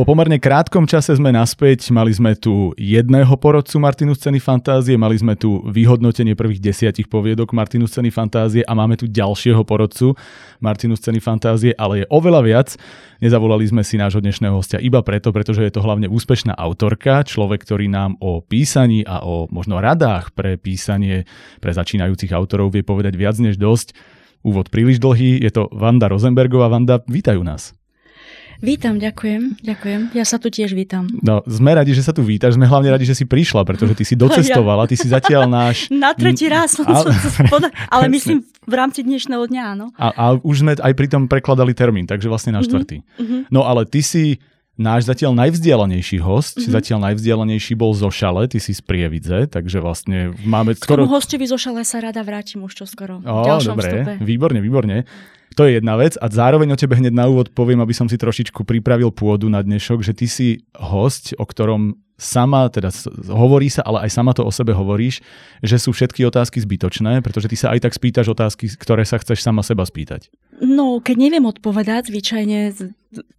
Po 0.00 0.08
pomerne 0.08 0.40
krátkom 0.40 0.88
čase 0.88 1.12
sme 1.12 1.28
naspäť, 1.28 1.92
mali 1.92 2.08
sme 2.08 2.32
tu 2.32 2.72
jedného 2.80 3.36
porodcu 3.36 3.76
Martinu 3.76 4.16
scény 4.16 4.40
fantázie, 4.40 4.96
mali 4.96 5.12
sme 5.20 5.36
tu 5.36 5.60
vyhodnotenie 5.68 6.32
prvých 6.32 6.56
desiatich 6.72 7.04
poviedok 7.04 7.52
Martinu 7.52 7.84
scény 7.84 8.08
fantázie 8.08 8.64
a 8.64 8.72
máme 8.72 8.96
tu 8.96 9.04
ďalšieho 9.04 9.60
porodcu 9.60 10.16
Martinu 10.56 10.96
scény 10.96 11.20
fantázie, 11.20 11.76
ale 11.76 12.00
je 12.00 12.06
oveľa 12.08 12.40
viac. 12.40 12.68
Nezavolali 13.20 13.68
sme 13.68 13.84
si 13.84 14.00
nášho 14.00 14.24
dnešného 14.24 14.56
hostia 14.56 14.80
iba 14.80 15.04
preto, 15.04 15.36
pretože 15.36 15.68
je 15.68 15.68
to 15.68 15.84
hlavne 15.84 16.08
úspešná 16.08 16.56
autorka, 16.56 17.20
človek, 17.20 17.60
ktorý 17.60 17.92
nám 17.92 18.16
o 18.24 18.40
písaní 18.40 19.04
a 19.04 19.20
o 19.20 19.52
možno 19.52 19.84
radách 19.84 20.32
pre 20.32 20.56
písanie 20.56 21.28
pre 21.60 21.76
začínajúcich 21.76 22.32
autorov 22.32 22.72
vie 22.72 22.80
povedať 22.80 23.20
viac 23.20 23.36
než 23.36 23.60
dosť. 23.60 23.92
Úvod 24.40 24.72
príliš 24.72 24.96
dlhý, 24.96 25.44
je 25.44 25.52
to 25.52 25.68
Vanda 25.76 26.08
Rozenbergová. 26.08 26.72
Vanda, 26.72 27.04
vítajú 27.04 27.44
nás. 27.44 27.76
Vítam, 28.60 29.00
ďakujem, 29.00 29.56
ďakujem. 29.64 30.00
Ja 30.12 30.28
sa 30.28 30.36
tu 30.36 30.52
tiež 30.52 30.76
vítam. 30.76 31.08
No, 31.24 31.40
sme 31.48 31.72
radi, 31.72 31.96
že 31.96 32.04
sa 32.04 32.12
tu 32.12 32.20
vítaš, 32.20 32.60
sme 32.60 32.68
hlavne 32.68 32.92
radi, 32.92 33.08
že 33.08 33.16
si 33.16 33.24
prišla, 33.24 33.64
pretože 33.64 33.96
ty 33.96 34.04
si 34.04 34.12
docestovala, 34.20 34.84
ty 34.84 35.00
si 35.00 35.08
zatiaľ 35.08 35.48
náš... 35.48 35.88
Na 35.88 36.12
tretí 36.12 36.44
raz 36.44 36.76
som 36.76 36.84
ale... 36.84 37.08
Spoda... 37.40 37.72
ale 37.88 38.12
myslím 38.12 38.44
v 38.44 38.74
rámci 38.76 39.00
dnešného 39.00 39.48
dňa, 39.48 39.62
áno. 39.64 39.86
A, 39.96 40.12
a 40.12 40.24
už 40.36 40.60
sme 40.60 40.76
aj 40.76 40.92
pri 40.92 41.08
tom 41.08 41.24
prekladali 41.24 41.72
termín, 41.72 42.04
takže 42.04 42.28
vlastne 42.28 42.52
na 42.52 42.60
mhm, 42.60 42.66
štvrtý. 42.68 42.96
Mm-hmm. 43.00 43.40
No 43.48 43.64
ale 43.64 43.88
ty 43.88 44.04
si 44.04 44.36
náš 44.76 45.08
zatiaľ 45.08 45.32
najvzdialenejší 45.40 46.20
host, 46.20 46.60
mm-hmm. 46.60 46.72
zatiaľ 46.76 46.98
najvzdialenejší 47.12 47.72
bol 47.80 47.96
zo 47.96 48.12
Šale, 48.12 48.44
ty 48.44 48.60
si 48.60 48.76
z 48.76 48.80
Prievidze, 48.84 49.48
takže 49.48 49.80
vlastne 49.80 50.36
máme 50.44 50.76
skoro... 50.76 51.04
K 51.04 51.08
tomu 51.08 51.16
hostovi 51.16 51.44
zo 51.48 51.56
Šale 51.56 51.84
sa 51.84 52.00
rada 52.04 52.20
vrátim 52.20 52.60
už 52.60 52.76
čo 52.76 52.84
skoro. 52.84 53.24
O, 53.24 53.36
dobre, 53.60 53.88
vstupe. 53.88 54.12
výborne, 54.20 54.60
výborne. 54.60 55.08
To 55.58 55.66
je 55.66 55.82
jedna 55.82 55.98
vec 55.98 56.14
a 56.20 56.30
zároveň 56.30 56.74
o 56.74 56.78
tebe 56.78 56.94
hneď 56.94 57.10
na 57.10 57.26
úvod 57.26 57.50
poviem, 57.50 57.82
aby 57.82 57.90
som 57.90 58.06
si 58.06 58.14
trošičku 58.14 58.62
pripravil 58.62 59.10
pôdu 59.10 59.50
na 59.50 59.58
dnešok, 59.62 60.06
že 60.06 60.14
ty 60.14 60.30
si 60.30 60.62
host, 60.78 61.34
o 61.38 61.44
ktorom 61.46 61.98
sama, 62.20 62.68
teda 62.68 62.92
hovorí 63.32 63.72
sa, 63.72 63.80
ale 63.82 64.04
aj 64.04 64.10
sama 64.12 64.36
to 64.36 64.44
o 64.44 64.52
sebe 64.52 64.76
hovoríš, 64.76 65.24
že 65.64 65.80
sú 65.80 65.96
všetky 65.96 66.22
otázky 66.28 66.60
zbytočné, 66.60 67.24
pretože 67.24 67.48
ty 67.48 67.56
sa 67.56 67.72
aj 67.72 67.88
tak 67.88 67.96
spýtaš 67.96 68.36
otázky, 68.36 68.68
ktoré 68.76 69.08
sa 69.08 69.16
chceš 69.16 69.40
sama 69.40 69.64
seba 69.64 69.88
spýtať. 69.88 70.28
No, 70.60 71.00
keď 71.00 71.16
neviem 71.16 71.48
odpovedať, 71.48 72.12
zvyčajne 72.12 72.76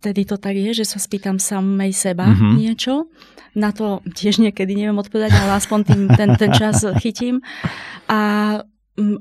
tedy 0.02 0.22
to 0.28 0.36
tak 0.36 0.58
je, 0.58 0.84
že 0.84 0.86
sa 0.90 1.00
spýtam 1.00 1.38
samej 1.40 1.94
seba 1.94 2.28
mm-hmm. 2.28 2.54
niečo. 2.58 3.08
Na 3.56 3.72
to 3.72 4.02
tiež 4.04 4.42
niekedy 4.42 4.74
neviem 4.74 4.98
odpovedať, 5.00 5.32
ale 5.38 5.62
aspoň 5.62 5.80
tým, 5.86 6.02
ten, 6.12 6.30
ten 6.36 6.52
čas 6.52 6.84
chytím. 7.00 7.40
A 8.10 8.20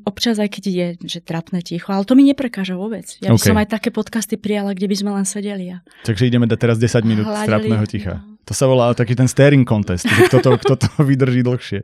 občas 0.05 0.39
aj 0.39 0.51
keď 0.53 0.65
je, 0.69 0.87
že 1.07 1.21
trapné 1.21 1.61
ticho, 1.65 1.91
ale 1.91 2.07
to 2.07 2.15
mi 2.15 2.25
neprekáža 2.27 2.79
vôbec. 2.79 3.07
Ja 3.21 3.33
by 3.33 3.39
okay. 3.39 3.49
som 3.53 3.59
aj 3.59 3.69
také 3.71 3.89
podcasty 3.91 4.37
prijala, 4.37 4.77
kde 4.77 4.87
by 4.87 4.97
sme 4.97 5.11
len 5.17 5.27
sedeli. 5.27 5.75
A... 5.75 5.83
Takže 6.07 6.29
ideme 6.29 6.47
dať 6.47 6.59
teraz 6.59 6.77
10 6.79 7.03
minút 7.05 7.27
Hľadili. 7.27 7.49
trapného 7.49 7.85
ticha. 7.89 8.15
To 8.49 8.53
sa 8.57 8.67
volá 8.67 8.91
taký 8.97 9.15
ten 9.15 9.31
staring 9.31 9.63
contest, 9.63 10.09
že 10.09 10.27
kto 10.27 10.43
to, 10.43 10.51
kto 10.59 10.75
to 10.75 10.89
vydrží 11.11 11.47
dlhšie. 11.47 11.81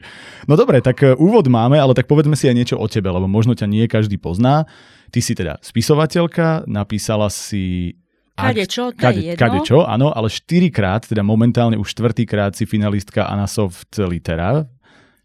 No 0.50 0.58
dobre, 0.58 0.82
tak 0.82 0.98
e, 1.04 1.14
úvod 1.14 1.46
máme, 1.46 1.78
ale 1.78 1.94
tak 1.94 2.10
povedzme 2.10 2.34
si 2.34 2.50
aj 2.50 2.56
niečo 2.56 2.76
o 2.80 2.86
tebe, 2.90 3.06
lebo 3.06 3.30
možno 3.30 3.54
ťa 3.54 3.70
nie 3.70 3.86
každý 3.86 4.18
pozná. 4.18 4.66
Ty 5.14 5.20
si 5.22 5.38
teda 5.38 5.62
spisovateľka, 5.62 6.66
napísala 6.66 7.30
si 7.30 7.94
Kade 8.36 8.68
čo, 8.68 8.92
to 8.92 9.00
kade, 9.00 9.16
je 9.16 9.32
jedno. 9.32 9.40
Kade 9.40 9.58
čo, 9.64 9.78
áno, 9.88 10.12
ale 10.12 10.28
štyrikrát, 10.28 11.08
teda 11.08 11.24
momentálne 11.24 11.80
už 11.80 11.96
štvrtýkrát 11.96 12.52
si 12.52 12.68
finalistka 12.68 13.24
Anasoft 13.32 13.96
Litera 13.96 14.68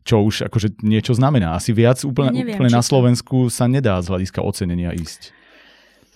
čo 0.01 0.25
už 0.25 0.49
akože 0.49 0.81
niečo 0.81 1.13
znamená. 1.13 1.57
Asi 1.57 1.71
viac 1.71 2.01
úplne, 2.01 2.33
neviem, 2.33 2.57
úplne 2.57 2.73
na 2.73 2.83
Slovensku 2.83 3.49
sa 3.53 3.69
nedá 3.69 4.01
z 4.01 4.09
hľadiska 4.09 4.41
ocenenia 4.41 4.93
ísť. 4.93 5.33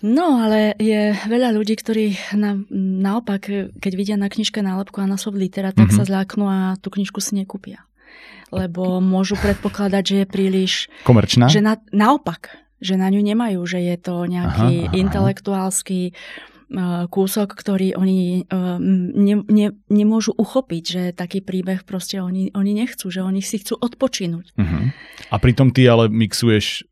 No, 0.06 0.44
ale 0.44 0.78
je 0.78 1.18
veľa 1.26 1.56
ľudí, 1.56 1.74
ktorí 1.80 2.38
na, 2.38 2.60
naopak, 3.02 3.74
keď 3.80 3.94
vidia 3.96 4.18
na 4.20 4.30
knižke 4.30 4.62
nálepku 4.62 5.02
a 5.02 5.10
na 5.10 5.18
litera, 5.34 5.74
tak 5.74 5.90
mm-hmm. 5.90 5.98
sa 5.98 6.04
zláknú 6.06 6.46
a 6.46 6.58
tú 6.78 6.94
knižku 6.94 7.18
si 7.24 7.34
nekúpia. 7.40 7.88
Lebo 8.54 9.02
môžu 9.02 9.34
predpokladať, 9.42 10.04
že 10.06 10.16
je 10.22 10.26
príliš... 10.30 10.74
Komerčná? 11.08 11.50
Že 11.50 11.62
na, 11.66 11.74
naopak, 11.90 12.54
že 12.78 13.00
na 13.00 13.10
ňu 13.10 13.24
nemajú, 13.24 13.66
že 13.66 13.82
je 13.82 13.98
to 13.98 14.30
nejaký 14.30 14.86
aha, 14.86 14.90
aha. 14.92 14.96
intelektuálsky 15.00 16.14
kúsok, 17.10 17.54
ktorý 17.54 17.94
oni 17.96 18.46
eh, 18.46 18.78
ne, 19.14 19.36
ne, 19.46 19.68
nemôžu 19.88 20.34
uchopiť, 20.34 20.84
že 20.84 21.04
taký 21.14 21.46
príbeh 21.46 21.86
proste 21.86 22.18
oni, 22.18 22.50
oni 22.58 22.72
nechcú, 22.74 23.08
že 23.14 23.22
oni 23.22 23.42
si 23.46 23.62
chcú 23.62 23.78
odpočinúť. 23.78 24.58
Uh-huh. 24.58 24.90
A 25.30 25.36
pritom 25.38 25.70
ty 25.70 25.86
ale 25.86 26.10
mixuješ 26.10 26.88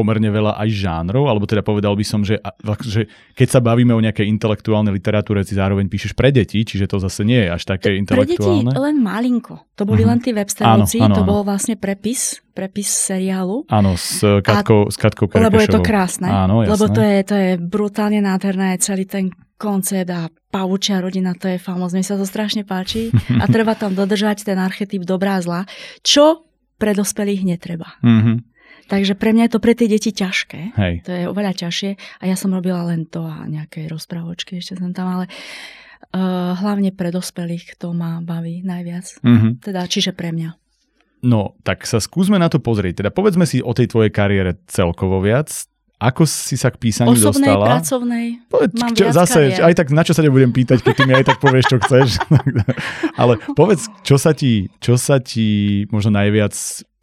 pomerne 0.00 0.32
veľa 0.32 0.56
aj 0.56 0.68
žánrov, 0.72 1.28
alebo 1.28 1.44
teda 1.44 1.60
povedal 1.60 1.92
by 1.92 2.04
som, 2.08 2.24
že, 2.24 2.40
že 2.88 3.04
keď 3.36 3.48
sa 3.52 3.60
bavíme 3.60 3.92
o 3.92 4.00
nejakej 4.00 4.24
intelektuálnej 4.32 4.96
literatúre, 4.96 5.44
si 5.44 5.52
zároveň 5.52 5.92
píšeš 5.92 6.16
pre 6.16 6.32
deti, 6.32 6.64
čiže 6.64 6.88
to 6.88 6.96
zase 6.96 7.20
nie 7.28 7.44
je 7.44 7.48
až 7.52 7.62
také 7.68 8.00
intelektuálne. 8.00 8.72
Pre 8.72 8.72
deti 8.72 8.80
len 8.80 8.96
malinko. 9.04 9.68
To 9.76 9.84
boli 9.84 10.00
mm-hmm. 10.00 10.10
len 10.16 10.18
tie 10.24 10.32
webstránky, 10.32 10.96
to 10.96 11.22
bol 11.28 11.44
vlastne 11.44 11.76
prepis, 11.76 12.40
prepis 12.56 12.88
seriálu. 12.88 13.68
Áno, 13.68 14.00
s 14.00 14.24
Katkou, 14.24 14.88
a, 14.88 14.92
s 14.92 14.96
Katkou 14.96 15.28
Lebo 15.28 15.60
je 15.60 15.68
to 15.68 15.84
krásne. 15.84 16.32
Áno, 16.32 16.64
jasné. 16.64 16.72
Lebo 16.72 16.84
to 16.88 17.00
je, 17.04 17.16
to 17.28 17.34
je 17.36 17.50
brutálne 17.60 18.20
nádherné, 18.24 18.80
celý 18.80 19.04
ten 19.04 19.28
koncept 19.60 20.08
a 20.08 20.32
pavučia 20.48 21.04
rodina, 21.04 21.36
to 21.36 21.52
je 21.52 21.60
famózne, 21.60 22.00
mi 22.00 22.06
sa 22.08 22.16
to 22.16 22.24
strašne 22.24 22.64
páči 22.64 23.12
a 23.36 23.44
treba 23.54 23.76
tam 23.76 23.92
dodržať 23.92 24.48
ten 24.48 24.56
archetyp 24.56 25.04
dobrá 25.04 25.36
a 25.36 25.44
zla, 25.44 25.60
čo 26.00 26.48
pre 26.80 26.96
dospelých 26.96 27.44
netreba. 27.44 28.00
Mm-hmm. 28.00 28.36
Takže 28.90 29.14
pre 29.14 29.30
mňa 29.30 29.46
je 29.46 29.52
to 29.54 29.62
pre 29.62 29.78
tie 29.78 29.86
deti 29.86 30.10
ťažké. 30.10 30.74
Hej. 30.74 30.94
To 31.06 31.10
je 31.14 31.24
oveľa 31.30 31.54
ťažšie. 31.54 31.90
A 32.18 32.24
ja 32.26 32.34
som 32.34 32.50
robila 32.50 32.82
len 32.90 33.06
to 33.06 33.22
a 33.22 33.46
nejaké 33.46 33.86
rozprávočky 33.86 34.58
ešte 34.58 34.82
som 34.82 34.90
tam, 34.90 35.06
ale 35.06 35.30
uh, 36.10 36.58
hlavne 36.58 36.90
pre 36.90 37.14
dospelých 37.14 37.78
to 37.78 37.94
ma 37.94 38.18
baví 38.18 38.66
najviac. 38.66 39.22
Mm-hmm. 39.22 39.52
Teda, 39.62 39.86
čiže 39.86 40.10
pre 40.10 40.34
mňa. 40.34 40.58
No, 41.22 41.54
tak 41.62 41.86
sa 41.86 42.02
skúsme 42.02 42.40
na 42.40 42.50
to 42.50 42.58
pozrieť. 42.58 43.04
Teda 43.04 43.10
povedzme 43.14 43.46
si 43.46 43.62
o 43.62 43.70
tej 43.70 43.94
tvojej 43.94 44.10
kariére 44.10 44.58
celkovo 44.66 45.22
viac. 45.22 45.69
Ako 46.00 46.24
si 46.24 46.56
sa 46.56 46.72
k 46.72 46.80
písaniu 46.80 47.12
Osobnej, 47.12 47.52
dostala? 47.52 47.76
pracovnej, 47.76 48.26
povedz, 48.48 48.72
mám 48.72 48.96
čo, 48.96 49.12
Zase, 49.12 49.52
kariér. 49.52 49.68
aj 49.68 49.74
tak 49.76 49.88
na 49.92 50.00
čo 50.00 50.16
sa 50.16 50.24
nebudem 50.24 50.48
pýtať, 50.48 50.80
keď 50.80 50.94
ty 50.96 51.02
mi 51.04 51.12
aj 51.12 51.28
tak 51.28 51.38
povieš, 51.44 51.66
čo 51.68 51.76
chceš. 51.76 52.08
Ale 53.20 53.36
povedz, 53.52 53.84
čo 54.00 54.16
sa 54.16 54.32
ti, 54.32 54.72
čo 54.80 54.96
sa 54.96 55.20
ti 55.20 55.84
možno 55.92 56.16
najviac 56.16 56.56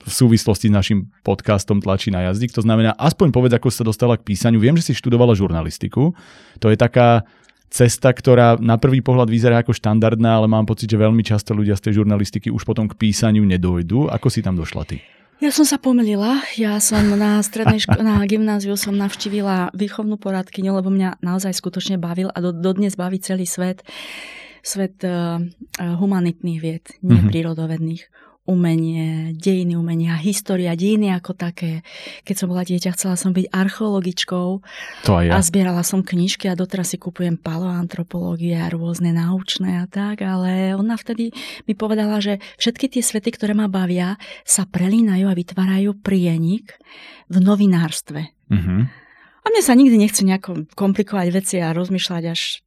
v 0.07 0.11
súvislosti 0.11 0.71
s 0.71 0.73
našim 0.73 1.13
podcastom 1.21 1.77
Tlačí 1.77 2.09
na 2.09 2.25
jazyk. 2.31 2.57
To 2.57 2.65
znamená, 2.65 2.97
aspoň 2.97 3.29
povedz, 3.29 3.53
ako 3.53 3.69
sa 3.69 3.85
dostala 3.85 4.17
k 4.17 4.33
písaniu. 4.33 4.57
Viem, 4.57 4.79
že 4.81 4.89
si 4.89 4.93
študovala 4.97 5.37
žurnalistiku. 5.37 6.17
To 6.63 6.67
je 6.73 6.77
taká 6.79 7.27
cesta, 7.67 8.15
ktorá 8.15 8.55
na 8.57 8.79
prvý 8.79 9.03
pohľad 9.03 9.27
vyzerá 9.27 9.59
ako 9.59 9.75
štandardná, 9.75 10.39
ale 10.39 10.47
mám 10.47 10.63
pocit, 10.63 10.87
že 10.87 10.97
veľmi 10.97 11.21
často 11.21 11.51
ľudia 11.51 11.75
z 11.75 11.91
tej 11.91 12.01
žurnalistiky 12.01 12.47
už 12.47 12.63
potom 12.63 12.87
k 12.87 12.95
písaniu 12.95 13.43
nedojdu. 13.43 14.07
Ako 14.07 14.31
si 14.31 14.39
tam 14.39 14.55
došla 14.55 14.87
ty? 14.87 15.03
Ja 15.37 15.53
som 15.53 15.69
sa 15.69 15.77
pomýlila. 15.77 16.41
Ja 16.57 16.81
som 16.81 17.13
na 17.13 17.37
strednej 17.45 17.77
ško- 17.77 18.01
na 18.01 18.25
gymnáziu 18.25 18.73
som 18.73 18.97
navštívila 18.97 19.69
výchovnú 19.77 20.17
poradkyňu, 20.17 20.73
lebo 20.73 20.89
mňa 20.89 21.21
naozaj 21.21 21.53
skutočne 21.53 22.01
bavil 22.01 22.33
a 22.33 22.41
do, 22.41 22.49
dodnes 22.49 22.97
baví 22.97 23.21
celý 23.21 23.45
svet 23.45 23.85
svet 24.67 24.99
uh, 25.07 25.39
humanitných 25.79 26.59
vied, 26.59 26.85
nie 26.99 27.15
mm-hmm. 27.15 27.31
prírodovedných 27.31 28.03
umenie, 28.47 29.35
dejiny 29.35 29.75
umenia, 29.75 30.15
história, 30.15 30.71
dejiny 30.73 31.11
ako 31.11 31.35
také. 31.35 31.83
Keď 32.23 32.35
som 32.39 32.47
bola 32.47 32.63
dieťa, 32.63 32.95
chcela 32.95 33.19
som 33.19 33.35
byť 33.35 33.51
archeologičkou 33.51 34.47
to 35.03 35.11
aj 35.11 35.25
ja. 35.27 35.35
a 35.35 35.43
zbierala 35.43 35.83
som 35.83 35.99
knižky 35.99 36.47
a 36.47 36.55
doteraz 36.55 36.95
si 36.95 36.97
kupujem 36.97 37.35
paloantropológie 37.35 38.55
a 38.55 38.71
rôzne 38.71 39.11
naučné 39.11 39.83
a 39.83 39.85
tak, 39.85 40.23
ale 40.23 40.73
ona 40.79 40.95
vtedy 40.95 41.35
mi 41.67 41.75
povedala, 41.75 42.23
že 42.23 42.39
všetky 42.55 42.87
tie 42.87 43.03
svety, 43.03 43.35
ktoré 43.35 43.51
ma 43.51 43.67
bavia, 43.67 44.15
sa 44.47 44.63
prelínajú 44.63 45.27
a 45.27 45.35
vytvárajú 45.35 45.99
prienik 45.99 46.79
v 47.27 47.37
novinárstve. 47.43 48.31
Mm-hmm. 48.47 48.81
A 49.43 49.45
mne 49.51 49.63
sa 49.63 49.75
nikdy 49.75 49.95
nechce 49.99 50.23
nejako 50.23 50.71
komplikovať 50.75 51.27
veci 51.35 51.55
a 51.59 51.75
rozmýšľať 51.75 52.23
až 52.31 52.63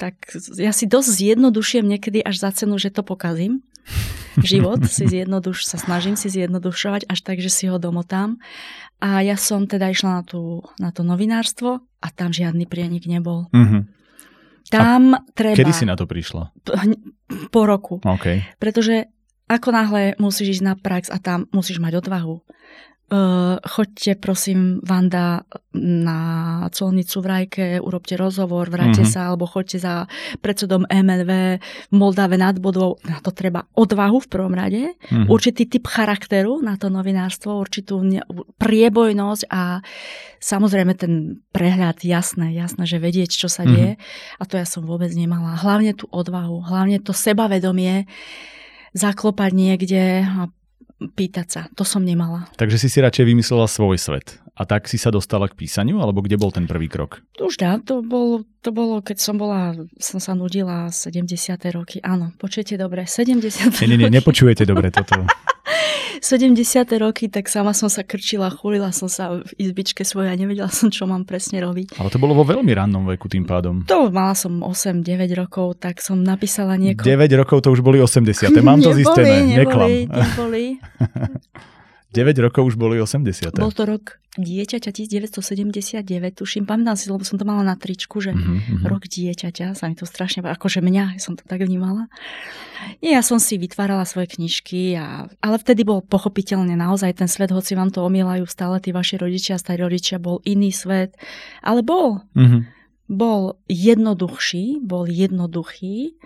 tak 0.00 0.16
ja 0.56 0.72
si 0.72 0.88
dosť 0.88 1.08
zjednodušujem 1.20 1.86
niekedy 1.86 2.24
až 2.24 2.40
za 2.40 2.50
cenu, 2.50 2.80
že 2.80 2.88
to 2.88 3.04
pokazím 3.04 3.60
život 4.50 4.84
si 4.88 5.04
zjednoduš, 5.08 5.68
sa 5.68 5.76
snažím 5.76 6.16
si 6.16 6.32
zjednodušovať 6.32 7.08
až 7.08 7.18
tak, 7.20 7.38
že 7.42 7.50
si 7.52 7.68
ho 7.68 7.76
domotám. 7.76 8.40
A 9.02 9.20
ja 9.20 9.34
som 9.34 9.66
teda 9.66 9.90
išla 9.90 10.20
na, 10.20 10.22
tú, 10.22 10.62
na 10.78 10.94
to 10.94 11.02
novinárstvo 11.02 11.82
a 11.82 12.06
tam 12.14 12.30
žiadny 12.30 12.70
prienik 12.70 13.10
nebol. 13.10 13.50
Mm-hmm. 13.50 13.82
Tam 14.70 15.18
a 15.18 15.26
treba... 15.34 15.58
Kedy 15.58 15.74
si 15.74 15.84
na 15.84 15.98
to 15.98 16.06
prišla? 16.06 16.54
Po 17.50 17.62
roku. 17.66 17.98
Okay. 17.98 18.46
Pretože 18.62 19.10
ako 19.50 19.68
náhle 19.74 20.02
musíš 20.16 20.58
ísť 20.60 20.64
na 20.64 20.74
prax 20.78 21.10
a 21.12 21.18
tam 21.20 21.50
musíš 21.52 21.82
mať 21.82 22.00
odvahu. 22.00 22.40
Uh, 23.12 23.60
choďte 23.60 24.16
prosím, 24.24 24.80
Vanda, 24.80 25.44
na 25.76 26.20
colnicu 26.72 27.20
v 27.20 27.26
Rajke, 27.28 27.66
urobte 27.84 28.16
rozhovor, 28.16 28.72
vráťte 28.72 29.04
mm-hmm. 29.04 29.12
sa, 29.12 29.28
alebo 29.28 29.44
choďte 29.44 29.84
za 29.84 29.94
predsedom 30.40 30.88
MLV 30.88 31.30
v 31.60 31.92
Moldave 31.92 32.40
nad 32.40 32.56
bodou. 32.56 32.96
Na 33.04 33.20
to 33.20 33.28
treba 33.28 33.68
odvahu 33.76 34.16
v 34.16 34.30
prvom 34.32 34.56
rade, 34.56 34.96
mm-hmm. 34.96 35.28
určitý 35.28 35.68
typ 35.68 35.92
charakteru 35.92 36.64
na 36.64 36.80
to 36.80 36.88
novinárstvo, 36.88 37.60
určitú 37.60 38.00
priebojnosť 38.56 39.42
a 39.52 39.84
samozrejme 40.40 40.96
ten 40.96 41.44
prehľad, 41.52 42.00
jasné, 42.08 42.56
jasné, 42.56 42.88
že 42.88 42.96
vedieť, 42.96 43.28
čo 43.28 43.52
sa 43.52 43.68
deje. 43.68 44.00
Mm-hmm. 44.00 44.40
A 44.40 44.42
to 44.48 44.56
ja 44.56 44.64
som 44.64 44.88
vôbec 44.88 45.12
nemala. 45.12 45.60
Hlavne 45.60 45.92
tú 45.92 46.08
odvahu, 46.08 46.64
hlavne 46.64 46.96
to 46.96 47.12
sebavedomie, 47.12 48.08
zaklopať 48.96 49.50
niekde 49.52 50.24
a 50.24 50.48
pýtať 51.10 51.46
sa. 51.48 51.62
To 51.74 51.82
som 51.82 52.04
nemala. 52.04 52.46
Takže 52.54 52.78
si 52.78 52.88
si 52.92 53.02
radšej 53.02 53.24
vymyslela 53.26 53.66
svoj 53.66 53.98
svet. 53.98 54.38
A 54.52 54.68
tak 54.68 54.84
si 54.84 55.00
sa 55.00 55.08
dostala 55.08 55.48
k 55.48 55.56
písaniu, 55.56 56.04
alebo 56.04 56.20
kde 56.20 56.36
bol 56.36 56.52
ten 56.52 56.68
prvý 56.68 56.84
krok? 56.84 57.24
Už 57.40 57.56
dá, 57.56 57.80
to, 57.80 58.04
bol, 58.04 58.44
to 58.60 58.68
bolo, 58.68 59.00
keď 59.00 59.16
som 59.16 59.40
bola, 59.40 59.72
som 59.96 60.20
sa 60.20 60.36
nudila 60.36 60.92
70. 60.92 61.24
roky. 61.72 62.04
Áno, 62.04 62.36
počujete 62.36 62.76
dobre, 62.76 63.08
70. 63.08 63.80
Nie, 63.80 63.88
nie, 63.88 63.98
nie, 64.06 64.12
nepočujete 64.12 64.68
dobre 64.68 64.92
toto. 64.92 65.24
70. 66.20 66.58
roky, 67.00 67.30
tak 67.32 67.48
sama 67.48 67.72
som 67.72 67.88
sa 67.88 68.04
krčila, 68.04 68.52
chulila 68.52 68.92
som 68.92 69.08
sa 69.08 69.40
v 69.40 69.50
izbičke 69.56 70.04
svojej 70.04 70.32
a 70.32 70.36
nevedela 70.36 70.68
som, 70.68 70.92
čo 70.92 71.08
mám 71.08 71.24
presne 71.24 71.62
robiť. 71.62 71.96
Ale 71.96 72.12
to 72.12 72.18
bolo 72.20 72.36
vo 72.36 72.44
veľmi 72.44 72.72
rannom 72.74 73.06
veku 73.08 73.30
tým 73.30 73.46
pádom. 73.48 73.86
To 73.88 74.12
mala 74.12 74.36
som 74.36 74.60
8-9 74.60 75.04
rokov, 75.38 75.80
tak 75.80 76.04
som 76.04 76.20
napísala 76.20 76.76
nieko... 76.76 77.06
9 77.06 77.40
rokov 77.40 77.64
to 77.64 77.72
už 77.72 77.80
boli 77.80 78.02
80. 78.02 78.52
Mám 78.60 78.84
to 78.84 78.90
neboli, 78.92 78.98
zistené, 79.00 79.34
neboli, 79.46 79.56
neklam. 79.56 79.90
Neboli. 80.10 80.64
9 82.12 82.44
rokov 82.44 82.62
už 82.72 82.74
boli 82.76 83.00
80. 83.00 83.56
Bol 83.56 83.72
to 83.72 83.88
rok 83.88 84.22
dieťaťa 84.32 84.96
1979, 84.96 86.08
tuším, 86.32 86.64
pamätám 86.64 86.96
si, 86.96 87.12
lebo 87.12 87.20
som 87.20 87.36
to 87.36 87.44
mala 87.44 87.60
na 87.60 87.76
tričku, 87.76 88.16
že 88.24 88.32
mm-hmm. 88.32 88.88
rok 88.88 89.04
dieťaťa, 89.04 89.76
sa 89.76 89.84
mi 89.92 89.96
to 89.96 90.08
strašne, 90.08 90.40
akože 90.40 90.80
mňa, 90.80 91.20
som 91.20 91.36
to 91.36 91.44
tak 91.44 91.60
vnímala. 91.60 92.08
Nie, 93.04 93.20
ja 93.20 93.22
som 93.24 93.36
si 93.36 93.60
vytvárala 93.60 94.08
svoje 94.08 94.32
knižky, 94.32 94.96
a, 94.96 95.28
ale 95.44 95.56
vtedy 95.60 95.84
bol 95.84 96.00
pochopiteľne 96.00 96.72
naozaj 96.80 97.20
ten 97.20 97.28
svet, 97.28 97.52
hoci 97.52 97.76
vám 97.76 97.92
to 97.92 98.00
omielajú 98.00 98.48
stále 98.48 98.80
tí 98.80 98.88
vaši 98.96 99.20
rodičia, 99.20 99.60
starí 99.60 99.84
rodičia, 99.84 100.16
bol 100.16 100.40
iný 100.48 100.72
svet, 100.72 101.12
ale 101.60 101.84
bol. 101.84 102.24
Mm-hmm. 102.32 102.62
Bol 103.12 103.60
jednoduchší, 103.68 104.80
bol 104.80 105.04
jednoduchý. 105.12 106.16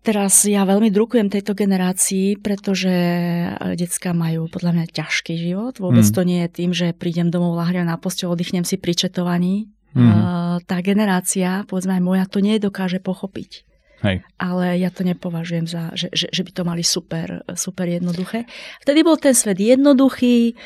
Teraz 0.00 0.48
ja 0.48 0.64
veľmi 0.64 0.88
drukujem 0.88 1.28
tejto 1.28 1.52
generácii, 1.52 2.40
pretože 2.40 2.88
e, 2.88 3.76
decka 3.76 4.16
majú 4.16 4.48
podľa 4.48 4.72
mňa 4.72 4.86
ťažký 4.96 5.36
život. 5.36 5.76
Vôbec 5.76 6.08
mm. 6.08 6.14
to 6.16 6.22
nie 6.24 6.40
je 6.40 6.48
tým, 6.48 6.70
že 6.72 6.96
prídem 6.96 7.28
domov, 7.28 7.60
lahnem 7.60 7.84
na 7.84 8.00
postel, 8.00 8.32
oddychnem 8.32 8.64
si 8.64 8.80
pri 8.80 8.96
četovaní. 8.96 9.68
Mm. 9.92 10.00
Uh, 10.00 10.16
tá 10.64 10.78
generácia, 10.80 11.66
povedzme 11.66 11.98
aj 11.98 12.02
moja, 12.06 12.24
to 12.30 12.38
nie 12.40 12.62
dokáže 12.62 13.02
pochopiť. 13.02 13.66
Hej. 14.00 14.24
Ale 14.40 14.80
ja 14.80 14.88
to 14.88 15.04
nepovažujem 15.04 15.68
za, 15.68 15.92
že, 15.92 16.08
že, 16.16 16.32
že 16.32 16.42
by 16.46 16.50
to 16.56 16.62
mali 16.64 16.80
super, 16.80 17.44
super 17.52 17.84
jednoduché. 17.84 18.48
Vtedy 18.80 19.04
bol 19.04 19.20
ten 19.20 19.36
svet 19.36 19.60
jednoduchý, 19.60 20.56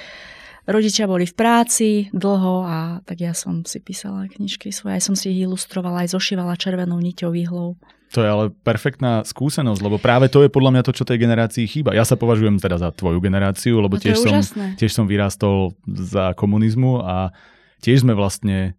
rodičia 0.71 1.11
boli 1.11 1.27
v 1.27 1.35
práci 1.35 1.91
dlho 2.15 2.63
a 2.63 2.79
tak 3.03 3.27
ja 3.27 3.35
som 3.35 3.67
si 3.67 3.83
písala 3.83 4.31
knižky 4.31 4.71
svoje, 4.71 5.03
aj 5.03 5.05
som 5.11 5.17
si 5.19 5.35
ich 5.35 5.43
ilustrovala, 5.43 6.07
aj 6.07 6.15
zošívala 6.15 6.55
červenou 6.55 7.03
niťou 7.03 7.35
výhlou. 7.35 7.75
To 8.15 8.23
je 8.23 8.31
ale 8.31 8.45
perfektná 8.63 9.27
skúsenosť, 9.27 9.83
lebo 9.83 9.99
práve 9.99 10.31
to 10.31 10.47
je 10.47 10.51
podľa 10.51 10.79
mňa 10.79 10.83
to, 10.87 10.95
čo 10.95 11.03
tej 11.03 11.19
generácii 11.19 11.67
chýba. 11.67 11.99
Ja 11.99 12.07
sa 12.07 12.15
považujem 12.15 12.63
teda 12.63 12.79
za 12.79 12.95
tvoju 12.95 13.19
generáciu, 13.19 13.83
lebo 13.83 13.99
tiež 13.99 14.23
som, 14.23 14.39
tiež 14.79 14.95
som 14.95 15.11
vyrástol 15.11 15.75
za 15.91 16.31
komunizmu 16.39 17.03
a 17.03 17.35
tiež 17.83 18.07
sme 18.07 18.15
vlastne 18.15 18.79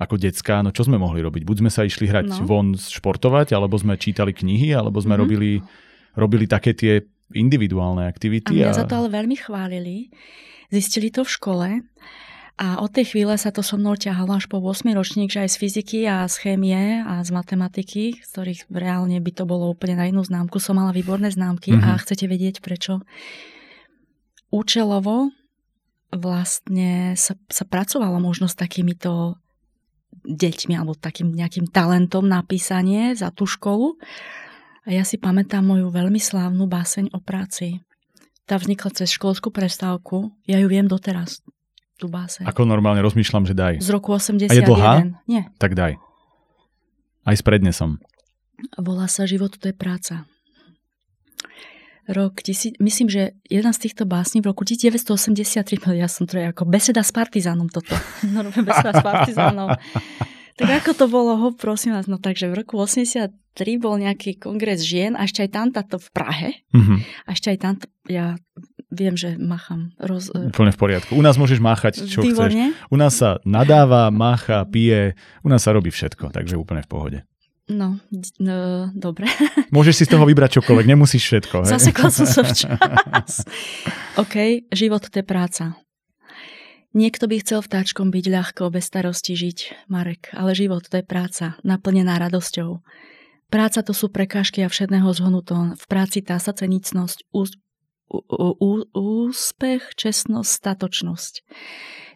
ako 0.00 0.16
decka, 0.18 0.64
no 0.64 0.72
čo 0.72 0.88
sme 0.88 0.96
mohli 0.96 1.20
robiť? 1.20 1.44
Buď 1.44 1.56
sme 1.62 1.70
sa 1.70 1.84
išli 1.84 2.08
hrať 2.08 2.42
no. 2.42 2.48
von 2.48 2.74
športovať, 2.74 3.54
alebo 3.54 3.76
sme 3.78 3.94
čítali 4.00 4.34
knihy, 4.34 4.74
alebo 4.74 4.98
sme 4.98 5.14
mm-hmm. 5.14 5.22
robili, 5.22 5.52
robili 6.16 6.44
také 6.48 6.74
tie 6.74 7.04
individuálne 7.36 8.08
aktivity. 8.08 8.56
A 8.64 8.72
mňa 8.72 8.72
a... 8.72 8.78
za 8.82 8.84
to 8.88 9.04
ale 9.04 9.12
veľmi 9.12 9.36
chválili. 9.36 10.10
Zistili 10.72 11.12
to 11.12 11.22
v 11.22 11.30
škole 11.30 11.68
a 12.62 12.78
od 12.78 12.94
tej 12.94 13.10
chvíle 13.10 13.34
sa 13.34 13.50
to 13.50 13.58
so 13.58 13.74
mnou 13.74 13.98
ťahalo 13.98 14.38
až 14.38 14.46
po 14.46 14.62
8 14.62 14.86
ročník, 14.94 15.34
že 15.34 15.42
aj 15.42 15.50
z 15.50 15.56
fyziky 15.58 16.00
a 16.06 16.30
z 16.30 16.34
chémie 16.46 17.02
a 17.02 17.18
z 17.26 17.34
matematiky, 17.34 18.22
z 18.22 18.28
ktorých 18.30 18.70
reálne 18.70 19.18
by 19.18 19.34
to 19.34 19.42
bolo 19.50 19.66
úplne 19.66 19.98
na 19.98 20.06
inú 20.06 20.22
známku, 20.22 20.62
som 20.62 20.78
mala 20.78 20.94
výborné 20.94 21.34
známky 21.34 21.74
mm-hmm. 21.74 21.82
a 21.82 21.98
mhm. 21.98 22.00
chcete 22.06 22.24
vedieť 22.30 22.62
prečo. 22.62 23.02
Účelovo 24.54 25.34
vlastne 26.14 27.18
sa, 27.18 27.34
sa 27.50 27.64
pracovalo 27.66 28.22
možno 28.22 28.46
s 28.46 28.54
takýmito 28.54 29.42
deťmi 30.22 30.78
alebo 30.78 30.94
takým 30.94 31.34
nejakým 31.34 31.66
talentom 31.66 32.30
na 32.30 32.46
písanie 32.46 33.18
za 33.18 33.34
tú 33.34 33.42
školu. 33.42 33.98
A 34.86 34.94
ja 34.94 35.02
si 35.02 35.18
pamätám 35.18 35.66
moju 35.66 35.90
veľmi 35.90 36.22
slávnu 36.22 36.70
báseň 36.70 37.10
o 37.10 37.18
práci. 37.18 37.82
Tá 38.46 38.54
vznikla 38.54 38.94
cez 38.94 39.10
školskú 39.10 39.50
prestávku. 39.50 40.30
Ja 40.46 40.62
ju 40.62 40.70
viem 40.70 40.86
doteraz 40.86 41.42
tú 42.02 42.10
báseň. 42.10 42.50
Ako 42.50 42.66
normálne 42.66 42.98
rozmýšľam, 43.06 43.46
že 43.46 43.54
daj. 43.54 43.78
Z 43.78 43.94
roku 43.94 44.10
81. 44.10 44.50
A 44.50 44.54
je 44.58 44.62
dlhá? 44.66 44.92
Nie. 45.30 45.46
Tak 45.62 45.78
daj. 45.78 45.94
Aj 47.22 47.34
s 47.38 47.42
prednesom. 47.46 48.02
Volá 48.74 49.06
sa 49.06 49.22
Život, 49.22 49.54
to 49.62 49.70
je 49.70 49.76
práca. 49.76 50.26
Rok, 52.10 52.42
tisí, 52.42 52.74
myslím, 52.82 53.06
že 53.06 53.38
jedna 53.46 53.70
z 53.70 53.86
týchto 53.86 54.10
básní 54.10 54.42
v 54.42 54.50
roku 54.50 54.66
1983, 54.66 55.86
no 55.86 55.94
ja 55.94 56.10
som 56.10 56.26
to 56.26 56.34
je 56.34 56.50
ako 56.50 56.66
beseda 56.66 57.06
s 57.06 57.14
partizánom 57.14 57.70
toto. 57.70 57.94
No, 58.34 58.42
beseda 58.50 58.90
s 58.90 59.02
partizánom. 59.06 59.70
Tak 60.58 60.68
ako 60.82 60.90
to 60.98 61.06
bolo, 61.06 61.38
ho, 61.38 61.48
prosím 61.54 61.94
vás, 61.94 62.10
no 62.10 62.18
takže 62.18 62.50
v 62.50 62.66
roku 62.66 62.74
83 62.76 63.30
bol 63.78 64.02
nejaký 64.02 64.34
kongres 64.42 64.82
žien 64.82 65.14
a 65.14 65.30
ešte 65.30 65.46
aj 65.46 65.50
tam 65.54 65.66
to 65.70 65.96
v 65.96 66.08
Prahe. 66.10 66.50
Mm-hmm. 66.74 66.98
A 67.24 67.28
ešte 67.32 67.48
aj 67.54 67.58
tam, 67.62 67.74
ja 68.10 68.34
viem, 68.92 69.16
že 69.16 69.40
macham. 69.40 69.96
Roz... 69.96 70.28
Úplne 70.28 70.70
v 70.70 70.78
poriadku. 70.78 71.16
U 71.16 71.24
nás 71.24 71.40
môžeš 71.40 71.58
máchať, 71.58 72.04
čo 72.04 72.20
Výborne. 72.20 72.76
chceš. 72.76 72.92
U 72.92 72.96
nás 73.00 73.12
sa 73.16 73.40
nadáva, 73.48 74.12
mácha, 74.12 74.62
pije, 74.68 75.16
u 75.40 75.48
nás 75.48 75.64
sa 75.64 75.72
robí 75.72 75.88
všetko, 75.88 76.28
takže 76.28 76.60
úplne 76.60 76.84
v 76.84 76.90
pohode. 76.92 77.18
No, 77.72 77.96
no 78.42 78.90
dobre. 78.92 79.30
Môžeš 79.74 79.94
si 79.96 80.04
z 80.04 80.12
toho 80.12 80.28
vybrať 80.28 80.60
čokoľvek, 80.60 80.86
nemusíš 80.92 81.22
všetko. 81.24 81.56
Hej? 81.64 81.72
Zasekla 81.72 82.08
som 82.12 82.26
sa 82.28 82.42
včas. 82.52 83.46
OK, 84.20 84.68
život 84.74 85.06
to 85.08 85.22
je 85.22 85.26
práca. 85.26 85.64
Niekto 86.92 87.24
by 87.24 87.40
chcel 87.40 87.64
vtáčkom 87.64 88.12
byť 88.12 88.24
ľahko, 88.28 88.68
bez 88.68 88.84
starosti 88.84 89.32
žiť, 89.32 89.88
Marek, 89.88 90.28
ale 90.36 90.52
život 90.52 90.84
to 90.84 91.00
je 91.00 91.06
práca, 91.06 91.56
naplnená 91.64 92.20
radosťou. 92.20 92.84
Práca 93.48 93.80
to 93.80 93.96
sú 93.96 94.12
prekážky 94.12 94.60
a 94.60 94.68
všetného 94.68 95.08
zhonuto. 95.16 95.72
V 95.80 95.84
práci 95.88 96.20
tá 96.20 96.36
sa 96.36 96.52
cenicnosť, 96.52 97.24
úspech, 98.92 99.96
čestnosť, 99.96 100.50
statočnosť. 100.50 101.34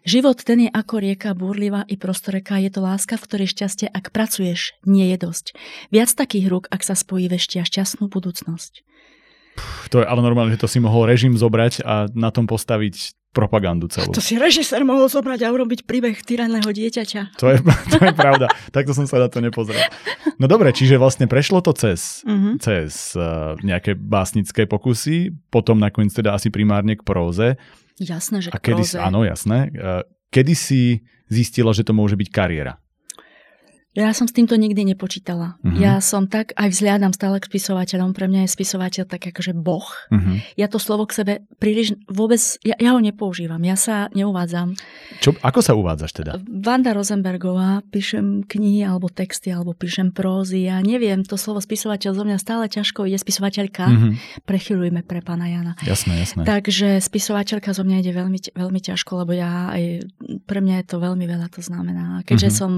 Život 0.07 0.39
ten 0.39 0.63
je 0.63 0.69
ako 0.71 1.03
rieka 1.03 1.35
búrlivá 1.35 1.83
i 1.91 1.99
prostoreka, 1.99 2.61
je 2.63 2.71
to 2.71 2.79
láska, 2.79 3.19
v 3.19 3.25
ktorej 3.27 3.51
šťastie, 3.51 3.91
ak 3.91 4.15
pracuješ, 4.15 4.79
nie 4.87 5.11
je 5.11 5.17
dosť. 5.19 5.45
Viac 5.91 6.15
takých 6.15 6.47
rúk, 6.47 6.65
ak 6.71 6.79
sa 6.79 6.95
spojí 6.95 7.27
veštia 7.27 7.67
šťastnú 7.67 8.07
budúcnosť. 8.07 8.87
Puh, 9.57 9.83
to 9.91 9.99
je 9.99 10.07
ale 10.07 10.21
normálne, 10.23 10.53
že 10.55 10.63
to 10.63 10.71
si 10.71 10.79
mohol 10.79 11.09
režim 11.09 11.35
zobrať 11.35 11.81
a 11.83 12.07
na 12.13 12.29
tom 12.31 12.47
postaviť 12.47 13.17
propagandu 13.37 13.85
celú. 13.85 14.09
To 14.09 14.23
si 14.23 14.41
režisér 14.41 14.81
mohol 14.81 15.05
zobrať 15.05 15.45
a 15.45 15.53
urobiť 15.53 15.85
príbeh 15.85 16.17
tyraného 16.25 16.65
dieťaťa. 16.65 17.37
To 17.37 17.53
je, 17.53 17.61
to 17.93 17.99
je 18.01 18.13
pravda. 18.17 18.49
Takto 18.73 18.97
som 18.97 19.05
sa 19.05 19.21
na 19.21 19.29
to 19.29 19.37
nepozrel. 19.37 19.77
No 20.41 20.49
dobre, 20.49 20.73
čiže 20.73 20.97
vlastne 20.97 21.29
prešlo 21.29 21.61
to 21.61 21.77
cez, 21.77 22.25
uh-huh. 22.25 22.57
cez 22.57 23.13
uh, 23.13 23.53
nejaké 23.61 23.93
básnické 23.93 24.65
pokusy, 24.65 25.37
potom 25.53 25.77
nakoniec 25.77 26.17
teda 26.17 26.33
asi 26.33 26.49
primárne 26.49 26.97
k 26.97 27.05
próze. 27.05 27.61
Jasné, 28.01 28.41
že 28.41 28.49
a 28.49 28.57
kedy, 28.57 28.81
próze. 28.81 28.97
Áno, 28.97 29.21
jasné. 29.21 29.69
Uh, 29.77 30.01
kedy 30.33 30.53
si 30.57 30.81
zistila, 31.29 31.69
že 31.77 31.85
to 31.85 31.93
môže 31.93 32.17
byť 32.17 32.29
kariéra? 32.33 32.81
Ja 33.97 34.13
som 34.13 34.29
s 34.29 34.33
týmto 34.37 34.53
nikdy 34.53 34.93
nepočítala. 34.93 35.57
Uh-huh. 35.65 35.73
Ja 35.81 35.97
som 36.05 36.29
tak 36.29 36.53
aj 36.53 36.69
vzhľadám 36.69 37.17
stále 37.17 37.41
k 37.41 37.49
spisovateľom. 37.49 38.13
Pre 38.13 38.29
mňa 38.29 38.45
je 38.45 38.53
spisovateľ 38.53 39.03
tak 39.09 39.33
akože 39.33 39.57
boh. 39.57 39.89
Uh-huh. 40.13 40.37
Ja 40.53 40.69
to 40.69 40.77
slovo 40.77 41.09
k 41.09 41.17
sebe 41.17 41.33
príliš 41.57 41.97
vôbec, 42.05 42.37
ja, 42.61 42.77
ja 42.77 42.93
ho 42.93 43.01
nepoužívam. 43.01 43.57
Ja 43.65 43.73
sa 43.73 44.13
neuvádzam. 44.13 44.77
Čo, 45.17 45.33
ako 45.41 45.59
sa 45.65 45.73
uvádzaš 45.73 46.11
teda? 46.13 46.37
Vanda 46.45 46.93
Rosenbergová, 46.93 47.81
píšem 47.89 48.45
knihy 48.45 48.85
alebo 48.85 49.09
texty, 49.09 49.49
alebo 49.49 49.73
píšem 49.73 50.13
prózy. 50.13 50.69
Ja 50.69 50.77
neviem, 50.85 51.25
to 51.25 51.33
slovo 51.33 51.57
spisovateľ 51.57 52.13
zo 52.13 52.21
mňa 52.21 52.37
stále 52.37 52.69
ťažko 52.69 53.09
ide 53.09 53.17
spisovateľka. 53.17 53.89
Uh-huh. 53.89 54.13
Prechylujme 54.45 55.01
pre 55.01 55.25
pána 55.25 55.49
Jana. 55.49 55.73
Jasné, 55.81 56.21
jasné. 56.21 56.45
Takže 56.45 57.01
spisovateľka 57.01 57.73
zo 57.73 57.81
mňa 57.81 57.97
ide 58.05 58.13
veľmi, 58.13 58.53
veľmi 58.53 58.77
ťažko, 58.77 59.25
lebo 59.25 59.33
ja 59.33 59.73
aj, 59.73 60.05
pre 60.45 60.61
mňa 60.61 60.85
je 60.85 60.85
to 60.85 61.01
veľmi 61.01 61.25
veľa 61.25 61.49
to 61.49 61.65
znamená. 61.65 62.21
Keďže 62.29 62.49
uh-huh. 62.53 62.59
som 62.61 62.71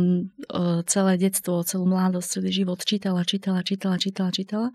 uh, 0.55 0.79
celé 0.87 1.08
celé 1.09 1.25
detstvo, 1.25 1.65
celú 1.65 1.89
mladosť, 1.89 2.37
celý 2.37 2.53
život 2.53 2.77
čítala, 2.85 3.25
čítala, 3.25 3.65
čítala, 3.65 3.97
čítala, 3.97 4.29
čítala. 4.29 4.69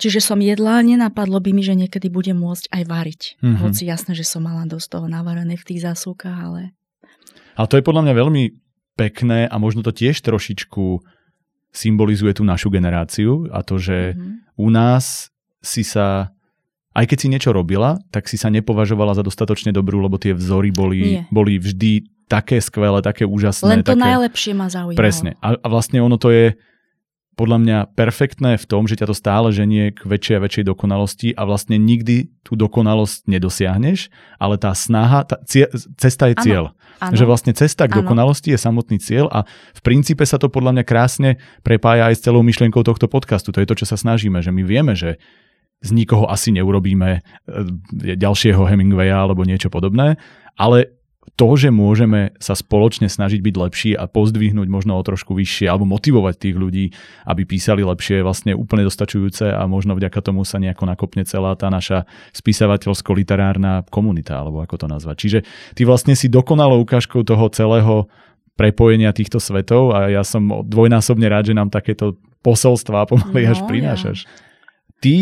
Čiže 0.00 0.24
som 0.24 0.40
jedla, 0.40 0.80
nenapadlo 0.80 1.36
by 1.44 1.52
mi, 1.52 1.60
že 1.60 1.76
niekedy 1.76 2.08
budem 2.08 2.40
môcť 2.40 2.72
aj 2.72 2.82
variť. 2.88 3.22
Mm-hmm. 3.44 3.60
Hoci 3.60 3.84
jasné, 3.84 4.16
že 4.16 4.24
som 4.24 4.40
mala 4.40 4.64
dosť 4.64 4.96
toho 4.96 5.06
navarené 5.12 5.60
v 5.60 5.66
tých 5.68 5.84
zásuvkách, 5.84 6.38
ale... 6.40 6.72
Ale 7.52 7.68
to 7.68 7.76
je 7.76 7.84
podľa 7.84 8.08
mňa 8.08 8.14
veľmi 8.16 8.44
pekné 8.96 9.44
a 9.44 9.56
možno 9.60 9.84
to 9.84 9.92
tiež 9.92 10.16
trošičku 10.24 11.04
symbolizuje 11.68 12.32
tú 12.32 12.48
našu 12.48 12.72
generáciu 12.72 13.52
a 13.52 13.60
to, 13.60 13.76
že 13.76 14.16
mm-hmm. 14.16 14.56
u 14.56 14.68
nás 14.72 15.28
si 15.60 15.84
sa 15.84 16.32
aj 16.92 17.04
keď 17.08 17.18
si 17.18 17.28
niečo 17.32 17.50
robila, 17.56 18.00
tak 18.12 18.28
si 18.28 18.36
sa 18.36 18.52
nepovažovala 18.52 19.16
za 19.16 19.24
dostatočne 19.24 19.72
dobrú, 19.72 20.00
lebo 20.04 20.20
tie 20.20 20.36
vzory 20.36 20.68
boli, 20.68 21.24
boli 21.32 21.56
vždy 21.56 22.04
také 22.28 22.60
skvelé, 22.60 23.00
také 23.04 23.28
úžasné. 23.28 23.80
Len 23.80 23.84
to 23.84 23.96
také... 23.96 24.04
najlepšie 24.04 24.52
ma 24.56 24.68
zaujímalo. 24.72 25.00
Presne. 25.00 25.36
A, 25.40 25.56
a 25.56 25.66
vlastne 25.68 26.00
ono 26.00 26.16
to 26.16 26.32
je 26.32 26.56
podľa 27.32 27.58
mňa 27.64 27.78
perfektné 27.96 28.60
v 28.60 28.68
tom, 28.68 28.84
že 28.84 29.00
ťa 29.00 29.08
to 29.08 29.16
stále 29.16 29.48
ženie 29.48 29.96
k 29.96 30.04
väčšej 30.04 30.36
a 30.36 30.44
väčšej 30.44 30.64
dokonalosti 30.68 31.28
a 31.32 31.48
vlastne 31.48 31.80
nikdy 31.80 32.28
tú 32.44 32.60
dokonalosť 32.60 33.24
nedosiahneš, 33.24 34.12
ale 34.36 34.60
tá 34.60 34.76
snaha, 34.76 35.24
tá, 35.24 35.40
cie, 35.48 35.64
cesta 35.96 36.28
je 36.28 36.36
cieľ. 36.44 36.76
Ano, 37.00 37.16
Že 37.16 37.24
vlastne 37.24 37.52
cesta 37.56 37.88
k 37.88 37.96
ano. 37.96 38.04
dokonalosti 38.04 38.52
je 38.52 38.60
samotný 38.60 39.00
cieľ 39.00 39.32
a 39.32 39.48
v 39.48 39.80
princípe 39.80 40.22
sa 40.28 40.36
to 40.36 40.52
podľa 40.52 40.76
mňa 40.76 40.84
krásne 40.84 41.30
prepája 41.64 42.12
aj 42.12 42.20
s 42.20 42.24
celou 42.24 42.44
myšlienkou 42.44 42.84
tohto 42.84 43.08
podcastu. 43.08 43.48
To 43.56 43.64
je 43.64 43.68
to, 43.68 43.80
čo 43.80 43.88
sa 43.88 43.96
snažíme, 43.96 44.44
že 44.44 44.52
my 44.52 44.62
vieme, 44.62 44.92
že 44.92 45.16
z 45.82 45.90
nikoho 45.90 46.30
asi 46.30 46.54
neurobíme 46.54 47.10
e, 47.18 47.20
ďalšieho 48.16 48.62
Hemingwaya 48.64 49.26
alebo 49.26 49.42
niečo 49.42 49.68
podobné, 49.68 50.16
ale 50.54 51.02
to, 51.38 51.48
že 51.56 51.72
môžeme 51.72 52.34
sa 52.42 52.52
spoločne 52.52 53.06
snažiť 53.06 53.40
byť 53.40 53.54
lepší 53.56 53.90
a 53.96 54.10
pozdvihnúť 54.10 54.68
možno 54.68 54.98
o 54.98 55.02
trošku 55.02 55.32
vyššie 55.32 55.70
alebo 55.70 55.88
motivovať 55.88 56.34
tých 56.36 56.56
ľudí, 56.58 56.84
aby 57.24 57.42
písali 57.46 57.86
lepšie, 57.86 58.20
je 58.20 58.26
vlastne 58.26 58.52
úplne 58.52 58.84
dostačujúce 58.84 59.48
a 59.48 59.64
možno 59.64 59.96
vďaka 59.96 60.18
tomu 60.20 60.44
sa 60.44 60.60
nejako 60.60 60.84
nakopne 60.84 61.24
celá 61.24 61.56
tá 61.56 61.72
naša 61.72 62.04
spisavateľsko-literárna 62.36 63.86
komunita, 63.88 64.44
alebo 64.44 64.60
ako 64.60 64.82
to 64.82 64.86
nazvať. 64.90 65.16
Čiže 65.22 65.38
ty 65.78 65.82
vlastne 65.88 66.12
si 66.18 66.28
dokonalou 66.28 66.84
ukážkou 66.84 67.24
toho 67.24 67.48
celého 67.54 68.10
prepojenia 68.58 69.16
týchto 69.16 69.40
svetov 69.40 69.96
a 69.96 70.12
ja 70.12 70.26
som 70.26 70.66
dvojnásobne 70.66 71.24
rád, 71.30 71.48
že 71.48 71.56
nám 71.56 71.72
takéto 71.72 72.20
posolstvá 72.44 73.08
pomaly 73.08 73.48
no, 73.48 73.50
až 73.56 73.58
prinášaš. 73.64 74.18
Ja. 74.26 74.30
Ty 75.00 75.14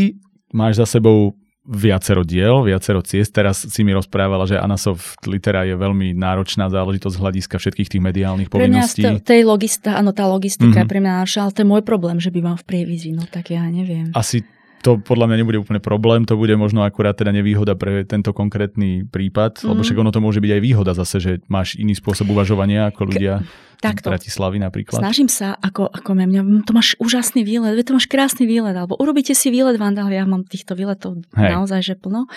máš 0.51 0.83
za 0.83 0.87
sebou 0.99 1.35
viacero 1.71 2.25
diel, 2.25 2.65
viacero 2.65 3.05
ciest. 3.05 3.37
Teraz 3.37 3.69
si 3.69 3.81
mi 3.85 3.93
rozprávala, 3.93 4.49
že 4.49 4.57
Anasov 4.57 5.21
litera 5.29 5.63
je 5.69 5.77
veľmi 5.77 6.17
náročná 6.17 6.73
záležitosť 6.73 7.15
z 7.15 7.21
hľadiska 7.21 7.57
všetkých 7.61 7.89
tých 7.97 8.03
mediálnych 8.03 8.49
povinností. 8.49 9.05
Pre 9.05 9.21
mňa 9.21 9.23
tej 9.23 9.43
logista, 9.45 9.95
áno, 9.95 10.11
tá 10.17 10.25
logistika 10.27 10.83
mm-hmm. 10.83 10.91
pre 10.91 10.99
mňa 10.99 11.13
náša, 11.23 11.39
ale 11.47 11.53
to 11.55 11.61
je 11.63 11.69
môj 11.69 11.83
problém, 11.85 12.17
že 12.17 12.33
bývam 12.33 12.57
v 12.57 12.65
prievizi, 12.65 13.13
no 13.13 13.29
tak 13.29 13.53
ja 13.53 13.63
neviem. 13.69 14.11
Asi 14.17 14.43
to 14.81 14.97
podľa 14.97 15.29
mňa 15.29 15.37
nebude 15.45 15.59
úplne 15.61 15.81
problém, 15.81 16.25
to 16.25 16.41
bude 16.41 16.57
možno 16.57 16.81
akurát 16.89 17.13
teda 17.13 17.37
nevýhoda 17.37 17.77
pre 17.77 18.09
tento 18.09 18.33
konkrétny 18.33 19.05
prípad, 19.05 19.61
mm. 19.61 19.69
lebo 19.69 19.81
však 19.85 20.01
ono 20.01 20.11
to 20.13 20.25
môže 20.25 20.41
byť 20.41 20.53
aj 20.57 20.63
výhoda 20.65 20.93
zase, 20.97 21.17
že 21.21 21.33
máš 21.53 21.77
iný 21.77 21.93
spôsob 21.93 22.33
uvažovania 22.33 22.89
ako 22.89 23.13
ľudia 23.13 23.45
Takto. 23.81 24.09
z 24.09 24.13
Bratislavy 24.13 24.57
napríklad. 24.61 25.01
Snažím 25.01 25.29
sa, 25.29 25.57
ako, 25.61 25.89
ako 25.89 26.11
mňa, 26.17 26.65
to 26.65 26.73
máš 26.73 26.97
úžasný 26.97 27.45
výlet, 27.45 27.77
to 27.85 27.97
máš 27.97 28.09
krásny 28.09 28.49
výlet, 28.49 28.77
alebo 28.77 28.97
urobíte 28.97 29.37
si 29.37 29.53
výlet 29.53 29.77
Vandal, 29.77 30.09
ja 30.09 30.25
mám 30.25 30.49
týchto 30.49 30.73
výletov 30.73 31.21
Hej. 31.37 31.53
naozaj 31.57 31.81
že 31.85 31.95
plno 31.97 32.29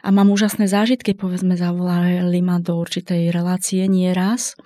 a 0.00 0.08
mám 0.08 0.32
úžasné 0.32 0.68
zážitky, 0.68 1.12
povedzme 1.12 1.60
zavolali 1.60 2.40
ma 2.40 2.56
do 2.60 2.80
určitej 2.80 3.28
relácie 3.32 3.84
nie 3.88 4.12
raz 4.16 4.56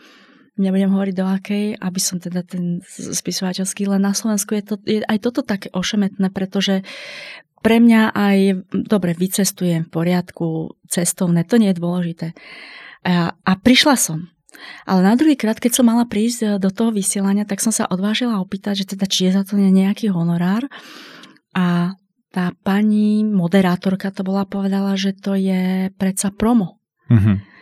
nebudem 0.56 0.92
hovoriť 0.92 1.14
do 1.16 1.26
akej, 1.28 1.66
aby 1.76 2.00
som 2.00 2.16
teda 2.20 2.42
ten 2.42 2.80
spisovateľský, 2.88 3.88
len 3.88 4.02
na 4.02 4.16
Slovensku 4.16 4.56
je, 4.56 4.62
to, 4.64 4.75
je 4.84 5.00
aj 5.04 5.18
toto 5.20 5.40
také 5.44 5.68
ošemetné, 5.72 6.32
pretože 6.32 6.84
pre 7.60 7.82
mňa 7.82 8.14
aj, 8.14 8.38
dobre, 8.86 9.16
vycestujem 9.16 9.88
v 9.88 9.92
poriadku, 9.92 10.76
cestovné, 10.86 11.42
to 11.42 11.58
nie 11.58 11.72
je 11.72 11.80
dôležité. 11.80 12.26
A, 13.06 13.32
a 13.32 13.52
prišla 13.58 13.96
som. 13.98 14.30
Ale 14.88 15.04
na 15.04 15.14
druhý 15.18 15.36
krát, 15.36 15.60
keď 15.60 15.82
som 15.82 15.86
mala 15.88 16.08
prísť 16.08 16.40
e, 16.42 16.46
do 16.56 16.72
toho 16.72 16.94
vysielania, 16.94 17.44
tak 17.44 17.60
som 17.60 17.75
sa 17.75 17.84
odvážila 17.90 18.40
opýtať, 18.40 18.84
že 18.84 18.96
teda 18.96 19.04
či 19.10 19.28
je 19.28 19.36
za 19.36 19.42
to 19.44 19.58
nejaký 19.58 20.08
honorár. 20.08 20.64
A 21.52 21.96
tá 22.32 22.52
pani 22.64 23.25
moderátorka 23.25 24.12
to 24.12 24.20
bola 24.20 24.44
povedala, 24.44 24.92
že 24.96 25.16
to 25.16 25.36
je 25.36 25.88
predsa 25.96 26.28
promo. 26.32 26.80
Mm-hmm. 27.08 27.55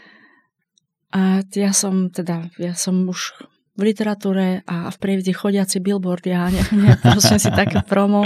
A 1.15 1.47
ja 1.55 1.71
som 1.71 2.11
teda, 2.11 2.51
ja 2.59 2.75
som 2.75 3.07
už 3.07 3.39
v 3.75 3.91
literatúre 3.91 4.63
a 4.71 4.91
v 4.91 4.97
prievide 5.03 5.35
chodiaci 5.35 5.83
billboard, 5.83 6.27
ja 6.27 6.47
ne, 6.51 6.63
ne, 6.75 6.95
proste 7.03 7.39
si 7.39 7.51
také 7.51 7.83
promo 7.83 8.23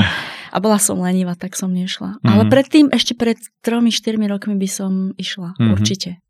a 0.53 0.57
bola 0.61 0.81
som 0.81 1.01
lenivá, 1.01 1.37
tak 1.37 1.57
som 1.57 1.73
nešla. 1.73 2.21
Mm-hmm. 2.21 2.29
Ale 2.29 2.43
predtým, 2.49 2.87
ešte 2.93 3.17
pred 3.17 3.37
tromi, 3.65 3.93
štyrmi 3.93 4.29
rokmi 4.29 4.57
by 4.57 4.69
som 4.69 4.93
išla, 5.17 5.57
mm-hmm. 5.57 5.73
určite. 5.73 6.21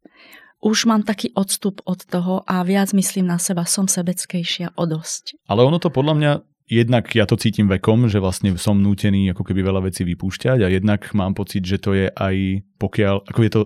Už 0.59 0.91
mám 0.91 1.07
taký 1.07 1.31
odstup 1.39 1.87
od 1.87 2.03
toho 2.03 2.43
a 2.43 2.67
viac 2.67 2.91
myslím 2.91 3.31
na 3.31 3.39
seba, 3.39 3.63
som 3.63 3.87
sebeckejšia 3.87 4.75
o 4.75 4.85
dosť. 4.91 5.39
Ale 5.47 5.63
ono 5.63 5.79
to 5.79 5.95
podľa 5.95 6.15
mňa 6.19 6.33
jednak 6.69 7.09
ja 7.15 7.25
to 7.25 7.39
cítim 7.39 7.71
vekom, 7.71 8.11
že 8.11 8.19
vlastne 8.19 8.55
som 8.61 8.77
nútený 8.83 9.33
ako 9.33 9.47
keby 9.47 9.63
veľa 9.65 9.87
vecí 9.87 10.03
vypúšťať 10.03 10.67
a 10.67 10.69
jednak 10.69 11.07
mám 11.15 11.33
pocit, 11.33 11.63
že 11.63 11.79
to 11.81 11.95
je 11.95 12.07
aj 12.11 12.67
pokiaľ, 12.77 13.15
ako 13.25 13.41
je 13.41 13.51
to 13.51 13.61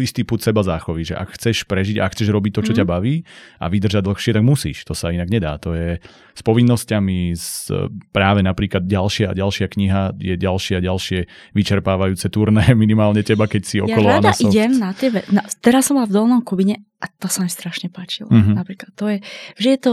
istý 0.00 0.22
put 0.24 0.40
seba 0.40 0.64
záchovy, 0.64 1.02
že 1.02 1.14
ak 1.14 1.38
chceš 1.38 1.66
prežiť, 1.68 2.02
ak 2.02 2.14
chceš 2.14 2.28
robiť 2.30 2.52
to, 2.58 2.60
čo 2.66 2.72
mm. 2.74 2.78
ťa 2.78 2.86
mhm. 2.86 2.90
baví 2.90 3.14
a 3.58 3.64
vydržať 3.66 4.02
dlhšie, 4.04 4.32
tak 4.34 4.44
musíš. 4.44 4.82
To 4.88 4.94
sa 4.96 5.12
inak 5.12 5.28
nedá. 5.28 5.58
To 5.62 5.74
je 5.74 5.98
s 6.34 6.42
povinnosťami, 6.46 7.34
s, 7.34 7.70
práve 8.14 8.40
napríklad 8.46 8.86
ďalšia 8.86 9.30
a 9.30 9.34
ďalšia 9.34 9.66
kniha 9.68 10.02
je 10.18 10.34
ďalšie 10.38 10.74
a 10.78 10.82
ďalšie 10.82 11.18
vyčerpávajúce 11.52 12.26
turné 12.30 12.72
minimálne 12.78 13.20
teba, 13.26 13.50
keď 13.50 13.62
si 13.62 13.76
okolo 13.82 14.06
Ja 14.06 14.22
rada 14.22 14.30
Anasoft. 14.34 14.54
idem 14.54 14.72
na 14.78 14.90
tebe. 14.94 15.26
Na, 15.34 15.42
teraz 15.58 15.90
som 15.90 15.98
bola 15.98 16.06
v 16.06 16.14
Dolnom 16.14 16.42
Kubine 16.46 16.86
a 17.02 17.06
to 17.10 17.26
sa 17.26 17.42
mi 17.42 17.50
strašne 17.50 17.90
páčilo. 17.90 18.30
Mm-hmm. 18.30 18.54
Napríklad 18.54 18.90
to 18.94 19.04
je, 19.10 19.18
že 19.58 19.68
je 19.74 19.80
to 19.80 19.92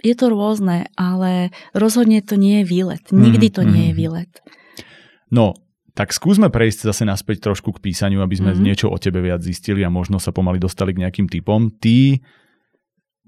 je 0.00 0.16
to 0.16 0.32
rôzne, 0.32 0.88
ale 0.96 1.52
rozhodne 1.76 2.24
to 2.24 2.40
nie 2.40 2.64
je 2.64 2.72
výlet. 2.72 3.04
Nikdy 3.12 3.52
to 3.52 3.60
mm-hmm. 3.60 3.74
nie 3.76 3.84
je 3.90 3.94
mhm. 3.94 4.00
výlet. 4.00 4.32
No, 5.30 5.54
tak 6.00 6.16
skúsme 6.16 6.48
prejsť 6.48 6.88
zase 6.88 7.04
naspäť 7.04 7.52
trošku 7.52 7.76
k 7.76 7.92
písaniu, 7.92 8.24
aby 8.24 8.32
sme 8.32 8.56
mm-hmm. 8.56 8.64
niečo 8.64 8.88
o 8.88 8.96
tebe 8.96 9.20
viac 9.20 9.44
zistili 9.44 9.84
a 9.84 9.92
možno 9.92 10.16
sa 10.16 10.32
pomaly 10.32 10.56
dostali 10.56 10.96
k 10.96 11.04
nejakým 11.04 11.28
typom. 11.28 11.68
Ty 11.68 12.16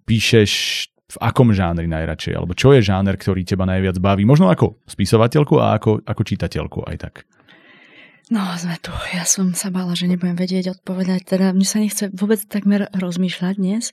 píšeš 0.08 0.52
v 0.88 1.16
akom 1.20 1.52
žánri 1.52 1.84
najradšej? 1.84 2.32
Alebo 2.32 2.56
čo 2.56 2.72
je 2.72 2.80
žáner, 2.80 3.20
ktorý 3.20 3.44
teba 3.44 3.68
najviac 3.68 4.00
baví? 4.00 4.24
Možno 4.24 4.48
ako 4.48 4.80
spisovateľku 4.88 5.60
a 5.60 5.76
ako, 5.76 6.00
ako 6.00 6.22
čitateľku 6.24 6.88
aj 6.88 6.96
tak. 6.96 7.14
No, 8.32 8.40
sme 8.56 8.80
tu. 8.80 8.88
Ja 9.12 9.28
som 9.28 9.52
sa 9.52 9.68
bála, 9.68 9.92
že 9.92 10.08
nebudem 10.08 10.40
vedieť 10.40 10.80
odpovedať. 10.80 11.28
Teda 11.28 11.52
mne 11.52 11.68
sa 11.68 11.76
nechce 11.76 12.08
vôbec 12.08 12.40
takmer 12.48 12.88
rozmýšľať 12.96 13.54
dnes. 13.60 13.92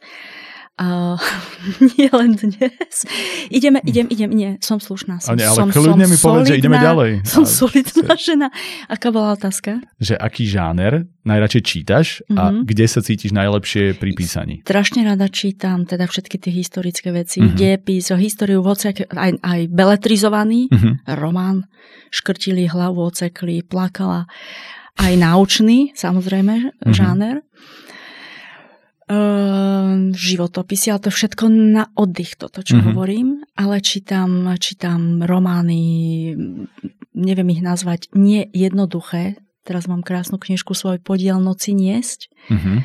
A 0.80 1.20
nie 2.00 2.08
len 2.08 2.40
dnes. 2.40 3.04
Ideme, 3.52 3.84
idem, 3.84 4.08
idem, 4.08 4.32
nie, 4.32 4.56
som 4.64 4.80
slušná. 4.80 5.20
Som, 5.20 5.36
ale, 5.36 5.44
ale 5.44 5.58
som, 5.60 5.68
kľudne 5.68 6.08
som 6.08 6.12
mi 6.16 6.18
povedz, 6.18 6.46
že 6.48 6.56
ideme 6.56 6.80
ďalej. 6.80 7.12
Som 7.28 7.44
a, 7.44 7.52
solidná 7.52 8.16
žena. 8.16 8.48
Aká 8.88 9.12
bola 9.12 9.36
otázka? 9.36 9.84
Že 10.00 10.16
aký 10.16 10.48
žáner 10.48 11.12
najradšej 11.28 11.64
čítaš 11.68 12.24
a 12.32 12.48
mm-hmm. 12.48 12.64
kde 12.64 12.86
sa 12.88 13.00
cítiš 13.04 13.36
najlepšie 13.36 14.00
pri 14.00 14.12
písaní? 14.16 14.56
Strašne 14.64 15.04
rada 15.04 15.28
čítam 15.28 15.84
teda 15.84 16.08
všetky 16.08 16.40
tie 16.40 16.52
historické 16.56 17.12
veci, 17.12 17.44
mm-hmm. 17.44 17.60
dejepis, 17.60 18.16
históriu 18.16 18.64
vocek, 18.64 19.04
aj, 19.12 19.36
aj 19.44 19.60
beletrizovaný 19.68 20.72
mm-hmm. 20.72 21.12
román, 21.20 21.68
škrtili 22.08 22.72
hlavu, 22.72 23.04
ocekli, 23.04 23.68
plakala. 23.68 24.32
Aj 24.96 25.12
naučný, 25.12 25.92
samozrejme, 25.92 26.56
mm-hmm. 26.72 26.96
žáner 26.96 27.44
uh, 29.10 30.14
životopisy, 30.14 30.94
ale 30.94 31.02
to 31.04 31.12
všetko 31.12 31.50
na 31.50 31.90
oddych, 31.98 32.38
toto, 32.38 32.62
čo 32.62 32.78
mm-hmm. 32.78 32.88
hovorím. 32.94 33.28
Ale 33.58 33.82
čítam, 33.82 34.46
čítam 34.62 35.26
romány, 35.26 35.82
neviem 37.18 37.50
ich 37.52 37.66
nazvať, 37.66 38.14
nie 38.14 38.46
jednoduché. 38.54 39.42
Teraz 39.66 39.90
mám 39.90 40.06
krásnu 40.06 40.40
knižku 40.40 40.72
svoj 40.78 41.02
podiel 41.02 41.42
noci 41.42 41.74
niesť. 41.76 42.30
Mm-hmm. 42.54 42.78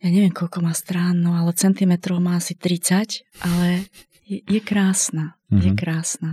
Ja 0.00 0.08
neviem, 0.08 0.32
koľko 0.32 0.64
má 0.64 0.72
strán, 0.72 1.20
no 1.20 1.36
ale 1.36 1.52
centimetrov 1.52 2.24
má 2.24 2.40
asi 2.40 2.56
30, 2.56 3.20
ale 3.44 3.84
je, 4.24 4.40
je 4.40 4.60
krásna. 4.64 5.36
Mm-hmm. 5.50 5.60
Je 5.60 5.70
mhm. 5.74 5.78
krásna. 5.78 6.30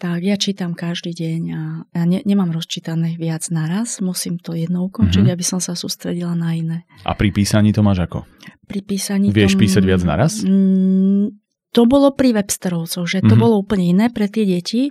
Tak 0.00 0.24
ja 0.24 0.40
čítam 0.40 0.72
každý 0.72 1.12
deň 1.12 1.42
a 1.52 1.62
ja 1.92 2.04
ne, 2.08 2.24
nemám 2.24 2.56
rozčítané 2.56 3.20
viac 3.20 3.44
naraz, 3.52 4.00
musím 4.00 4.40
to 4.40 4.56
jedno 4.56 4.88
ukončiť, 4.88 5.28
mm-hmm. 5.28 5.36
aby 5.36 5.44
som 5.44 5.60
sa 5.60 5.76
sústredila 5.76 6.32
na 6.32 6.56
iné. 6.56 6.78
A 7.04 7.12
pri 7.12 7.28
písaní 7.28 7.76
to 7.76 7.84
máš 7.84 8.08
ako? 8.08 8.24
Pri 8.64 8.80
písaní... 8.80 9.28
Vieš 9.28 9.54
tom, 9.54 9.60
písať 9.60 9.82
viac 9.84 10.00
naraz? 10.00 10.40
Mm, 10.40 11.36
to 11.76 11.84
bolo 11.84 12.16
pri 12.16 12.32
Websterovcoch, 12.32 13.04
že 13.04 13.20
to 13.20 13.36
mm-hmm. 13.36 13.44
bolo 13.44 13.60
úplne 13.60 13.92
iné 13.92 14.06
pre 14.08 14.24
tie 14.24 14.48
deti. 14.48 14.88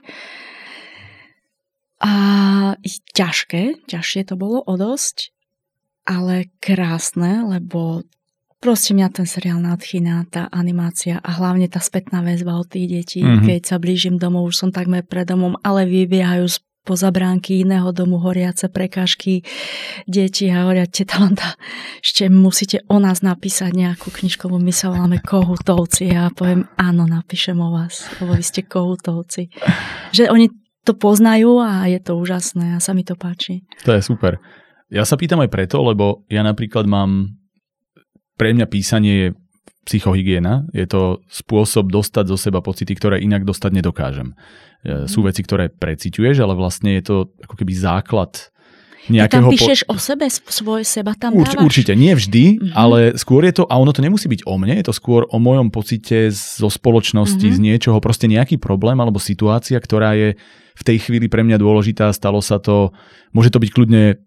A 2.05 2.13
ťažké, 3.17 3.89
ťažšie 3.89 4.29
to 4.29 4.37
bolo 4.37 4.61
o 4.61 4.73
dosť, 4.77 5.33
ale 6.05 6.53
krásne, 6.61 7.49
lebo 7.49 8.05
Proste 8.59 8.91
mňa 8.91 9.07
ten 9.15 9.23
seriál 9.23 9.63
nadchýna, 9.63 10.27
tá 10.27 10.51
animácia 10.51 11.15
a 11.23 11.31
hlavne 11.39 11.71
tá 11.71 11.79
spätná 11.79 12.19
väzba 12.19 12.59
od 12.59 12.67
tých 12.67 12.87
detí. 12.91 13.19
Mm-hmm. 13.23 13.47
Keď 13.47 13.61
sa 13.63 13.79
blížim 13.79 14.19
domov, 14.19 14.51
už 14.51 14.67
som 14.67 14.69
takmer 14.75 15.07
pred 15.07 15.23
domom, 15.23 15.55
ale 15.63 15.87
vybiehajú 15.87 16.43
z 16.43 16.59
poza 16.83 17.07
bránky 17.13 17.63
iného 17.63 17.93
domu, 17.95 18.19
horiace 18.19 18.65
prekážky, 18.67 19.45
deti 20.09 20.51
a 20.51 20.65
hovoria, 20.65 20.89
teta 20.89 21.23
Landa, 21.23 21.55
ešte 22.03 22.27
musíte 22.27 22.81
o 22.89 22.97
nás 22.99 23.21
napísať 23.21 23.77
nejakú 23.77 24.11
knižku, 24.11 24.49
lebo 24.51 24.59
my 24.59 24.73
sa 24.73 24.89
voláme 24.89 25.23
Kohutovci. 25.23 26.11
A 26.11 26.11
ja 26.11 26.23
poviem, 26.33 26.65
áno, 26.75 27.05
napíšem 27.05 27.55
o 27.61 27.69
vás, 27.71 28.09
lebo 28.19 28.35
vy 28.35 28.43
ste 28.43 28.65
Kohutovci. 28.65 29.53
Že 30.11 30.33
oni 30.33 30.51
to 30.83 30.97
poznajú 30.97 31.61
a 31.61 31.85
je 31.85 31.99
to 32.01 32.17
úžasné 32.17 32.75
a 32.75 32.83
sa 32.83 32.97
mi 32.97 33.05
to 33.05 33.13
páči. 33.13 33.63
To 33.85 33.93
je 33.93 34.01
super. 34.01 34.41
Ja 34.89 35.05
sa 35.05 35.15
pýtam 35.15 35.45
aj 35.45 35.53
preto, 35.53 35.85
lebo 35.85 36.25
ja 36.27 36.41
napríklad 36.41 36.89
mám 36.89 37.37
pre 38.39 38.55
mňa 38.55 38.65
písanie 38.71 39.13
je 39.19 39.27
psychohygiena, 39.83 40.69
je 40.71 40.87
to 40.87 41.19
spôsob 41.27 41.91
dostať 41.91 42.31
zo 42.31 42.37
seba 42.39 42.63
pocity, 42.63 42.95
ktoré 42.95 43.19
inak 43.19 43.43
dostať 43.43 43.83
nedokážem. 43.83 44.37
E, 44.85 45.11
sú 45.11 45.19
mhm. 45.21 45.25
veci, 45.27 45.41
ktoré 45.43 45.67
preciťuješ, 45.67 46.39
ale 46.39 46.55
vlastne 46.55 46.95
je 46.95 47.03
to 47.03 47.15
ako 47.43 47.55
keby 47.59 47.75
základ 47.75 48.49
nejakého... 49.09 49.49
Ty 49.49 49.49
tam 49.49 49.55
píšeš 49.57 49.79
po... 49.83 49.91
o 49.91 49.95
sebe, 49.97 50.25
svoje 50.29 50.83
seba 50.85 51.17
tam 51.17 51.33
Urč, 51.33 51.57
dávaš? 51.57 51.65
Určite, 51.65 51.97
nie 51.97 52.13
vždy, 52.13 52.43
uh-huh. 52.61 52.73
ale 52.77 52.97
skôr 53.17 53.41
je 53.47 53.59
to, 53.59 53.63
a 53.65 53.75
ono 53.79 53.89
to 53.89 54.05
nemusí 54.05 54.29
byť 54.29 54.45
o 54.45 54.55
mne, 54.55 54.77
je 54.79 54.85
to 54.85 54.93
skôr 54.93 55.25
o 55.25 55.37
mojom 55.41 55.73
pocite 55.73 56.29
zo 56.31 56.69
spoločnosti, 56.69 57.41
uh-huh. 57.41 57.57
z 57.57 57.59
niečoho, 57.59 57.97
proste 58.03 58.29
nejaký 58.29 58.61
problém 58.61 58.99
alebo 59.01 59.17
situácia, 59.17 59.79
ktorá 59.81 60.13
je 60.13 60.37
v 60.79 60.83
tej 60.85 60.97
chvíli 61.01 61.27
pre 61.27 61.41
mňa 61.43 61.57
dôležitá, 61.57 62.13
stalo 62.13 62.39
sa 62.39 62.61
to, 62.61 62.93
môže 63.33 63.51
to 63.51 63.59
byť 63.59 63.69
kľudne 63.73 64.19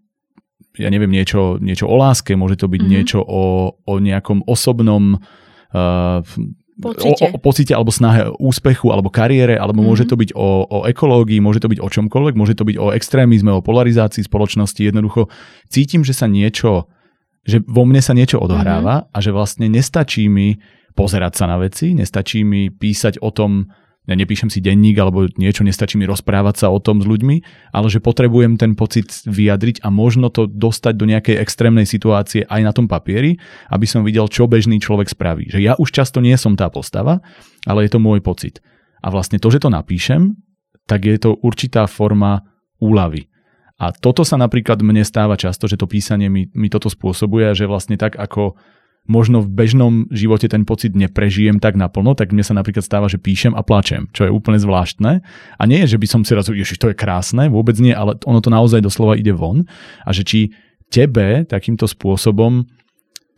ja 0.78 0.88
neviem, 0.88 1.12
niečo, 1.12 1.60
niečo 1.60 1.84
o 1.84 1.96
láske, 2.00 2.32
môže 2.32 2.56
to 2.56 2.66
byť 2.68 2.80
mm-hmm. 2.80 2.94
niečo 2.96 3.20
o, 3.20 3.76
o 3.76 3.92
nejakom 4.00 4.44
osobnom 4.48 5.20
uh, 5.20 6.24
pocite. 6.80 7.24
O, 7.28 7.36
o 7.36 7.38
pocite 7.38 7.72
alebo 7.76 7.92
snahe 7.92 8.32
úspechu 8.40 8.88
alebo 8.88 9.12
kariére, 9.12 9.60
alebo 9.60 9.84
mm-hmm. 9.84 9.92
môže 9.92 10.04
to 10.08 10.16
byť 10.16 10.30
o, 10.32 10.64
o 10.64 10.78
ekológii, 10.88 11.44
môže 11.44 11.60
to 11.60 11.68
byť 11.68 11.80
o 11.80 11.88
čomkoľvek, 11.88 12.34
môže 12.34 12.54
to 12.56 12.64
byť 12.64 12.76
o 12.80 12.86
extrémizme, 12.96 13.52
o 13.52 13.64
polarizácii 13.64 14.24
spoločnosti. 14.24 14.80
Jednoducho 14.80 15.28
cítim, 15.68 16.00
že 16.02 16.16
sa 16.16 16.24
niečo, 16.24 16.88
že 17.44 17.60
vo 17.68 17.84
mne 17.84 18.00
sa 18.00 18.16
niečo 18.16 18.40
odohráva 18.40 19.04
mm-hmm. 19.04 19.12
a 19.12 19.18
že 19.20 19.30
vlastne 19.30 19.66
nestačí 19.68 20.32
mi 20.32 20.56
pozerať 20.92 21.32
sa 21.36 21.44
na 21.48 21.56
veci, 21.60 21.92
nestačí 21.92 22.44
mi 22.44 22.68
písať 22.68 23.20
o 23.20 23.32
tom, 23.32 23.68
ja 24.02 24.18
nepíšem 24.18 24.50
si 24.50 24.58
denník 24.58 24.98
alebo 24.98 25.30
niečo, 25.38 25.62
nestačí 25.62 25.94
mi 25.94 26.10
rozprávať 26.10 26.66
sa 26.66 26.66
o 26.74 26.82
tom 26.82 26.98
s 26.98 27.06
ľuďmi, 27.06 27.36
ale 27.70 27.86
že 27.86 28.02
potrebujem 28.02 28.58
ten 28.58 28.74
pocit 28.74 29.06
vyjadriť 29.30 29.78
a 29.86 29.94
možno 29.94 30.26
to 30.26 30.50
dostať 30.50 30.94
do 30.98 31.06
nejakej 31.06 31.38
extrémnej 31.38 31.86
situácie 31.86 32.42
aj 32.50 32.60
na 32.66 32.74
tom 32.74 32.90
papieri, 32.90 33.38
aby 33.70 33.86
som 33.86 34.02
videl, 34.02 34.26
čo 34.26 34.50
bežný 34.50 34.82
človek 34.82 35.06
spraví. 35.06 35.46
Že 35.54 35.60
ja 35.62 35.72
už 35.78 35.94
často 35.94 36.18
nie 36.18 36.34
som 36.34 36.58
tá 36.58 36.66
postava, 36.66 37.22
ale 37.62 37.86
je 37.86 37.94
to 37.94 38.02
môj 38.02 38.18
pocit. 38.18 38.58
A 39.02 39.14
vlastne 39.14 39.38
to, 39.38 39.54
že 39.54 39.62
to 39.62 39.70
napíšem, 39.70 40.34
tak 40.90 41.06
je 41.06 41.14
to 41.22 41.38
určitá 41.38 41.86
forma 41.86 42.42
úlavy. 42.82 43.30
A 43.78 43.90
toto 43.90 44.22
sa 44.26 44.38
napríklad 44.38 44.78
mne 44.82 45.02
stáva 45.02 45.38
často, 45.38 45.66
že 45.66 45.78
to 45.78 45.90
písanie 45.90 46.30
mi, 46.30 46.50
mi 46.54 46.70
toto 46.70 46.86
spôsobuje 46.86 47.54
že 47.54 47.66
vlastne 47.66 47.98
tak 47.98 48.14
ako 48.14 48.58
možno 49.10 49.42
v 49.42 49.50
bežnom 49.50 50.06
živote 50.14 50.46
ten 50.46 50.62
pocit 50.62 50.94
neprežijem 50.94 51.58
tak 51.58 51.74
naplno, 51.74 52.14
tak 52.14 52.30
mne 52.30 52.46
sa 52.46 52.54
napríklad 52.54 52.86
stáva, 52.86 53.10
že 53.10 53.18
píšem 53.18 53.50
a 53.52 53.66
plačem, 53.66 54.06
čo 54.14 54.26
je 54.26 54.30
úplne 54.30 54.62
zvláštne. 54.62 55.26
A 55.58 55.62
nie 55.66 55.82
je, 55.84 55.98
že 55.98 56.00
by 56.00 56.06
som 56.06 56.20
si 56.22 56.32
raz, 56.38 56.46
ježiš, 56.46 56.78
to 56.78 56.90
je 56.90 56.96
krásne, 56.98 57.50
vôbec 57.50 57.74
nie, 57.82 57.90
ale 57.90 58.14
ono 58.22 58.38
to 58.38 58.50
naozaj 58.50 58.78
doslova 58.78 59.18
ide 59.18 59.34
von. 59.34 59.66
A 60.06 60.14
že 60.14 60.22
či 60.22 60.40
tebe 60.92 61.42
takýmto 61.48 61.90
spôsobom 61.90 62.68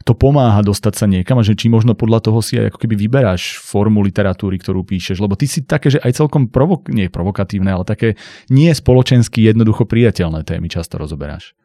to 0.05 0.13
pomáha 0.13 0.61
dostať 0.61 0.95
sa 1.01 1.07
niekam 1.09 1.41
a 1.41 1.47
že 1.47 1.57
či 1.57 1.73
možno 1.73 1.97
podľa 1.97 2.29
toho 2.29 2.45
si 2.45 2.61
aj 2.61 2.69
ako 2.69 2.79
keby 2.85 2.95
vyberáš 3.09 3.57
formu 3.57 4.05
literatúry, 4.05 4.61
ktorú 4.61 4.85
píšeš, 4.85 5.17
lebo 5.17 5.33
ty 5.33 5.49
si 5.49 5.65
také, 5.65 5.89
že 5.89 5.97
aj 6.05 6.21
celkom 6.21 6.53
provok- 6.53 6.93
nie 6.93 7.09
provokatívne, 7.09 7.73
ale 7.73 7.89
také 7.89 8.21
nie 8.53 8.69
spoločensky 8.69 9.41
jednoducho 9.41 9.89
priateľné 9.89 10.45
témy 10.45 10.69
často 10.69 11.01
rozoberáš. 11.01 11.57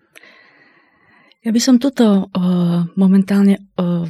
Ja 1.40 1.56
by 1.56 1.60
som 1.64 1.80
túto 1.80 2.28
uh, 2.28 2.84
momentálne 3.00 3.64
uh, 3.80 4.04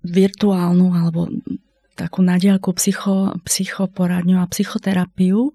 virtuálnu 0.00 0.96
alebo 0.96 1.28
takú 1.92 2.24
nadielku 2.24 2.72
psycho, 2.74 3.36
psychoporadňu 3.44 4.40
a 4.40 4.48
psychoterapiu 4.48 5.52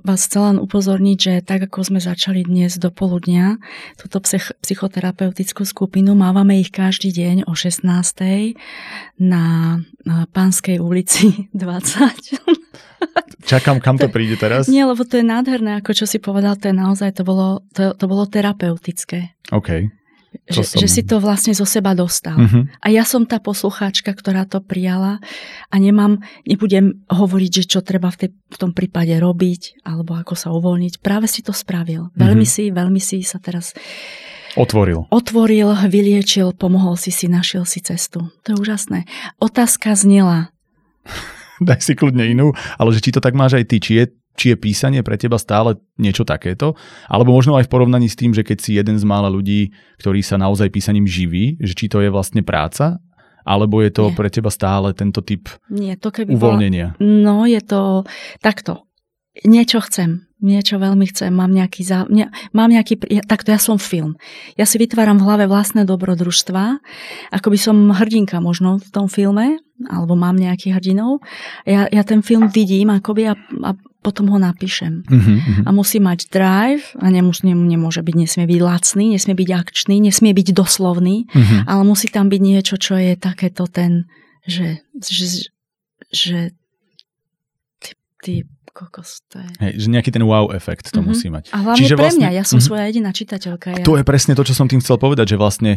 vás 0.00 0.20
chcela 0.24 0.56
len 0.56 0.58
upozorniť, 0.64 1.18
že 1.20 1.34
tak 1.44 1.68
ako 1.68 1.84
sme 1.84 2.00
začali 2.00 2.48
dnes 2.48 2.80
do 2.80 2.88
poludnia, 2.88 3.60
túto 4.00 4.24
psych, 4.24 4.56
psychoterapeutickú 4.64 5.68
skupinu 5.68 6.16
mávame 6.16 6.56
ich 6.56 6.72
každý 6.72 7.12
deň 7.12 7.36
o 7.44 7.52
16. 7.52 7.84
na, 9.20 9.44
na 10.08 10.16
Pánskej 10.32 10.80
ulici 10.80 11.44
20. 11.52 12.42
Čakám, 13.42 13.82
kam 13.82 13.98
to 13.98 14.08
príde 14.08 14.38
teraz. 14.40 14.70
Nie, 14.70 14.88
lebo 14.88 15.02
to 15.04 15.20
je 15.20 15.26
nádherné, 15.26 15.82
ako 15.82 15.92
čo 15.92 16.06
si 16.08 16.16
povedal, 16.22 16.56
to 16.56 16.70
je 16.70 16.76
naozaj, 16.76 17.12
to 17.12 17.22
bolo, 17.26 17.60
to, 17.76 17.92
to 17.92 18.04
bolo 18.08 18.24
terapeutické. 18.24 19.36
OK. 19.52 20.01
Že, 20.48 20.62
som... 20.64 20.78
že 20.82 20.88
si 20.88 21.02
to 21.04 21.16
vlastne 21.22 21.52
zo 21.52 21.68
seba 21.68 21.92
dostal. 21.92 22.36
Uh-huh. 22.36 22.64
A 22.82 22.86
ja 22.88 23.06
som 23.06 23.28
tá 23.28 23.38
poslucháčka, 23.38 24.12
ktorá 24.12 24.48
to 24.48 24.58
prijala 24.64 25.22
a 25.68 25.74
nemám, 25.76 26.20
nebudem 26.48 27.04
hovoriť, 27.08 27.50
že 27.62 27.64
čo 27.68 27.80
treba 27.80 28.10
v, 28.10 28.26
tej, 28.26 28.30
v 28.32 28.56
tom 28.56 28.72
prípade 28.74 29.12
robiť 29.16 29.84
alebo 29.86 30.18
ako 30.18 30.34
sa 30.34 30.50
uvoľniť. 30.50 30.98
Práve 31.04 31.30
si 31.30 31.44
to 31.44 31.54
spravil. 31.54 32.10
Uh-huh. 32.10 32.18
Veľmi 32.18 32.46
si, 32.48 32.72
veľmi 32.72 33.00
si 33.00 33.22
sa 33.22 33.38
teraz 33.38 33.76
Otvoril. 34.52 35.08
Otvoril, 35.08 35.72
vyliečil, 35.88 36.52
pomohol 36.52 37.00
si 37.00 37.08
si, 37.08 37.24
našiel 37.24 37.64
si 37.64 37.80
cestu. 37.80 38.28
To 38.44 38.52
je 38.52 38.56
úžasné. 38.60 39.08
Otázka 39.40 39.96
znela. 39.96 40.52
daj 41.64 41.80
si 41.80 41.94
kľudne 41.94 42.26
inú, 42.26 42.52
ale 42.76 42.90
že 42.92 43.00
či 43.00 43.14
to 43.14 43.22
tak 43.22 43.38
máš 43.38 43.56
aj 43.56 43.64
ty, 43.70 43.76
či 43.78 43.92
je, 44.02 44.04
či 44.36 44.52
je 44.52 44.56
písanie 44.56 45.04
pre 45.04 45.20
teba 45.20 45.36
stále 45.36 45.76
niečo 46.00 46.24
takéto, 46.24 46.74
alebo 47.08 47.36
možno 47.36 47.56
aj 47.60 47.68
v 47.68 47.72
porovnaní 47.72 48.08
s 48.08 48.16
tým, 48.16 48.32
že 48.32 48.42
keď 48.42 48.58
si 48.58 48.70
jeden 48.76 48.96
z 48.96 49.04
mála 49.04 49.28
ľudí, 49.28 49.72
ktorý 50.00 50.24
sa 50.24 50.40
naozaj 50.40 50.72
písaním 50.72 51.04
živí, 51.04 51.60
že 51.60 51.76
či 51.76 51.86
to 51.92 52.00
je 52.00 52.08
vlastne 52.08 52.40
práca, 52.40 52.98
alebo 53.44 53.82
je 53.82 53.90
to 53.90 54.08
Nie. 54.08 54.16
pre 54.16 54.28
teba 54.30 54.50
stále 54.54 54.94
tento 54.94 55.20
typ 55.20 55.50
Nie, 55.68 55.98
to 55.98 56.14
keby 56.14 56.32
uvoľnenia? 56.38 56.96
Bola, 56.96 57.10
no 57.10 57.36
je 57.44 57.60
to 57.60 58.06
takto. 58.38 58.86
Niečo 59.42 59.80
chcem 59.84 60.28
niečo 60.42 60.76
veľmi 60.82 61.06
chcem, 61.14 61.30
mám 61.30 61.54
nejaký, 61.54 61.86
zá, 61.86 62.04
ne, 62.10 62.28
mám 62.50 62.68
nejaký 62.68 62.98
ja, 63.08 63.22
takto 63.22 63.54
ja 63.54 63.60
som 63.62 63.78
film. 63.78 64.18
Ja 64.58 64.66
si 64.66 64.76
vytváram 64.76 65.22
v 65.22 65.26
hlave 65.26 65.44
vlastné 65.46 65.86
dobrodružstva, 65.86 66.82
ako 67.30 67.48
by 67.48 67.58
som 67.58 67.76
hrdinka 67.94 68.42
možno 68.42 68.82
v 68.82 68.88
tom 68.90 69.06
filme, 69.06 69.62
alebo 69.88 70.18
mám 70.18 70.36
nejakých 70.36 70.78
hrdinov. 70.78 71.22
Ja, 71.66 71.86
ja 71.88 72.02
ten 72.02 72.20
film 72.22 72.50
vidím 72.50 72.90
akoby 72.90 73.32
a, 73.32 73.34
a 73.66 73.70
potom 74.02 74.26
ho 74.34 74.38
napíšem. 74.38 75.06
Uh-huh, 75.06 75.38
uh-huh. 75.38 75.62
A 75.62 75.70
musí 75.70 76.02
mať 76.02 76.26
drive 76.26 76.90
a 76.98 77.06
nemus, 77.08 77.46
ne, 77.46 77.54
nemôže 77.54 78.02
byť, 78.02 78.16
nesmie 78.18 78.46
byť 78.50 78.60
lacný, 78.60 79.04
nesmie 79.14 79.34
byť 79.38 79.48
akčný, 79.54 79.96
nesmie 80.02 80.34
byť 80.34 80.48
doslovný, 80.50 81.30
uh-huh. 81.30 81.70
ale 81.70 81.82
musí 81.86 82.10
tam 82.10 82.26
byť 82.26 82.40
niečo, 82.42 82.74
čo 82.82 82.98
je 82.98 83.14
takéto 83.14 83.70
ten, 83.70 84.10
že, 84.42 84.82
že, 84.98 85.46
že 86.10 86.38
ty, 87.78 87.90
ty 88.18 88.32
kokos, 88.72 89.20
to 89.28 89.38
je... 89.38 89.48
Hej, 89.60 89.72
že 89.84 89.86
nejaký 89.92 90.10
ten 90.10 90.24
wow 90.24 90.48
efekt 90.50 90.88
to 90.88 90.98
mm-hmm. 90.98 91.12
musí 91.12 91.28
mať. 91.28 91.52
A 91.52 91.60
hlavne 91.60 91.78
Čiže 91.78 91.94
pre 91.94 92.04
vlastne, 92.08 92.20
mňa, 92.24 92.30
ja 92.32 92.44
som 92.44 92.56
mm-hmm. 92.56 92.66
svoja 92.66 92.84
jediná 92.88 93.10
čitateľka. 93.12 93.68
Ja. 93.78 93.84
To 93.84 93.94
je 94.00 94.04
presne 94.04 94.32
to, 94.32 94.42
čo 94.42 94.56
som 94.56 94.66
tým 94.66 94.80
chcel 94.80 94.96
povedať, 94.96 95.32
že 95.32 95.36
vlastne 95.36 95.72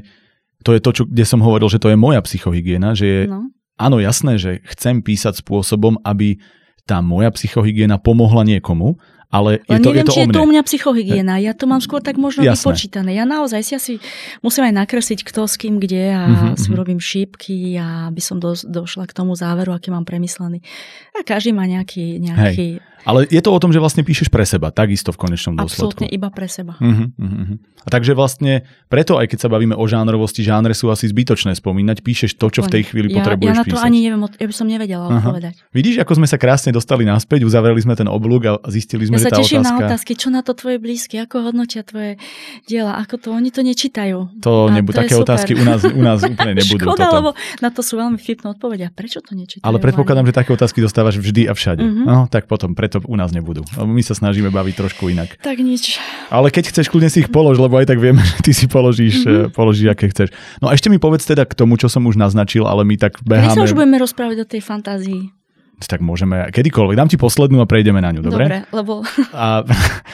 to 0.64 0.72
je 0.72 0.80
to, 0.80 0.92
čo, 0.96 1.04
kde 1.04 1.26
som 1.28 1.44
hovoril, 1.44 1.68
že 1.68 1.84
to 1.84 1.92
je 1.92 2.00
moja 2.00 2.24
psychohygiena, 2.24 2.96
že 2.96 3.06
je, 3.06 3.20
no. 3.28 3.52
áno, 3.76 4.00
jasné, 4.00 4.40
že 4.40 4.64
chcem 4.72 5.04
písať 5.04 5.44
spôsobom, 5.44 6.00
aby 6.08 6.40
tá 6.88 7.04
moja 7.04 7.30
psychohygiena 7.36 8.00
pomohla 8.00 8.48
niekomu, 8.48 8.96
ale 9.36 9.52
je 9.68 9.80
to, 9.84 9.92
neviem, 9.92 10.00
je 10.00 10.04
to 10.08 10.14
či 10.16 10.22
je 10.24 10.28
to 10.32 10.40
u 10.40 10.48
mňa 10.48 10.62
psychohygiena. 10.64 11.34
Ja 11.44 11.52
to 11.52 11.68
mám 11.68 11.84
skôr 11.84 12.00
tak 12.00 12.16
možno 12.16 12.48
Jasné. 12.48 12.56
vypočítané. 12.56 13.12
Ja 13.12 13.28
naozaj 13.28 13.62
si 13.68 13.74
asi 13.76 13.94
musím 14.40 14.72
aj 14.72 14.88
nakresliť 14.88 15.28
kto 15.28 15.44
s 15.44 15.60
kým 15.60 15.84
kde 15.84 16.16
a 16.16 16.24
uh-huh, 16.24 16.56
si 16.56 16.72
robím 16.72 17.04
šípky 17.04 17.76
a 17.76 18.08
aby 18.08 18.22
som 18.24 18.40
do, 18.40 18.56
došla 18.56 19.12
k 19.12 19.14
tomu 19.14 19.36
záveru, 19.36 19.76
aký 19.76 19.92
mám 19.92 20.08
premyslený. 20.08 20.64
A 21.12 21.28
každý 21.28 21.52
má 21.52 21.68
nejaký, 21.68 22.24
nejaký 22.24 22.80
Hej. 22.80 22.94
Ale 23.06 23.30
je 23.30 23.38
to 23.38 23.54
o 23.54 23.62
tom, 23.62 23.70
že 23.70 23.78
vlastne 23.78 24.02
píšeš 24.02 24.34
pre 24.34 24.42
seba, 24.50 24.74
takisto 24.74 25.14
v 25.14 25.30
konečnom 25.30 25.54
dôsledku. 25.54 25.94
Absolutne 25.94 26.08
iba 26.10 26.34
pre 26.34 26.50
seba. 26.50 26.74
Uh-huh, 26.82 27.14
uh-huh. 27.14 27.62
A 27.86 27.88
takže 27.94 28.18
vlastne 28.18 28.66
preto, 28.90 29.22
aj 29.22 29.30
keď 29.30 29.46
sa 29.46 29.50
bavíme 29.54 29.78
o 29.78 29.86
žánrovosti, 29.86 30.42
žánre 30.42 30.74
sú 30.74 30.90
asi 30.90 31.06
zbytočné 31.14 31.54
spomínať, 31.54 32.02
píšeš 32.02 32.34
to, 32.34 32.50
čo 32.50 32.66
v 32.66 32.74
tej 32.74 32.90
chvíli 32.90 33.14
ja, 33.14 33.22
potrebuješ 33.22 33.54
Ja 33.54 33.62
na 33.62 33.66
to 33.70 33.78
písať. 33.78 33.86
ani 33.86 33.98
neviem, 34.10 34.26
ja 34.26 34.48
by 34.50 34.56
som 34.58 34.66
nevedela 34.66 35.06
uh-huh. 35.06 35.22
odpovedať. 35.22 35.54
Vidíš, 35.70 36.02
ako 36.02 36.18
sme 36.18 36.26
sa 36.26 36.42
krásne 36.42 36.74
dostali 36.74 37.06
naspäť, 37.06 37.46
uzavreli 37.46 37.78
sme 37.78 37.94
ten 37.94 38.10
oblúk 38.10 38.42
a 38.50 38.54
zistili 38.74 39.06
sme, 39.06 39.22
ja 39.22 39.25
sa 39.32 39.38
teším 39.42 39.62
otázka. 39.62 39.74
na 39.74 39.86
otázky, 39.86 40.12
čo 40.14 40.28
na 40.30 40.42
to 40.46 40.52
tvoje 40.54 40.78
blízky, 40.78 41.16
ako 41.18 41.36
hodnotia 41.50 41.82
tvoje 41.82 42.22
diela, 42.70 42.98
ako 43.02 43.16
to, 43.18 43.28
oni 43.34 43.50
to 43.50 43.62
nečítajú. 43.66 44.42
To 44.42 44.70
nebu- 44.70 44.94
to 44.94 45.02
také 45.02 45.16
otázky 45.18 45.58
u 45.58 45.64
nás, 45.66 45.82
u 45.86 46.02
nás 46.02 46.22
úplne 46.22 46.54
nebudú. 46.62 46.86
Škoda, 46.86 47.06
toto. 47.10 47.16
lebo 47.18 47.30
na 47.62 47.70
to 47.74 47.82
sú 47.82 47.94
veľmi 47.98 48.18
vtipné 48.18 48.48
odpovede. 48.54 48.84
A 48.88 48.92
prečo 48.94 49.20
to 49.22 49.34
nečítajú? 49.34 49.66
Ale 49.66 49.78
predpokladám, 49.82 50.26
že 50.30 50.34
také 50.34 50.52
otázky 50.54 50.80
dostávaš 50.80 51.18
vždy 51.18 51.50
a 51.50 51.54
všade. 51.54 51.84
Mhm. 51.84 52.04
No, 52.06 52.18
tak 52.30 52.46
potom 52.46 52.74
preto 52.78 53.02
u 53.06 53.16
nás 53.18 53.34
nebudú. 53.34 53.66
My 53.78 54.02
sa 54.06 54.14
snažíme 54.16 54.50
baviť 54.54 54.74
trošku 54.78 55.10
inak. 55.10 55.38
Tak 55.42 55.58
nič. 55.62 55.98
Ale 56.30 56.50
keď 56.54 56.72
chceš, 56.74 56.90
kľudne 56.90 57.10
si 57.10 57.26
ich 57.26 57.30
polož, 57.34 57.58
lebo 57.58 57.78
aj 57.78 57.90
tak 57.90 58.00
vieme, 58.02 58.22
že 58.30 58.38
ty 58.42 58.52
si 58.54 58.66
položíš, 58.70 59.26
mm-hmm. 59.26 59.54
položíš 59.56 59.88
aké 59.92 60.10
chceš. 60.12 60.30
No 60.60 60.70
a 60.70 60.76
ešte 60.76 60.88
mi 60.90 60.98
povedz 60.98 61.26
teda 61.26 61.46
k 61.46 61.54
tomu, 61.54 61.76
čo 61.80 61.88
som 61.92 62.06
už 62.06 62.16
naznačil, 62.20 62.66
ale 62.68 62.84
my 62.86 62.96
tak 62.96 63.20
My 63.24 63.40
sa 63.42 63.56
beháme. 63.58 63.66
už 63.66 63.74
budeme 63.74 63.98
rozprávať 63.98 64.38
o 64.44 64.48
tej 64.48 64.62
fantázii. 64.62 65.32
Tak 65.76 66.00
môžeme 66.00 66.48
kedykoľvek. 66.56 66.96
Dám 66.96 67.12
ti 67.12 67.20
poslednú 67.20 67.60
a 67.60 67.68
prejdeme 67.68 68.00
na 68.00 68.16
ňu, 68.16 68.24
dobre? 68.24 68.48
Dobre, 68.48 68.60
lebo 68.72 69.04
A 69.36 69.68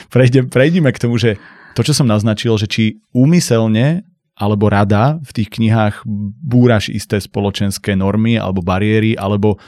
prejde, 0.09 0.49
prejdeme 0.49 0.89
k 0.89 1.01
tomu, 1.01 1.21
že 1.21 1.37
to, 1.77 1.85
čo 1.85 1.93
som 1.93 2.09
naznačil, 2.09 2.57
že 2.57 2.67
či 2.67 2.99
úmyselne 3.13 4.03
alebo 4.35 4.73
rada 4.73 5.21
v 5.21 5.31
tých 5.37 5.53
knihách 5.53 6.01
búraš 6.41 6.89
isté 6.89 7.21
spoločenské 7.21 7.93
normy 7.93 8.41
alebo 8.41 8.65
bariéry, 8.65 9.13
alebo 9.13 9.61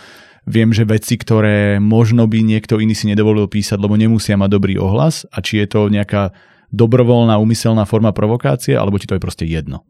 viem, 0.49 0.73
že 0.73 0.87
veci, 0.87 1.13
ktoré 1.13 1.77
možno 1.77 2.25
by 2.25 2.41
niekto 2.41 2.81
iný 2.81 2.97
si 2.97 3.05
nedovolil 3.05 3.45
písať, 3.45 3.77
lebo 3.77 3.93
nemusia 3.93 4.33
mať 4.33 4.49
dobrý 4.49 4.75
ohlas 4.81 5.29
a 5.29 5.45
či 5.45 5.61
je 5.61 5.67
to 5.69 5.93
nejaká 5.93 6.33
dobrovoľná, 6.73 7.37
úmyselná 7.37 7.85
forma 7.85 8.09
provokácie, 8.11 8.73
alebo 8.73 8.97
ti 8.97 9.05
to 9.05 9.13
je 9.13 9.21
proste 9.21 9.45
jedno. 9.45 9.85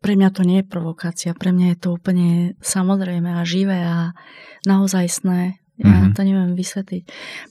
Pre 0.00 0.16
mňa 0.16 0.28
to 0.32 0.42
nie 0.48 0.64
je 0.64 0.66
provokácia. 0.66 1.36
Pre 1.36 1.52
mňa 1.52 1.76
je 1.76 1.78
to 1.78 1.88
úplne 1.92 2.28
samozrejme 2.64 3.28
a 3.36 3.44
živé 3.44 3.84
a 3.84 4.16
naozajstné. 4.64 5.60
Ja 5.80 5.96
Mhm. 6.04 6.12
to 6.12 6.20
neviem 6.24 6.52
vysvetliť. 6.56 7.02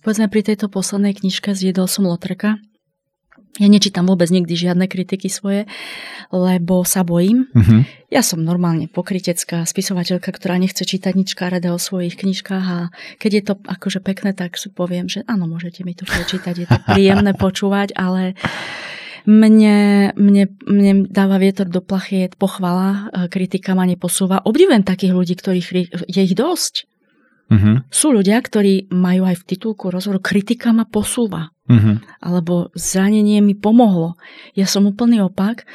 Povedzme, 0.06 0.30
pri 0.30 0.42
tejto 0.46 0.70
poslednej 0.70 1.18
knižke 1.18 1.54
Zjedol 1.58 1.90
som 1.90 2.06
Lotreka. 2.06 2.62
Ja 3.58 3.66
nečítam 3.66 4.06
vôbec 4.06 4.30
nikdy 4.30 4.54
žiadne 4.54 4.86
kritiky 4.86 5.26
svoje, 5.26 5.66
lebo 6.30 6.86
sa 6.86 7.02
bojím. 7.02 7.50
Mhm. 7.58 7.90
Ja 8.14 8.22
som 8.22 8.46
normálne 8.46 8.86
pokritecká 8.86 9.66
spisovateľka, 9.66 10.30
ktorá 10.30 10.62
nechce 10.62 10.86
čítať 10.86 11.18
nič 11.18 11.34
karedé 11.34 11.74
o 11.74 11.82
svojich 11.82 12.14
knižkách 12.22 12.66
a 12.70 12.94
keď 13.18 13.32
je 13.34 13.44
to 13.50 13.54
akože 13.66 14.00
pekné, 14.06 14.38
tak 14.38 14.54
si 14.56 14.70
poviem, 14.70 15.10
že 15.10 15.26
áno, 15.26 15.50
môžete 15.50 15.82
mi 15.82 15.98
to 15.98 16.06
prečítať, 16.06 16.54
je 16.56 16.68
to 16.70 16.80
príjemné 16.86 17.34
počúvať, 17.34 17.98
ale 17.98 18.38
mne, 19.30 20.10
mne, 20.18 20.44
mne 20.66 20.92
dáva 21.06 21.38
vietor 21.38 21.70
do 21.70 21.86
plachiet 21.86 22.34
pochvala, 22.34 23.14
e, 23.14 23.30
kritika 23.30 23.78
ma 23.78 23.86
neposúva. 23.86 24.42
Obdivujem 24.42 24.82
takých 24.82 25.14
ľudí, 25.14 25.38
ktorých 25.38 25.68
je 26.10 26.22
ich 26.26 26.34
dosť. 26.34 26.90
Mhm. 27.50 27.90
Sú 27.90 28.14
ľudia, 28.14 28.42
ktorí 28.42 28.90
majú 28.94 29.26
aj 29.26 29.42
v 29.42 29.48
titulku 29.54 29.90
rozhovoru 29.90 30.22
kritika 30.22 30.70
ma 30.70 30.86
posúva 30.86 31.50
Mhm. 31.70 32.22
alebo 32.26 32.74
zranenie 32.74 33.42
mi 33.46 33.54
pomohlo. 33.54 34.18
Ja 34.58 34.66
som 34.66 34.90
úplný 34.90 35.22
opak. 35.22 35.70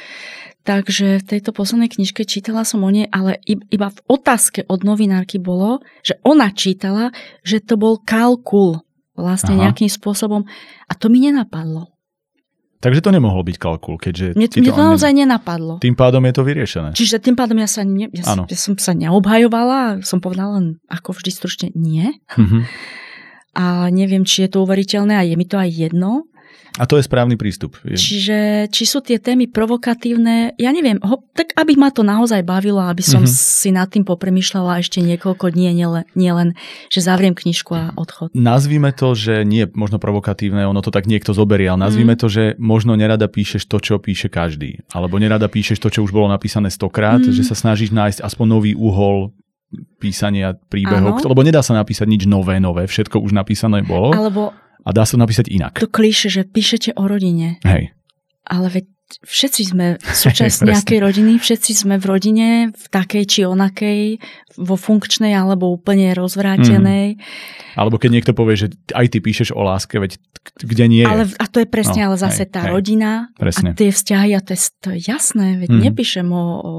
Takže 0.65 1.21
v 1.21 1.27
tejto 1.29 1.53
poslednej 1.53 1.93
knižke 1.93 2.25
čítala 2.25 2.65
som 2.65 2.81
o 2.81 2.89
nej, 2.89 3.05
ale 3.13 3.37
iba 3.45 3.93
v 3.93 3.99
otázke 4.09 4.65
od 4.65 4.81
novinárky 4.81 5.37
bolo, 5.37 5.85
že 6.01 6.17
ona 6.25 6.49
čítala, 6.49 7.13
že 7.45 7.61
to 7.61 7.77
bol 7.77 8.01
kalkul 8.01 8.81
vlastne 9.13 9.55
Aha. 9.55 9.69
nejakým 9.69 9.87
spôsobom 9.87 10.41
a 10.89 10.93
to 10.97 11.07
mi 11.07 11.21
nenapadlo. 11.21 11.94
Takže 12.83 13.01
to 13.01 13.09
nemohol 13.09 13.41
byť 13.41 13.57
kalkul, 13.57 13.97
keďže... 13.97 14.37
Mne, 14.37 14.47
mne 14.51 14.71
to 14.71 14.83
naozaj 14.83 15.11
nenapadlo. 15.15 15.81
Tým 15.81 15.97
pádom 15.97 16.21
je 16.27 16.33
to 16.35 16.43
vyriešené. 16.45 16.89
Čiže 16.93 17.17
tým 17.23 17.33
pádom 17.33 17.57
ja 17.57 17.65
sa, 17.65 17.81
ne, 17.81 18.11
ja, 18.13 18.23
Áno. 18.29 18.45
ja 18.45 18.57
som 18.59 18.77
sa 18.77 18.93
neobhajovala, 18.93 20.05
som 20.05 20.21
povedala 20.21 20.61
len 20.61 20.77
ako 20.91 21.17
vždy 21.17 21.31
stručne 21.33 21.67
nie. 21.73 22.13
Mhm. 22.37 22.67
A 23.55 23.87
neviem, 23.87 24.27
či 24.27 24.43
je 24.43 24.51
to 24.51 24.67
uveriteľné 24.67 25.15
a 25.15 25.23
je 25.23 25.39
mi 25.39 25.47
to 25.47 25.55
aj 25.55 25.71
jedno. 25.71 26.27
A 26.75 26.83
to 26.83 26.99
je 26.99 27.07
správny 27.07 27.39
prístup. 27.39 27.79
Čiže 27.81 28.67
či 28.67 28.83
sú 28.83 28.99
tie 28.99 29.15
témy 29.15 29.47
provokatívne, 29.47 30.59
ja 30.59 30.71
neviem, 30.71 30.99
ho, 30.99 31.23
tak 31.31 31.55
aby 31.55 31.75
ma 31.75 31.87
to 31.87 32.03
naozaj 32.03 32.43
bavilo, 32.43 32.83
aby 32.83 32.99
som 32.99 33.23
Mhm. 33.23 33.31
mm-hmm. 33.31 33.61
si 33.63 33.69
nad 33.71 33.87
tým 33.87 34.03
popremýšľala 34.03 34.83
ešte 34.83 34.99
niekoľko 34.99 35.55
dní, 35.55 35.71
nielen, 35.71 36.03
nielen, 36.13 36.51
že 36.91 36.99
zavriem 36.99 37.31
knižku 37.31 37.71
a 37.71 37.83
odchod. 37.95 38.35
Nazvime 38.35 38.91
to, 38.91 39.15
že 39.15 39.43
nie 39.43 39.63
je 39.63 39.71
možno 39.71 39.97
provokatívne, 39.97 40.67
ono 40.67 40.83
to 40.83 40.91
tak 40.91 41.07
niekto 41.07 41.31
zoberie, 41.31 41.71
ale 41.71 41.79
nazvime 41.79 42.15
Mm. 42.15 42.19
to, 42.19 42.27
že 42.27 42.43
možno 42.59 42.99
nerada 42.99 43.31
píšeš 43.31 43.63
to, 43.65 43.79
čo 43.79 43.95
píše 43.95 44.27
každý. 44.27 44.83
Alebo 44.91 45.15
nerada 45.15 45.47
píšeš 45.47 45.79
to, 45.79 45.87
čo 45.87 46.03
už 46.03 46.11
bolo 46.11 46.27
napísané 46.27 46.67
stokrát, 46.67 47.23
Mm. 47.23 47.31
že 47.31 47.47
sa 47.47 47.55
snažíš 47.55 47.95
nájsť 47.95 48.19
aspoň 48.19 48.45
nový 48.51 48.71
uhol 48.75 49.31
písania 49.99 50.55
príbehov, 50.69 51.19
Áno. 51.19 51.29
lebo 51.31 51.41
nedá 51.41 51.59
sa 51.59 51.73
napísať 51.73 52.05
nič 52.05 52.23
nové, 52.25 52.59
nové, 52.59 52.85
všetko 52.85 53.19
už 53.19 53.31
napísané 53.33 53.81
bolo 53.81 54.13
Alebo 54.13 54.53
a 54.85 54.89
dá 54.91 55.03
sa 55.03 55.15
napísať 55.15 55.49
inak. 55.49 55.73
to 55.75 55.87
klíše, 55.87 56.29
že 56.29 56.41
píšete 56.43 56.93
o 56.93 57.03
rodine, 57.03 57.57
Hej. 57.61 57.91
ale 58.43 58.67
veď 58.69 58.85
všetci 59.19 59.61
sme 59.65 59.87
súčasť 60.23 60.63
nejakej 60.63 60.99
rodiny, 60.99 61.37
všetci 61.37 61.71
sme 61.75 61.95
v 61.95 62.05
rodine, 62.07 62.47
v 62.69 62.85
takej 62.87 63.23
či 63.23 63.39
onakej, 63.43 64.01
vo 64.55 64.75
funkčnej 64.75 65.29
alebo 65.31 65.69
úplne 65.69 66.09
rozvrátenej. 66.11 67.17
Alebo 67.73 67.97
keď 67.97 68.09
niekto 68.11 68.31
povie, 68.31 68.55
že 68.55 68.67
aj 68.91 69.05
ty 69.07 69.19
píšeš 69.19 69.51
o 69.51 69.61
láske, 69.61 69.97
veď 69.97 70.17
kde 70.57 70.85
nie 70.85 71.01
je. 71.01 71.07
Ale, 71.07 71.23
a 71.27 71.45
to 71.45 71.59
je 71.59 71.67
presne, 71.67 72.01
No, 72.01 72.05
ale 72.07 72.15
zase 72.17 72.45
hej, 72.45 72.51
tá 72.51 72.61
hej. 72.63 72.71
rodina 72.71 73.11
Presne. 73.35 73.73
a 73.73 73.75
tie 73.75 73.89
vzťahy, 73.89 74.29
a 74.31 74.39
to 74.39 74.51
je, 74.51 74.61
to 74.79 74.87
je 74.91 74.99
jasné, 75.03 75.57
veď 75.59 75.69
Mhm. 75.71 75.81
nepíšem 75.83 76.27
o, 76.27 76.45
o 76.55 76.73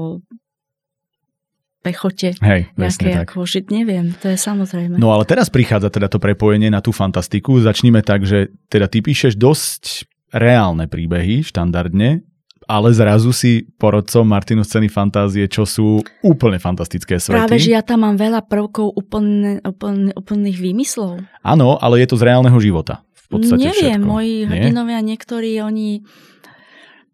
pechote 1.87 2.35
Hej, 2.43 2.61
nejaké 2.75 3.23
tak. 3.23 3.31
ako 3.31 3.47
žiť, 3.47 3.65
neviem, 3.71 4.11
to 4.19 4.27
je 4.27 4.35
samozrejme. 4.35 4.99
No 4.99 5.15
ale 5.15 5.23
teraz 5.23 5.47
prichádza 5.47 5.87
teda 5.87 6.11
to 6.11 6.19
prepojenie 6.19 6.67
na 6.67 6.83
tú 6.83 6.91
fantastiku. 6.91 7.55
Začníme 7.63 8.03
tak, 8.03 8.27
že 8.27 8.51
teda 8.67 8.91
ty 8.91 8.99
píšeš 8.99 9.39
dosť 9.39 10.03
reálne 10.35 10.91
príbehy, 10.91 11.47
štandardne, 11.47 12.27
ale 12.67 12.91
zrazu 12.91 13.31
si 13.31 13.63
porodcom 13.79 14.27
Martinu 14.27 14.67
scény 14.67 14.91
fantázie, 14.91 15.47
čo 15.47 15.63
sú 15.63 16.03
úplne 16.19 16.59
fantastické 16.59 17.15
svety. 17.15 17.39
Práve, 17.39 17.57
že 17.63 17.71
ja 17.71 17.79
tam 17.79 18.03
mám 18.03 18.19
veľa 18.19 18.43
prvkov 18.43 18.91
úplne, 18.91 19.63
úplne, 19.63 20.11
úplných 20.11 20.59
výmyslov. 20.59 21.23
Áno, 21.47 21.79
ale 21.79 22.03
je 22.03 22.11
to 22.11 22.19
z 22.19 22.27
reálneho 22.27 22.59
života. 22.59 23.07
V 23.27 23.39
podstate 23.39 23.71
Neviem, 23.71 24.03
všetko. 24.03 24.07
moji 24.07 24.33
Nie? 24.43 24.51
hrdinovia, 24.51 24.99
niektorí, 24.99 25.51
oni 25.63 26.03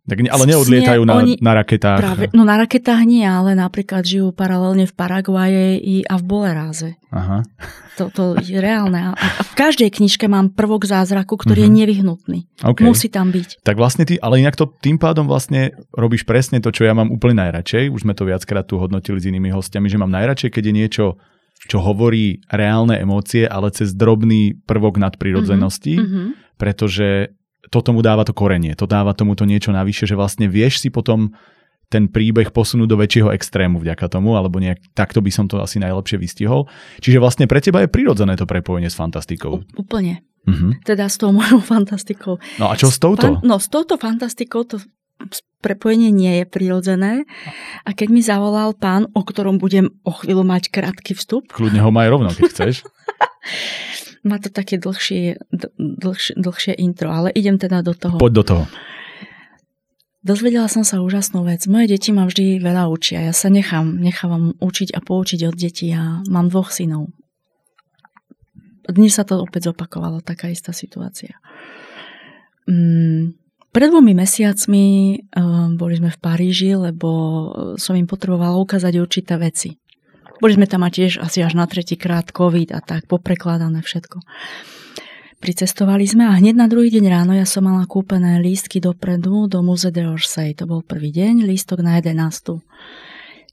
Tak, 0.03 0.19
ale 0.19 0.43
neodlietajú 0.45 1.01
na, 1.03 1.13
oni- 1.15 1.39
na 1.39 1.55
raketách. 1.55 1.95
práve, 1.97 2.23
no 2.31 2.43
na 2.43 2.59
raketách 2.59 3.01
nie, 3.03 3.23
ale 3.23 3.55
napríklad 3.55 4.03
žijú 4.03 4.29
paralelne 4.29 4.83
v 4.83 4.91
Paraguaje 4.91 5.79
a 6.03 6.15
v 6.19 6.23
Boleráze. 6.23 6.99
Aha. 7.07 7.47
To, 7.95 8.09
to 8.09 8.23
je 8.35 8.57
reálne. 8.57 9.13
A, 9.13 9.15
v 9.39 9.53
každej 9.53 9.93
knižke 9.93 10.25
mám 10.25 10.51
prvok 10.51 10.83
zázraku, 10.83 11.35
Mhm. 11.35 11.41
ktorý 11.41 11.59
je 11.61 11.71
nevyhnutný. 11.71 12.39
Okay. 12.59 12.83
Musí 12.83 13.07
tam 13.07 13.29
byť. 13.29 13.61
Tak 13.61 13.75
vlastne 13.75 14.03
ty, 14.03 14.17
ale 14.17 14.43
inak 14.43 14.55
to 14.55 14.67
tým 14.75 14.97
pádom 14.97 15.23
vlastne 15.23 15.71
robíš 15.89 16.25
presne 16.25 16.59
to, 16.59 16.67
čo 16.67 16.83
ja 16.83 16.91
mám 16.91 17.07
úplne 17.07 17.39
najradšej. 17.39 17.87
Už 17.87 18.03
sme 18.03 18.11
to 18.11 18.25
viackrát 18.25 18.65
tu 18.65 18.75
hodnotili 18.75 19.17
s 19.17 19.25
inými 19.25 19.49
hostiami, 19.49 19.87
že 19.87 19.95
mám 19.95 20.11
najradšej, 20.11 20.51
keď 20.51 20.63
je 20.65 20.73
niečo, 20.73 21.05
čo 21.63 21.79
hovorí 21.79 22.43
reálne 22.49 22.97
emócie, 22.97 23.45
ale 23.45 23.71
cez 23.71 23.93
drobný 23.93 24.57
prvok 24.59 24.99
nadprirodzenosti, 24.99 25.95
Mhm. 25.95 26.21
pretože 26.57 27.31
to 27.73 27.81
tomu 27.81 28.05
dáva 28.05 28.21
to 28.21 28.37
korenie, 28.37 28.77
to 28.77 28.85
dáva 28.85 29.17
tomu 29.17 29.33
to 29.33 29.49
niečo 29.49 29.73
navyše, 29.73 30.05
že 30.05 30.13
vlastne 30.13 30.45
vieš 30.45 30.85
si 30.85 30.93
potom 30.93 31.33
ten 31.89 32.09
príbeh 32.09 32.49
posunúť 32.49 32.89
do 32.89 32.97
väčšieho 32.97 33.29
extrému 33.33 33.77
vďaka 33.77 34.09
tomu, 34.09 34.33
alebo 34.33 34.57
nejak 34.57 34.81
takto 34.97 35.21
by 35.21 35.29
som 35.29 35.45
to 35.45 35.61
asi 35.61 35.77
najlepšie 35.77 36.17
vystihol. 36.17 36.65
Čiže 36.97 37.21
vlastne 37.21 37.45
pre 37.45 37.61
teba 37.61 37.85
je 37.85 37.89
prirodzené 37.89 38.33
to 38.33 38.49
prepojenie 38.49 38.89
s 38.89 38.97
fantastikou. 38.97 39.61
Úplne. 39.77 40.25
Mhm. 40.49 40.81
Teda 40.81 41.05
s 41.05 41.21
tou 41.21 41.29
mojou 41.29 41.61
fantastikou. 41.73 42.41
No 42.57 42.69
a 42.69 42.73
čo 42.73 42.89
s 42.89 42.97
touto? 42.97 43.37
Fan, 43.37 43.45
no 43.45 43.61
s 43.61 43.69
touto 43.69 44.01
fantastikou 44.01 44.65
to 44.65 44.81
prepojenie 45.63 46.11
nie 46.11 46.43
je 46.43 46.45
prirodzené. 46.49 47.23
A 47.87 47.95
keď 47.95 48.07
mi 48.11 48.19
zavolal 48.25 48.75
pán, 48.75 49.07
o 49.15 49.21
ktorom 49.23 49.61
budem 49.61 49.93
o 50.03 50.11
chvíľu 50.11 50.43
mať 50.43 50.73
krátky 50.73 51.15
vstup, 51.15 51.47
Kľudne 51.47 51.79
ho 51.79 51.93
maj 51.93 52.09
rovno, 52.11 52.33
keď 52.33 52.43
chceš. 52.49 52.75
má 54.23 54.39
to 54.39 54.47
také 54.47 54.79
dlhšie, 54.79 55.37
dlhšie, 55.77 56.33
dlhšie 56.39 56.73
intro, 56.79 57.11
ale 57.11 57.29
idem 57.35 57.59
teda 57.59 57.83
do 57.83 57.91
toho. 57.93 58.17
Poď 58.17 58.33
do 58.33 58.43
toho. 58.43 58.63
Dozvedela 60.23 60.71
som 60.71 60.87
sa 60.87 61.03
úžasnú 61.03 61.43
vec. 61.43 61.67
Moje 61.67 61.91
deti 61.91 62.15
ma 62.15 62.23
vždy 62.23 62.63
veľa 62.63 62.87
učia. 62.87 63.27
Ja 63.27 63.35
sa 63.35 63.51
nechám, 63.51 63.99
nechávam 63.99 64.55
učiť 64.63 64.95
a 64.95 65.03
poučiť 65.03 65.51
od 65.51 65.55
detí. 65.59 65.91
Ja 65.91 66.23
mám 66.31 66.47
dvoch 66.47 66.71
synov. 66.71 67.11
Dnes 68.87 69.11
sa 69.11 69.27
to 69.27 69.43
opäť 69.43 69.71
zopakovalo, 69.71 70.23
taká 70.23 70.47
istá 70.47 70.71
situácia. 70.71 71.43
Mm, 72.71 73.35
pred 73.75 73.87
dvomi 73.91 74.15
mesiacmi 74.15 74.85
um, 75.35 75.75
boli 75.75 75.99
sme 75.99 76.11
v 76.11 76.19
Paríži, 76.23 76.71
lebo 76.79 77.09
som 77.75 77.91
im 77.99 78.07
potrebovala 78.07 78.55
ukázať 78.63 78.93
určité 79.03 79.35
veci. 79.35 79.75
Boli 80.43 80.59
sme 80.59 80.67
tam 80.67 80.83
a 80.83 80.91
tiež 80.91 81.23
asi 81.23 81.39
až 81.39 81.55
na 81.55 81.63
tretíkrát 81.63 82.27
COVID 82.27 82.75
a 82.75 82.83
tak, 82.83 83.07
poprekladané 83.07 83.79
všetko. 83.79 84.19
Pricestovali 85.39 86.03
sme 86.03 86.27
a 86.27 86.35
hneď 86.35 86.59
na 86.59 86.67
druhý 86.67 86.91
deň 86.91 87.05
ráno 87.07 87.31
ja 87.31 87.47
som 87.47 87.63
mala 87.63 87.87
kúpené 87.87 88.43
lístky 88.43 88.83
dopredu 88.83 89.47
do 89.47 89.63
Musée 89.63 89.95
d'Orsay. 89.95 90.51
To 90.59 90.67
bol 90.67 90.83
prvý 90.83 91.15
deň, 91.15 91.47
lístok 91.47 91.79
na 91.79 91.95
11. 91.95 92.59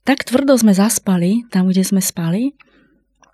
Tak 0.03 0.27
tvrdo 0.27 0.59
sme 0.59 0.75
zaspali, 0.75 1.47
tam, 1.47 1.71
kde 1.71 1.87
sme 1.87 2.03
spali, 2.03 2.59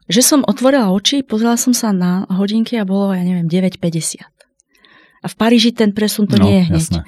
že 0.06 0.22
som 0.22 0.46
otvorila 0.46 0.93
oči, 0.93 1.26
pozrela 1.26 1.58
som 1.58 1.74
sa 1.74 1.89
na 1.89 2.30
hodinky 2.30 2.78
a 2.78 2.86
bolo, 2.86 3.10
ja 3.10 3.26
neviem, 3.26 3.50
9.50. 3.50 4.22
A 4.22 5.26
v 5.26 5.34
Paríži 5.34 5.74
ten 5.74 5.98
presun 5.98 6.30
to 6.30 6.38
no, 6.38 6.46
nie 6.46 6.62
je 6.62 6.65
hneď. 6.70 6.86
Jasné. 6.93 7.02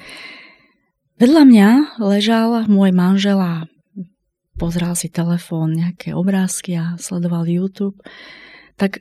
Vedľa 1.22 1.42
mňa 1.46 1.68
ležal 2.02 2.66
môj 2.66 2.90
manžel 2.90 3.38
a 3.38 3.70
pozrel 4.60 4.92
si 4.92 5.08
telefón, 5.08 5.72
nejaké 5.72 6.12
obrázky 6.12 6.76
a 6.76 7.00
sledoval 7.00 7.48
YouTube. 7.48 7.96
Tak 8.76 9.00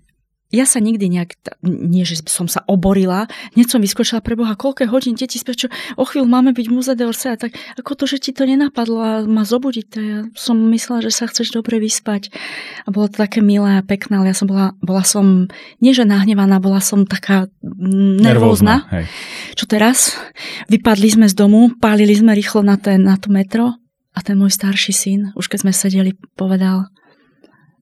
ja 0.50 0.66
sa 0.66 0.82
nikdy 0.82 1.14
nejak, 1.14 1.38
nie 1.62 2.02
že 2.02 2.26
som 2.26 2.50
sa 2.50 2.66
oborila, 2.66 3.30
hneď 3.54 3.70
som 3.70 3.86
vyskočila 3.86 4.18
pre 4.18 4.34
Boha, 4.34 4.58
koľko 4.58 4.90
hodín 4.90 5.14
deti 5.14 5.38
spia, 5.38 5.54
čo 5.54 5.70
o 5.94 6.04
chvíľu 6.10 6.26
máme 6.26 6.58
byť 6.58 6.66
v 6.66 6.74
Muze 6.74 6.94
de 6.98 7.06
Orsay, 7.06 7.38
tak 7.38 7.54
ako 7.78 7.94
to, 7.94 8.06
že 8.10 8.18
ti 8.18 8.32
to 8.34 8.50
nenapadlo 8.50 8.98
a 8.98 9.14
ma 9.30 9.46
zobudiť, 9.46 9.86
to 9.86 9.98
ja 10.02 10.20
som 10.34 10.58
myslela, 10.74 11.06
že 11.06 11.14
sa 11.14 11.30
chceš 11.30 11.54
dobre 11.54 11.78
vyspať 11.78 12.34
a 12.82 12.90
bolo 12.90 13.14
to 13.14 13.22
také 13.22 13.46
milé 13.46 13.78
a 13.78 13.86
pekné, 13.86 14.18
ale 14.18 14.34
ja 14.34 14.38
som 14.42 14.50
bola, 14.50 14.74
bola 14.82 15.06
som, 15.06 15.46
nie 15.86 15.94
že 15.94 16.02
nahnevaná, 16.02 16.58
bola 16.58 16.82
som 16.82 17.06
taká 17.06 17.46
nervózna. 17.62 18.90
nervózna 18.90 19.06
čo 19.54 19.70
teraz? 19.70 20.18
Vypadli 20.66 21.14
sme 21.14 21.28
z 21.30 21.38
domu, 21.38 21.78
pálili 21.78 22.18
sme 22.18 22.34
rýchlo 22.34 22.66
na, 22.66 22.82
ten, 22.82 23.06
na 23.06 23.22
to 23.22 23.30
metro 23.30 23.78
a 24.20 24.22
ten 24.22 24.36
môj 24.36 24.52
starší 24.52 24.92
syn, 24.92 25.22
už 25.40 25.48
keď 25.48 25.64
sme 25.64 25.72
sedeli, 25.72 26.12
povedal, 26.36 26.92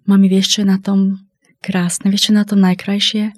mami, 0.05 0.29
vieš, 0.29 0.53
čo 0.53 0.57
je 0.61 0.69
na 0.69 0.77
tom 0.77 1.25
krásne. 1.65 2.13
Vieš, 2.13 2.29
čo 2.29 2.37
na 2.37 2.45
tom 2.45 2.61
najkrajšie? 2.61 3.33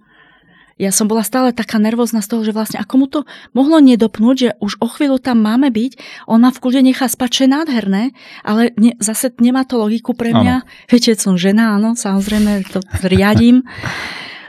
Ja 0.80 0.96
som 0.96 1.12
bola 1.12 1.28
stále 1.28 1.52
taká 1.52 1.76
nervózna 1.76 2.24
z 2.24 2.32
toho, 2.32 2.42
že 2.44 2.56
vlastne 2.56 2.80
ako 2.80 2.94
mu 2.96 3.08
to 3.12 3.28
mohlo 3.52 3.84
nedopnúť, 3.84 4.36
že 4.36 4.50
už 4.64 4.80
o 4.80 4.88
chvíľu 4.88 5.20
tam 5.20 5.44
máme 5.44 5.72
byť, 5.76 6.24
on 6.24 6.40
ma 6.40 6.56
v 6.56 6.60
kľude 6.64 6.80
nechá 6.80 7.12
spať, 7.12 7.30
čo 7.32 7.42
je 7.44 7.50
nádherné, 7.52 8.04
ale 8.48 8.72
ne, 8.80 8.96
zase 9.00 9.36
nemá 9.44 9.68
to 9.68 9.76
logiku 9.76 10.16
pre 10.16 10.32
mňa. 10.32 10.56
Ano. 10.64 10.68
Viete, 10.88 11.16
som 11.20 11.36
žena, 11.36 11.76
áno, 11.76 12.00
samozrejme 12.00 12.64
to 12.72 12.80
riadím. 13.04 13.68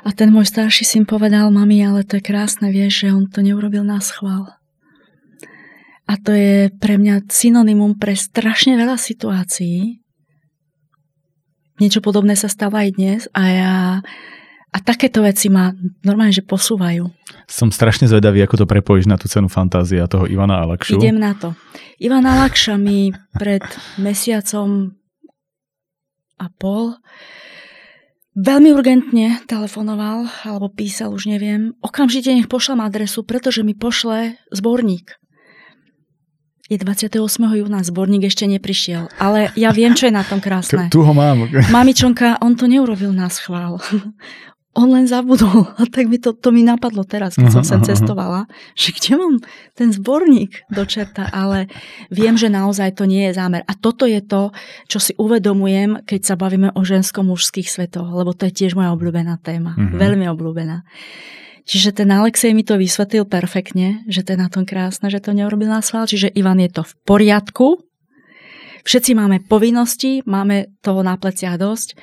A 0.06 0.14
ten 0.14 0.30
môj 0.30 0.46
starší 0.46 0.86
syn 0.86 1.02
povedal, 1.02 1.50
mami, 1.50 1.82
ale 1.82 2.06
to 2.06 2.18
je 2.18 2.22
krásne, 2.22 2.70
vieš, 2.70 3.06
že 3.06 3.14
on 3.14 3.26
to 3.26 3.42
neurobil 3.42 3.82
na 3.82 3.98
schvál. 3.98 4.59
A 6.10 6.18
to 6.18 6.34
je 6.34 6.74
pre 6.82 6.98
mňa 6.98 7.30
synonymum 7.30 7.94
pre 7.94 8.18
strašne 8.18 8.74
veľa 8.74 8.98
situácií, 8.98 10.02
Niečo 11.80 12.04
podobné 12.04 12.36
sa 12.36 12.52
stáva 12.52 12.84
aj 12.84 12.90
dnes 12.92 13.20
a 13.32 13.42
ja 13.48 13.74
a 14.70 14.78
takéto 14.78 15.24
veci 15.26 15.50
ma 15.50 15.74
normálne, 16.06 16.30
že 16.30 16.46
posúvajú. 16.46 17.10
Som 17.50 17.74
strašne 17.74 18.06
zvedavý, 18.06 18.38
ako 18.46 18.62
to 18.62 18.66
prepojíš 18.70 19.10
na 19.10 19.18
tú 19.18 19.26
cenu 19.26 19.50
fantázia 19.50 20.06
toho 20.06 20.30
Ivana 20.30 20.62
Alakšu. 20.62 20.94
Idem 20.94 21.18
na 21.18 21.34
to. 21.34 21.58
Ivan 21.98 22.22
Alakša 22.22 22.78
mi 22.78 23.10
pred 23.34 23.66
mesiacom 23.98 24.94
a 26.38 26.46
pol 26.54 26.94
veľmi 28.38 28.70
urgentne 28.70 29.42
telefonoval 29.50 30.30
alebo 30.46 30.70
písal, 30.70 31.10
už 31.10 31.26
neviem. 31.26 31.74
Okamžite 31.82 32.30
nech 32.30 32.46
pošlem 32.46 32.78
adresu, 32.78 33.26
pretože 33.26 33.66
mi 33.66 33.74
pošle 33.74 34.38
zborník 34.54 35.19
je 36.70 36.78
28. 36.78 37.18
júna, 37.58 37.82
zborník 37.82 38.30
ešte 38.30 38.46
neprišiel. 38.46 39.10
Ale 39.18 39.50
ja 39.58 39.74
viem, 39.74 39.98
čo 39.98 40.06
je 40.06 40.14
na 40.14 40.22
tom 40.22 40.38
krásne. 40.38 40.86
Tu, 40.86 41.02
ho 41.02 41.10
mám. 41.10 41.50
Mamičonka, 41.74 42.38
on 42.38 42.54
to 42.54 42.70
neurobil 42.70 43.10
na 43.10 43.26
schvál. 43.26 43.82
On 44.70 44.86
len 44.86 45.02
zabudol. 45.02 45.66
A 45.74 45.82
tak 45.90 46.06
mi 46.06 46.22
to, 46.22 46.30
to 46.30 46.54
mi 46.54 46.62
napadlo 46.62 47.02
teraz, 47.02 47.34
keď 47.34 47.50
som 47.50 47.66
sem 47.66 47.82
cestovala, 47.82 48.46
že 48.78 48.94
kde 48.94 49.18
mám 49.18 49.34
ten 49.74 49.90
zborník 49.90 50.70
do 50.70 50.86
čerta, 50.86 51.26
ale 51.26 51.66
viem, 52.06 52.38
že 52.38 52.46
naozaj 52.46 52.94
to 52.94 53.02
nie 53.02 53.26
je 53.26 53.34
zámer. 53.34 53.66
A 53.66 53.74
toto 53.74 54.06
je 54.06 54.22
to, 54.22 54.54
čo 54.86 55.02
si 55.02 55.10
uvedomujem, 55.18 56.06
keď 56.06 56.20
sa 56.22 56.34
bavíme 56.38 56.70
o 56.70 56.80
žensko-mužských 56.86 57.66
svetoch, 57.66 58.14
lebo 58.14 58.30
to 58.30 58.46
je 58.46 58.62
tiež 58.62 58.78
moja 58.78 58.94
obľúbená 58.94 59.42
téma. 59.42 59.74
Mm-hmm. 59.74 59.98
Veľmi 59.98 60.26
obľúbená. 60.30 60.86
Čiže 61.70 62.02
ten 62.02 62.10
Alexej 62.10 62.50
mi 62.50 62.66
to 62.66 62.74
vysvetlil 62.74 63.30
perfektne, 63.30 64.02
že 64.10 64.26
to 64.26 64.34
je 64.34 64.42
na 64.42 64.50
tom 64.50 64.66
krásne, 64.66 65.06
že 65.06 65.22
to 65.22 65.30
neurobil 65.30 65.70
na 65.70 65.78
sval. 65.86 66.10
Čiže 66.10 66.34
Ivan 66.34 66.58
je 66.58 66.66
to 66.66 66.82
v 66.82 66.92
poriadku. 67.06 67.78
Všetci 68.82 69.14
máme 69.14 69.46
povinnosti, 69.46 70.26
máme 70.26 70.74
toho 70.82 71.06
na 71.06 71.14
pleciach 71.14 71.62
dosť 71.62 71.94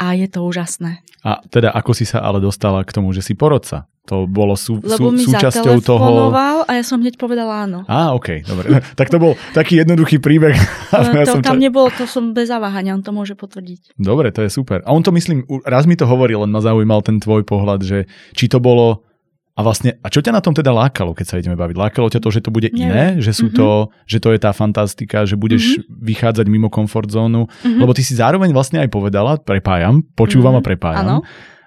a 0.00 0.16
je 0.16 0.24
to 0.32 0.40
úžasné. 0.48 1.04
A 1.28 1.44
teda 1.44 1.76
ako 1.76 1.92
si 1.92 2.08
sa 2.08 2.24
ale 2.24 2.40
dostala 2.40 2.80
k 2.88 2.94
tomu, 2.96 3.12
že 3.12 3.20
si 3.20 3.36
porodca? 3.36 3.91
To 4.10 4.26
bolo 4.26 4.58
sú, 4.58 4.82
Lebo 4.82 5.14
sú, 5.14 5.14
mi 5.14 5.22
súčasťou 5.22 5.78
toho... 5.78 6.34
a 6.34 6.70
ja 6.74 6.82
som 6.82 6.98
hneď 6.98 7.14
povedala 7.14 7.70
áno. 7.70 7.86
Á, 7.86 8.10
OK, 8.18 8.42
dobre. 8.42 8.82
tak 8.98 9.14
to 9.14 9.22
bol 9.22 9.38
taký 9.54 9.78
jednoduchý 9.78 10.18
príbeh. 10.18 10.58
ja 10.90 11.22
to, 11.22 11.38
som 11.38 11.42
tam 11.46 11.62
čo... 11.62 11.62
nebolo, 11.62 11.86
to 11.94 12.10
som 12.10 12.34
bez 12.34 12.50
zaváhania, 12.50 12.98
on 12.98 13.06
to 13.06 13.14
môže 13.14 13.38
potvrdiť. 13.38 13.94
Dobre, 13.94 14.34
to 14.34 14.42
je 14.42 14.50
super. 14.50 14.82
A 14.82 14.90
on 14.90 15.06
to 15.06 15.14
myslím, 15.14 15.46
raz 15.62 15.86
mi 15.86 15.94
to 15.94 16.10
hovoril, 16.10 16.42
len 16.42 16.50
ma 16.50 16.58
zaujímal 16.58 16.98
ten 17.06 17.22
tvoj 17.22 17.46
pohľad, 17.46 17.86
že 17.86 18.10
či 18.34 18.50
to 18.50 18.58
bolo 18.58 19.06
a 19.52 19.60
vlastne, 19.60 20.00
a 20.00 20.08
čo 20.08 20.24
ťa 20.24 20.32
na 20.32 20.40
tom 20.40 20.56
teda 20.56 20.72
lákalo, 20.72 21.12
keď 21.12 21.26
sa 21.28 21.36
ideme 21.36 21.60
baviť? 21.60 21.76
Lákalo 21.76 22.08
ťa 22.08 22.24
to, 22.24 22.32
že 22.32 22.40
to 22.40 22.48
bude 22.48 22.72
iné? 22.72 23.20
Že, 23.20 23.32
sú 23.36 23.46
mm-hmm. 23.52 23.60
to, 23.60 23.68
že 24.08 24.18
to 24.24 24.32
je 24.32 24.40
tá 24.40 24.48
fantastika, 24.56 25.28
že 25.28 25.36
budeš 25.36 25.76
mm-hmm. 25.76 26.08
vychádzať 26.08 26.46
mimo 26.48 26.72
komfort 26.72 27.12
zónu? 27.12 27.52
Mm-hmm. 27.60 27.84
Lebo 27.84 27.92
ty 27.92 28.00
si 28.00 28.16
zároveň 28.16 28.48
vlastne 28.56 28.80
aj 28.80 28.88
povedala, 28.88 29.36
prepájam, 29.36 30.00
počúvam 30.16 30.56
mm-hmm. 30.56 30.64
a 30.64 30.68
prepájam. 30.72 31.04
Ano. 31.04 31.18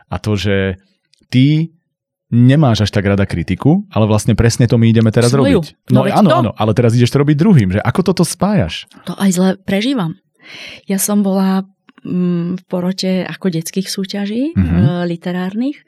A 0.10 0.16
to, 0.18 0.34
že 0.34 0.82
ty 1.30 1.75
nemáš 2.36 2.84
až 2.86 2.92
tak 2.92 3.08
rada 3.08 3.24
kritiku, 3.24 3.88
ale 3.88 4.04
vlastne 4.06 4.36
presne 4.36 4.68
to 4.68 4.76
my 4.76 4.92
ideme 4.92 5.08
teraz 5.10 5.32
Svoju. 5.32 5.64
robiť. 5.64 5.66
No, 5.96 6.04
no 6.04 6.12
áno, 6.12 6.30
to? 6.30 6.36
áno, 6.36 6.52
ale 6.52 6.72
teraz 6.76 6.92
ideš 6.92 7.16
to 7.16 7.24
robiť 7.24 7.36
druhým, 7.40 7.70
že 7.72 7.80
ako 7.80 8.12
toto 8.12 8.28
spájaš? 8.28 8.92
To 9.08 9.16
aj 9.16 9.30
zle 9.32 9.50
prežívam. 9.64 10.20
Ja 10.86 11.00
som 11.00 11.24
bola 11.24 11.64
mm, 12.04 12.60
v 12.60 12.64
porote 12.68 13.24
ako 13.24 13.50
detských 13.50 13.88
súťaží 13.88 14.54
mm-hmm. 14.54 15.08
literárnych 15.08 15.82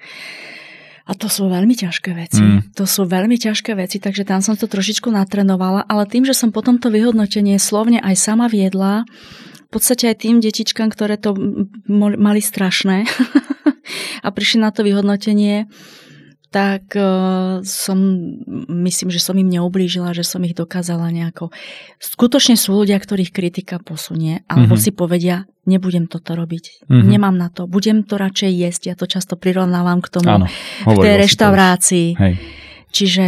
a 1.08 1.16
to 1.16 1.32
sú 1.32 1.48
veľmi 1.48 1.72
ťažké 1.72 2.12
veci. 2.12 2.44
Mm. 2.44 2.76
To 2.76 2.84
sú 2.84 3.08
veľmi 3.08 3.40
ťažké 3.40 3.80
veci, 3.80 4.02
takže 4.02 4.28
tam 4.28 4.44
som 4.44 4.60
to 4.60 4.68
trošičku 4.68 5.08
natrenovala, 5.08 5.88
ale 5.88 6.04
tým, 6.04 6.28
že 6.28 6.36
som 6.36 6.52
potom 6.52 6.84
to 6.84 6.92
vyhodnotenie 6.92 7.56
slovne 7.62 8.04
aj 8.04 8.16
sama 8.20 8.52
viedla, 8.52 9.08
v 9.68 9.70
podstate 9.72 10.12
aj 10.12 10.24
tým 10.24 10.40
detičkám, 10.40 10.92
ktoré 10.92 11.20
to 11.20 11.36
mali 11.92 12.40
strašné 12.40 13.04
a 14.26 14.28
prišli 14.32 14.64
na 14.64 14.72
to 14.72 14.84
vyhodnotenie, 14.84 15.68
tak 16.48 16.96
uh, 16.96 17.60
som, 17.68 18.00
myslím, 18.72 19.12
že 19.12 19.20
som 19.20 19.36
im 19.36 19.52
neublížila, 19.52 20.16
že 20.16 20.24
som 20.24 20.40
ich 20.48 20.56
dokázala 20.56 21.12
nejako. 21.12 21.52
Skutočne 22.00 22.56
sú 22.56 22.72
ľudia, 22.80 22.96
ktorých 22.96 23.36
kritika 23.36 23.84
posunie, 23.84 24.48
alebo 24.48 24.80
mm-hmm. 24.80 24.88
si 24.88 24.96
povedia, 24.96 25.44
nebudem 25.68 26.08
toto 26.08 26.40
robiť, 26.40 26.88
mm-hmm. 26.88 27.08
nemám 27.12 27.36
na 27.36 27.52
to, 27.52 27.68
budem 27.68 28.08
to 28.08 28.16
radšej 28.16 28.52
jesť, 28.52 28.82
ja 28.88 28.96
to 28.96 29.06
často 29.12 29.36
prirovnávam 29.36 30.00
k 30.00 30.08
tomu, 30.08 30.30
Áno, 30.32 30.48
k 30.88 30.96
tej 30.96 31.16
reštaurácii. 31.28 32.08
Hej. 32.16 32.34
Čiže 32.96 33.26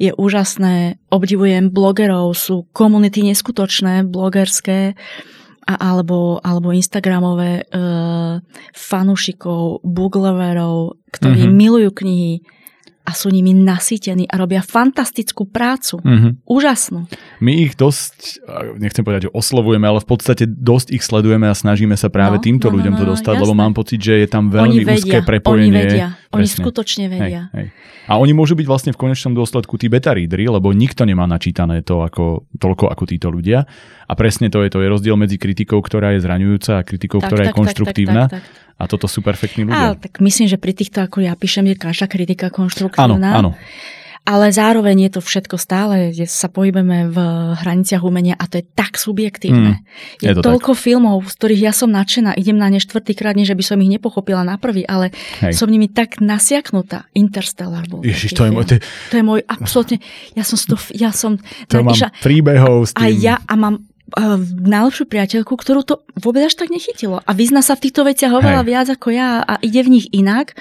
je 0.00 0.12
úžasné, 0.16 0.96
obdivujem 1.12 1.68
blogerov, 1.68 2.32
sú 2.32 2.68
komunity 2.72 3.20
neskutočné, 3.20 4.08
blogerské, 4.08 4.96
a, 5.66 5.74
alebo, 5.76 6.40
alebo 6.40 6.72
Instagramové 6.72 7.68
uh, 7.68 8.40
fanúšikov, 8.72 9.84
bookloverov, 9.84 10.96
ktorí 11.12 11.46
mm-hmm. 11.46 11.58
milujú 11.58 11.90
knihy 11.94 12.34
a 13.00 13.10
sú 13.16 13.32
nimi 13.32 13.56
nasýtení 13.56 14.28
a 14.28 14.34
robia 14.38 14.60
fantastickú 14.60 15.48
prácu. 15.48 15.98
Mm-hmm. 16.04 16.32
Úžasnú. 16.46 17.08
My 17.40 17.66
ich 17.66 17.74
dosť, 17.74 18.44
nechcem 18.76 19.02
povedať, 19.02 19.28
že 19.28 19.34
oslovujeme, 19.34 19.88
ale 19.88 20.04
v 20.04 20.08
podstate 20.08 20.44
dosť 20.46 20.94
ich 20.94 21.02
sledujeme 21.02 21.48
a 21.48 21.54
snažíme 21.56 21.96
sa 21.96 22.12
práve 22.12 22.38
no, 22.38 22.44
týmto 22.44 22.68
no, 22.68 22.78
ľuďom 22.78 22.94
no, 22.94 22.98
no, 22.98 23.02
to 23.02 23.06
dostať, 23.16 23.34
jasné. 23.40 23.44
lebo 23.44 23.54
mám 23.56 23.72
pocit, 23.72 23.98
že 23.98 24.14
je 24.20 24.28
tam 24.28 24.52
veľmi 24.52 24.84
vedia, 24.84 24.94
úzke 25.00 25.16
prepojenie. 25.24 25.72
Oni 25.72 25.72
vedia, 25.72 26.06
Presne. 26.28 26.36
oni 26.36 26.46
skutočne 26.46 27.04
vedia. 27.08 27.42
Hej, 27.50 27.68
hej. 27.72 27.90
A 28.10 28.18
oni 28.18 28.34
môžu 28.34 28.58
byť 28.58 28.66
vlastne 28.66 28.90
v 28.90 28.98
konečnom 28.98 29.38
dôsledku 29.38 29.78
tí 29.78 29.86
beta 29.86 30.10
readery, 30.10 30.50
lebo 30.50 30.74
nikto 30.74 31.06
nemá 31.06 31.30
načítané 31.30 31.86
to 31.86 32.02
ako, 32.02 32.50
toľko 32.58 32.90
ako 32.90 33.04
títo 33.06 33.30
ľudia. 33.30 33.62
A 34.10 34.12
presne 34.18 34.50
to 34.50 34.66
je, 34.66 34.68
to 34.74 34.82
je 34.82 34.90
rozdiel 34.90 35.14
medzi 35.14 35.38
kritikou, 35.38 35.78
ktorá 35.78 36.18
je 36.18 36.26
zraňujúca 36.26 36.82
a 36.82 36.86
kritikou, 36.86 37.22
tak, 37.22 37.30
ktorá 37.30 37.42
tak, 37.46 37.48
je 37.48 37.54
konštruktívna. 37.54 38.22
Tak, 38.26 38.30
tak, 38.34 38.42
tak, 38.42 38.50
tak. 38.50 38.69
A 38.80 38.88
toto 38.88 39.04
sú 39.04 39.20
perfektní 39.20 39.68
ľudia. 39.68 39.92
A, 39.92 39.98
tak 40.00 40.24
myslím, 40.24 40.48
že 40.48 40.56
pri 40.56 40.72
týchto, 40.72 41.04
ako 41.04 41.20
ja 41.20 41.36
píšem, 41.36 41.68
je 41.68 41.76
každá 41.76 42.08
kritika 42.08 42.48
konštruktívna. 42.48 43.36
Áno, 43.36 43.52
áno 43.52 43.60
ale 44.28 44.52
zároveň 44.52 45.08
je 45.08 45.10
to 45.16 45.20
všetko 45.24 45.56
stále, 45.56 46.12
kde 46.12 46.28
sa 46.28 46.52
pohybujeme 46.52 47.08
v 47.08 47.18
hraniciach 47.56 48.04
umenia 48.04 48.36
a 48.36 48.44
to 48.44 48.60
je 48.60 48.64
tak 48.76 49.00
subjektívne. 49.00 49.80
Mm, 49.80 49.84
je, 50.20 50.28
je 50.28 50.34
to 50.36 50.44
toľko 50.44 50.76
tak. 50.76 50.80
filmov, 50.84 51.24
z 51.24 51.34
ktorých 51.40 51.62
ja 51.66 51.72
som 51.72 51.88
nadšená, 51.88 52.36
idem 52.36 52.60
na 52.60 52.68
ne 52.68 52.78
štvrtýkrát, 52.78 53.32
nie 53.32 53.48
že 53.48 53.56
by 53.56 53.64
som 53.64 53.80
ich 53.80 53.90
nepochopila 53.90 54.44
na 54.44 54.60
prvý, 54.60 54.84
ale 54.84 55.10
Hej. 55.40 55.56
som 55.56 55.72
nimi 55.72 55.88
tak 55.88 56.20
nasiaknutá. 56.20 57.08
Interstellar 57.16 57.88
bol. 57.88 58.04
Ježiš, 58.04 58.36
to 58.36 58.44
je, 58.44 58.52
môj, 58.52 58.64
to, 58.68 58.74
je... 58.76 58.80
to 59.10 59.14
je 59.18 59.24
môj, 59.24 59.40
absolútne, 59.48 59.96
ja 60.36 60.44
som, 60.44 60.56
to, 60.62 60.76
ja 60.92 61.10
som 61.10 61.40
to 61.66 61.80
mám 61.80 61.96
príbehov 62.20 62.86
s 62.86 62.94
tým. 62.94 63.02
A 63.02 63.04
ja, 63.10 63.34
a 63.40 63.54
mám 63.56 63.89
najlepšiu 64.66 65.04
priateľku, 65.06 65.54
ktorú 65.54 65.86
to 65.86 66.02
vôbec 66.18 66.46
až 66.46 66.58
tak 66.58 66.72
nechytilo. 66.72 67.22
A 67.22 67.30
vyzna 67.34 67.62
sa 67.62 67.78
v 67.78 67.88
týchto 67.88 68.02
veciach 68.02 68.32
oveľa 68.34 68.62
viac 68.66 68.86
ako 68.90 69.08
ja 69.14 69.44
a 69.44 69.58
ide 69.62 69.86
v 69.86 70.00
nich 70.00 70.06
inak. 70.10 70.58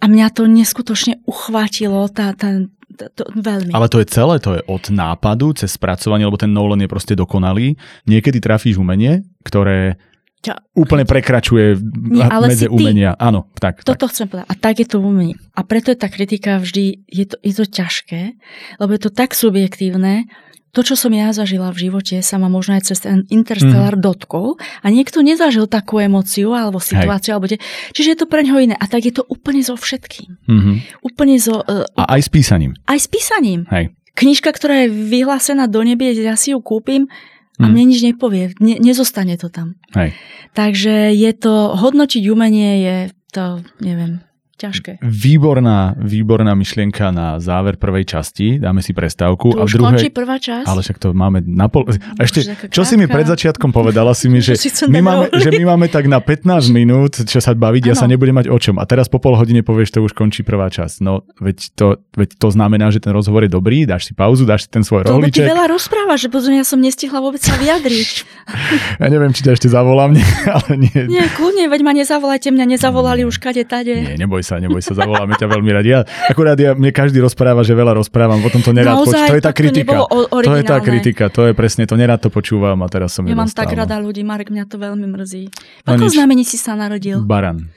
A 0.00 0.08
mňa 0.08 0.32
to 0.32 0.48
neskutočne 0.48 1.20
uchvátilo, 1.28 2.08
tá, 2.08 2.32
tá, 2.32 2.64
to, 2.96 3.04
to, 3.12 3.22
veľmi. 3.36 3.72
Ale 3.76 3.88
to 3.92 4.00
je 4.00 4.08
celé, 4.08 4.40
to 4.40 4.56
je 4.56 4.62
od 4.64 4.84
nápadu 4.88 5.52
cez 5.52 5.76
spracovanie, 5.76 6.24
lebo 6.24 6.40
ten 6.40 6.48
Nolan 6.48 6.80
je 6.80 6.88
proste 6.88 7.12
dokonalý. 7.12 7.76
Niekedy 8.08 8.40
trafíš 8.40 8.80
umenie, 8.80 9.28
ktoré 9.44 10.00
Ťa, 10.40 10.72
úplne 10.72 11.04
prekračuje 11.04 11.76
Nie, 12.16 12.24
ale 12.24 12.48
medze 12.48 12.64
si 12.64 12.72
ty. 12.72 12.72
umenia. 12.72 13.12
Áno, 13.20 13.52
tak. 13.60 13.84
Toto 13.84 14.08
tak. 14.08 14.16
chcem 14.16 14.24
povedať. 14.24 14.48
A 14.48 14.54
tak 14.56 14.80
je 14.80 14.88
to 14.88 14.96
v 14.96 15.04
umení. 15.12 15.34
A 15.52 15.60
preto 15.68 15.92
je 15.92 16.00
tá 16.00 16.08
kritika 16.08 16.56
vždy, 16.56 17.04
je 17.04 17.24
to, 17.28 17.36
je 17.44 17.52
to 17.52 17.64
ťažké, 17.68 18.40
lebo 18.80 18.90
je 18.96 19.00
to 19.04 19.12
tak 19.12 19.36
subjektívne, 19.36 20.24
to, 20.70 20.86
čo 20.86 20.94
som 20.94 21.10
ja 21.10 21.34
zažila 21.34 21.74
v 21.74 21.90
živote, 21.90 22.22
sa 22.22 22.38
ma 22.38 22.46
možno 22.46 22.78
aj 22.78 22.94
cez 22.94 23.02
ten 23.02 23.26
interstellar 23.26 23.98
mm. 23.98 24.02
dotkol 24.02 24.54
a 24.82 24.86
niekto 24.86 25.18
nezažil 25.18 25.66
takú 25.66 25.98
emociu 25.98 26.54
alebo 26.54 26.78
situáciu. 26.78 27.34
Alebo 27.34 27.50
te... 27.50 27.58
Čiže 27.90 28.08
je 28.14 28.18
to 28.22 28.26
pre 28.30 28.46
ňoho 28.46 28.70
iné. 28.70 28.74
A 28.78 28.86
tak 28.86 29.02
je 29.02 29.14
to 29.14 29.26
úplne 29.26 29.66
so 29.66 29.74
všetkým. 29.74 30.38
Mm-hmm. 30.46 30.76
Úplne 31.02 31.34
so... 31.42 31.58
Uh, 31.66 31.82
a 31.98 32.14
aj 32.14 32.26
s 32.26 32.30
písaním. 32.30 32.72
Aj 32.86 32.98
s 32.98 33.10
písaním. 33.10 33.66
Hej. 33.66 33.90
Knižka, 34.14 34.54
ktorá 34.54 34.86
je 34.86 34.94
vyhlásená 34.94 35.66
do 35.66 35.82
nebie, 35.82 36.14
ja 36.14 36.38
si 36.38 36.54
ju 36.54 36.62
kúpim 36.62 37.10
a 37.60 37.68
Mm. 37.68 37.76
mne 37.76 37.84
nič 37.92 38.00
nepovie. 38.00 38.56
Ne, 38.56 38.80
nezostane 38.80 39.36
to 39.36 39.52
tam. 39.52 39.76
Hej. 39.92 40.16
Takže 40.56 41.12
je 41.12 41.30
to, 41.36 41.76
hodnotiť 41.76 42.24
umenie 42.32 42.70
je 42.80 42.96
to, 43.36 43.60
neviem, 43.84 44.24
ťažké. 44.60 44.92
Výborná, 45.00 45.96
výborná 45.96 46.52
myšlienka 46.52 47.08
na 47.08 47.40
záver 47.40 47.80
prvej 47.80 48.04
časti. 48.04 48.60
Dáme 48.60 48.84
si 48.84 48.92
prestávku. 48.92 49.56
To 49.56 49.64
a 49.64 49.64
už 49.64 49.80
druhej... 49.80 49.96
končí 49.96 50.08
prvá 50.12 50.36
časť? 50.36 50.68
Ale 50.68 50.80
však 50.84 50.96
to 51.00 51.08
máme 51.16 51.40
na 51.48 51.72
pol... 51.72 51.88
A 51.88 52.20
ešte, 52.20 52.44
čo 52.68 52.84
si 52.84 53.00
mi 53.00 53.08
pred 53.08 53.24
začiatkom 53.24 53.72
povedala 53.72 54.12
si 54.12 54.28
mi, 54.28 54.42
že 54.46 54.60
my, 54.84 55.00
máme, 55.00 55.24
že 55.32 55.48
my 55.48 55.64
máme 55.72 55.86
tak 55.88 56.04
na 56.04 56.20
15 56.20 56.68
minút, 56.68 57.16
čo 57.24 57.40
sa 57.40 57.56
baviť, 57.56 57.82
ja 57.88 57.94
Áno. 57.96 58.00
sa 58.02 58.06
nebudem 58.10 58.36
mať 58.36 58.46
o 58.52 58.58
čom. 58.60 58.76
A 58.76 58.84
teraz 58.84 59.08
po 59.08 59.16
pol 59.16 59.38
hodine 59.38 59.64
povieš, 59.64 59.96
to 59.96 60.04
už 60.04 60.12
končí 60.12 60.44
prvá 60.44 60.68
časť. 60.68 61.00
No, 61.00 61.24
veď 61.38 61.72
to, 61.72 61.86
veď 62.18 62.36
to 62.36 62.48
znamená, 62.50 62.90
že 62.90 63.00
ten 63.00 63.14
rozhovor 63.14 63.46
je 63.46 63.52
dobrý, 63.52 63.86
dáš 63.86 64.10
si 64.10 64.12
pauzu, 64.12 64.44
dáš 64.44 64.66
si 64.66 64.68
ten 64.68 64.82
svoj 64.82 65.06
To 65.06 65.16
ty 65.16 65.30
rohlíček. 65.30 65.46
veľa 65.46 65.70
rozprávaš, 65.70 66.26
že 66.26 66.28
potom 66.28 66.52
ja 66.52 66.66
som 66.66 66.82
nestihla 66.82 67.22
vôbec 67.22 67.40
sa 67.40 67.54
vyjadriť. 67.54 68.12
Ja 68.98 69.06
neviem, 69.06 69.30
či 69.30 69.46
ťa 69.46 69.54
ešte 69.54 69.68
zavolám, 69.70 70.18
ale 70.58 70.70
nie. 70.74 70.98
Nie, 71.06 71.30
kľudne, 71.38 71.70
veď 71.70 71.80
ma 71.86 71.92
nezavolajte, 71.94 72.50
mňa 72.50 72.66
nezavolali 72.76 73.22
už 73.22 73.38
kade 73.38 73.62
tade. 73.62 73.94
Nie, 73.94 74.18
neboj 74.18 74.42
sa, 74.42 74.49
neboj 74.58 74.82
sa, 74.82 74.96
zavoláme 74.96 75.36
ťa 75.36 75.46
veľmi 75.46 75.70
radi. 75.70 75.88
Ja, 75.92 76.00
akurát 76.26 76.56
ja, 76.56 76.72
mne 76.72 76.90
každý 76.90 77.20
rozpráva, 77.20 77.62
že 77.62 77.76
veľa 77.76 77.94
rozprávam, 77.94 78.42
potom 78.42 78.58
to 78.58 78.72
nerád 78.72 78.98
Naozaj. 78.98 79.28
To 79.28 79.36
je 79.36 79.44
tá 79.44 79.52
to 79.52 79.58
kritika. 79.60 79.86
nebolo 79.86 80.04
o- 80.08 80.26
to 80.26 80.52
je 80.56 80.64
tá 80.64 80.78
kritika, 80.80 81.24
to 81.28 81.46
je 81.46 81.52
presne, 81.52 81.84
to 81.84 81.94
nerád 81.94 82.18
to 82.18 82.32
počúvam 82.32 82.80
a 82.80 82.88
teraz 82.88 83.12
som 83.12 83.22
Ja 83.22 83.36
mám 83.36 83.46
dostal, 83.46 83.68
tak 83.68 83.76
no. 83.76 83.84
rada 83.84 84.00
ľudí, 84.00 84.24
Marek, 84.24 84.48
mňa 84.48 84.64
to 84.64 84.80
veľmi 84.80 85.06
mrzí. 85.06 85.42
V 85.46 85.86
No 85.86 85.94
akom 85.94 86.08
znamení 86.08 86.42
si 86.42 86.56
sa 86.56 86.72
narodil? 86.72 87.20
Baran. 87.20 87.68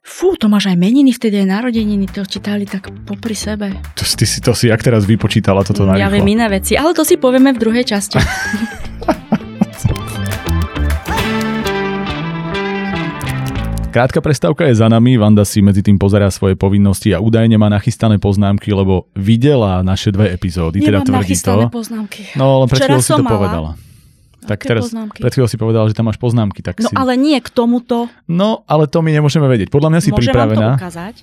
Fú, 0.00 0.36
to 0.36 0.48
máš 0.48 0.68
aj 0.68 0.76
meniny, 0.76 1.12
vtedy 1.12 1.44
aj 1.44 1.48
narodeniny, 1.52 2.08
to 2.08 2.24
ti 2.24 2.40
dali 2.40 2.64
tak 2.64 2.88
popri 3.04 3.36
sebe. 3.36 3.76
To, 3.92 4.02
ty 4.04 4.24
si, 4.24 4.40
to 4.40 4.56
si 4.56 4.68
jak 4.68 4.80
teraz 4.80 5.04
vypočítala 5.04 5.60
toto 5.60 5.84
na 5.84 5.96
ja 5.96 6.08
viem 6.08 6.24
iné 6.28 6.48
veci, 6.48 6.76
ale 6.76 6.96
to 6.96 7.04
si 7.04 7.16
povieme 7.16 7.52
v 7.52 7.58
druhej 7.60 7.84
časti. 7.84 8.16
Krátka 13.88 14.20
prestávka 14.20 14.68
je 14.68 14.76
za 14.76 14.84
nami, 14.84 15.16
Vanda 15.16 15.48
si 15.48 15.64
medzi 15.64 15.80
tým 15.80 15.96
pozerá 15.96 16.28
svoje 16.28 16.60
povinnosti 16.60 17.08
a 17.16 17.24
údajne 17.24 17.56
má 17.56 17.72
nachystané 17.72 18.20
poznámky, 18.20 18.68
lebo 18.68 19.08
videla 19.16 19.80
naše 19.80 20.12
dve 20.12 20.28
epizódy, 20.28 20.84
teda 20.84 21.00
Nemám 21.00 21.08
tvrdí 21.08 21.32
nachystané 21.32 21.64
to. 21.66 21.72
poznámky. 21.72 22.20
No, 22.36 22.62
ale 22.62 22.64
pred 22.68 22.84
si 23.00 23.16
to 23.16 23.24
mala. 23.24 23.32
povedala. 23.32 23.70
Tak 24.48 24.58
Aké 24.58 24.68
teraz, 24.72 24.88
poznámky? 24.88 25.20
pred 25.20 25.28
chvíľou 25.30 25.46
si 25.46 25.54
povedala, 25.54 25.84
že 25.84 25.92
tam 25.92 26.08
máš 26.08 26.16
poznámky. 26.16 26.64
Tak 26.64 26.80
No 26.80 26.88
si... 26.88 26.96
ale 26.96 27.12
nie 27.14 27.36
k 27.36 27.52
tomuto. 27.52 28.08
no, 28.24 28.64
ale 28.64 28.88
to 28.88 28.98
my 28.98 29.12
nemôžeme 29.12 29.44
vedieť. 29.44 29.68
Podľa 29.68 29.92
mňa 29.92 30.00
si 30.00 30.08
Môžem 30.08 30.32
pripravená. 30.32 30.68
to 30.72 30.80
ukázať. 30.80 31.14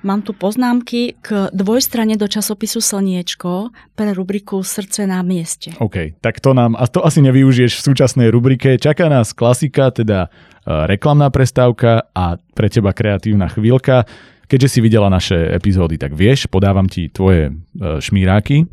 Mám 0.00 0.20
tu 0.20 0.30
poznámky 0.30 1.16
k 1.18 1.48
dvojstrane 1.50 2.14
do 2.14 2.28
časopisu 2.28 2.78
Slniečko 2.78 3.72
pre 3.92 4.12
rubriku 4.12 4.60
Srdce 4.60 5.08
na 5.08 5.24
mieste. 5.24 5.72
OK, 5.80 6.20
tak 6.20 6.38
to 6.38 6.52
nám, 6.52 6.76
a 6.76 6.84
to 6.84 7.00
asi 7.00 7.18
nevyužiješ 7.18 7.80
v 7.80 7.84
súčasnej 7.88 8.28
rubrike. 8.28 8.76
Čaká 8.76 9.08
nás 9.08 9.32
klasika, 9.32 9.88
teda 9.88 10.28
uh, 10.28 10.84
reklamná 10.84 11.32
prestávka 11.32 12.04
a 12.12 12.36
pre 12.52 12.68
teba 12.68 12.92
kreatívna 12.92 13.48
chvíľka. 13.48 14.04
Keďže 14.44 14.68
si 14.68 14.78
videla 14.78 15.08
naše 15.08 15.56
epizódy, 15.56 15.96
tak 15.96 16.12
vieš, 16.12 16.44
podávam 16.46 16.84
ti 16.84 17.08
tvoje 17.08 17.48
uh, 17.48 17.96
šmíráky. 17.96 18.68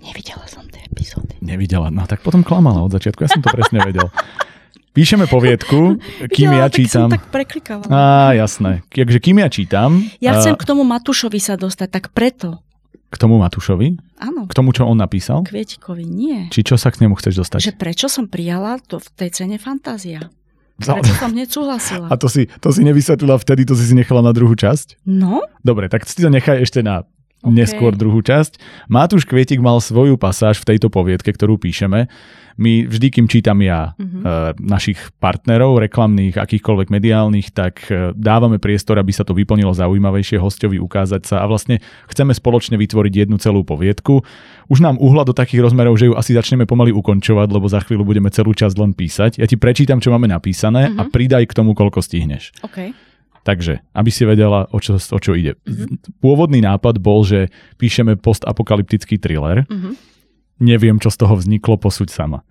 Nevidela 0.00 0.46
som 0.46 0.64
tie 0.70 0.80
epizódy. 0.86 1.35
Nevidela, 1.46 1.88
no 1.88 2.02
tak 2.02 2.20
potom 2.20 2.42
klamala 2.42 2.82
od 2.82 2.90
začiatku, 2.90 3.22
ja 3.22 3.30
som 3.30 3.38
to 3.38 3.48
presne 3.48 3.78
vedel. 3.80 4.10
Píšeme 4.90 5.24
poviedku, 5.26 6.00
kým 6.26 6.48
Videla, 6.48 6.58
ja 6.58 6.66
tak 6.66 6.74
čítam. 6.74 7.06
som 7.06 7.12
tak 7.12 7.28
preklikala. 7.28 7.84
Á, 7.86 8.02
jasné. 8.34 8.80
Takže 8.88 9.18
kým 9.20 9.36
ja 9.38 9.48
čítam, 9.48 10.00
Ja 10.18 10.34
chcem 10.34 10.52
a, 10.52 10.58
k 10.58 10.64
tomu 10.64 10.82
Matúšovi 10.82 11.36
sa 11.36 11.54
dostať, 11.54 11.88
tak 11.92 12.04
preto. 12.10 12.64
k 13.06 13.16
tomu 13.16 13.36
Matúšovi, 13.36 14.00
Áno, 14.16 14.48
k 14.48 14.52
tomu, 14.52 14.72
čo 14.72 14.82
on 14.82 14.96
napísal, 14.96 15.44
Kvietikovi 15.44 16.02
nie. 16.02 16.48
či 16.48 16.64
čo 16.64 16.74
sa 16.74 16.88
k 16.88 16.98
nemu 16.98 17.12
chceš 17.14 17.38
dostať? 17.38 17.60
Že 17.62 17.72
prečo 17.76 18.06
som 18.08 18.24
prijala 18.24 18.80
to 18.80 18.96
v 18.96 19.08
tej 19.14 19.30
cene 19.36 19.56
fantázia? 19.56 20.32
Prečo 20.76 21.12
som 21.14 21.28
hneď 21.30 21.48
súhlasila? 21.48 22.08
A 22.08 22.16
to 22.16 22.28
si, 22.28 22.48
to 22.60 22.68
si 22.68 22.80
nevysvetlila 22.80 23.36
vtedy, 23.36 23.64
to 23.64 23.72
si 23.72 23.84
si 23.84 23.94
nechala 23.94 24.20
na 24.20 24.32
druhú 24.32 24.52
časť? 24.52 25.04
No, 25.04 25.44
Dobre, 25.60 25.88
tak 25.88 26.04
si 26.04 26.16
to 26.16 26.28
nechaj 26.28 26.60
ešte 26.60 26.80
na 26.80 27.04
OK. 27.46 27.54
neskôr 27.54 27.94
druhú 27.94 28.20
časť. 28.20 28.58
Matúš 28.86 29.22
Kvietik 29.22 29.58
mal 29.58 29.78
svoju 29.78 30.18
pasáž 30.18 30.58
v 30.58 30.74
tejto 30.74 30.90
poviedke, 30.90 31.30
ktorú 31.30 31.56
píšeme. 31.56 32.10
My 32.56 32.88
vždy, 32.88 33.12
kým 33.12 33.26
čítam 33.28 33.60
ja 33.60 33.92
Mhm. 34.00 34.18
e, 34.18 34.28
našich 34.64 34.96
partnerov, 35.20 35.76
reklamných, 35.76 36.40
akýchkoľvek 36.40 36.88
mediálnych, 36.88 37.52
tak 37.52 37.84
e, 37.86 38.16
dávame 38.16 38.56
priestor, 38.56 38.96
aby 38.96 39.12
sa 39.12 39.28
to 39.28 39.36
vyplnilo 39.36 39.76
zaujímavejšie 39.76 40.40
hostovi, 40.40 40.80
ukázať 40.80 41.28
sa 41.28 41.36
a 41.40 41.46
vlastne 41.46 41.84
chceme 42.08 42.32
spoločne 42.32 42.80
vytvoriť 42.80 43.28
jednu 43.28 43.36
celú 43.36 43.60
poviedku. 43.60 44.24
Už 44.72 44.80
nám 44.80 44.96
uhla 44.96 45.22
do 45.22 45.36
takých 45.36 45.62
rozmerov, 45.62 46.00
že 46.00 46.08
ju 46.08 46.16
asi 46.16 46.32
začneme 46.32 46.64
pomaly 46.64 46.96
ukončovať, 46.96 47.48
lebo 47.52 47.68
za 47.68 47.84
chvíľu 47.84 48.08
budeme 48.08 48.32
celú 48.32 48.56
časť 48.56 48.76
len 48.80 48.96
písať. 48.96 49.36
Ja 49.36 49.44
ti 49.44 49.60
prečítam, 49.60 50.00
čo 50.00 50.08
máme 50.08 50.24
napísané 50.24 50.88
a 50.90 51.04
Mhm. 51.04 51.12
pridaj 51.12 51.44
k 51.44 51.52
tomu, 51.52 51.76
koľko 51.76 52.00
stihneš. 52.00 52.56
OK. 52.64 52.96
Takže, 53.46 53.78
aby 53.94 54.10
si 54.10 54.26
vedela, 54.26 54.66
o 54.74 54.82
čo, 54.82 54.98
o 54.98 55.18
čo 55.22 55.38
ide. 55.38 55.54
Mhm. 55.62 56.18
Pôvodný 56.18 56.58
nápad 56.66 56.98
bol, 56.98 57.22
že 57.22 57.54
píšeme 57.78 58.18
postapokalyptický 58.18 59.22
thriller. 59.22 59.62
Mhm. 59.70 59.94
Neviem, 60.66 60.98
čo 60.98 61.14
z 61.14 61.22
toho 61.22 61.38
vzniklo, 61.38 61.78
posuď 61.78 62.10
sama. 62.10 62.42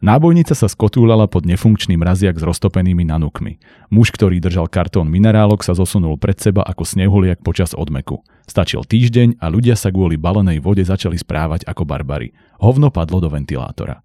Nábojnica 0.00 0.56
sa 0.56 0.64
skotúľala 0.64 1.28
pod 1.28 1.44
nefunkčný 1.44 2.00
mraziak 2.00 2.40
s 2.40 2.44
roztopenými 2.44 3.04
nanukmi. 3.04 3.60
Muž, 3.92 4.08
ktorý 4.16 4.40
držal 4.40 4.64
kartón 4.72 5.12
minerálok, 5.12 5.60
sa 5.60 5.76
zosunul 5.76 6.16
pred 6.16 6.40
seba 6.40 6.64
ako 6.64 6.88
snehuliak 6.88 7.44
počas 7.44 7.76
odmeku. 7.76 8.24
Stačil 8.48 8.80
týždeň 8.88 9.36
a 9.44 9.52
ľudia 9.52 9.76
sa 9.76 9.92
kvôli 9.92 10.16
balenej 10.16 10.64
vode 10.64 10.80
začali 10.80 11.20
správať 11.20 11.68
ako 11.68 11.84
barbary. 11.84 12.32
Hovno 12.64 12.88
padlo 12.88 13.20
do 13.20 13.28
ventilátora. 13.28 14.00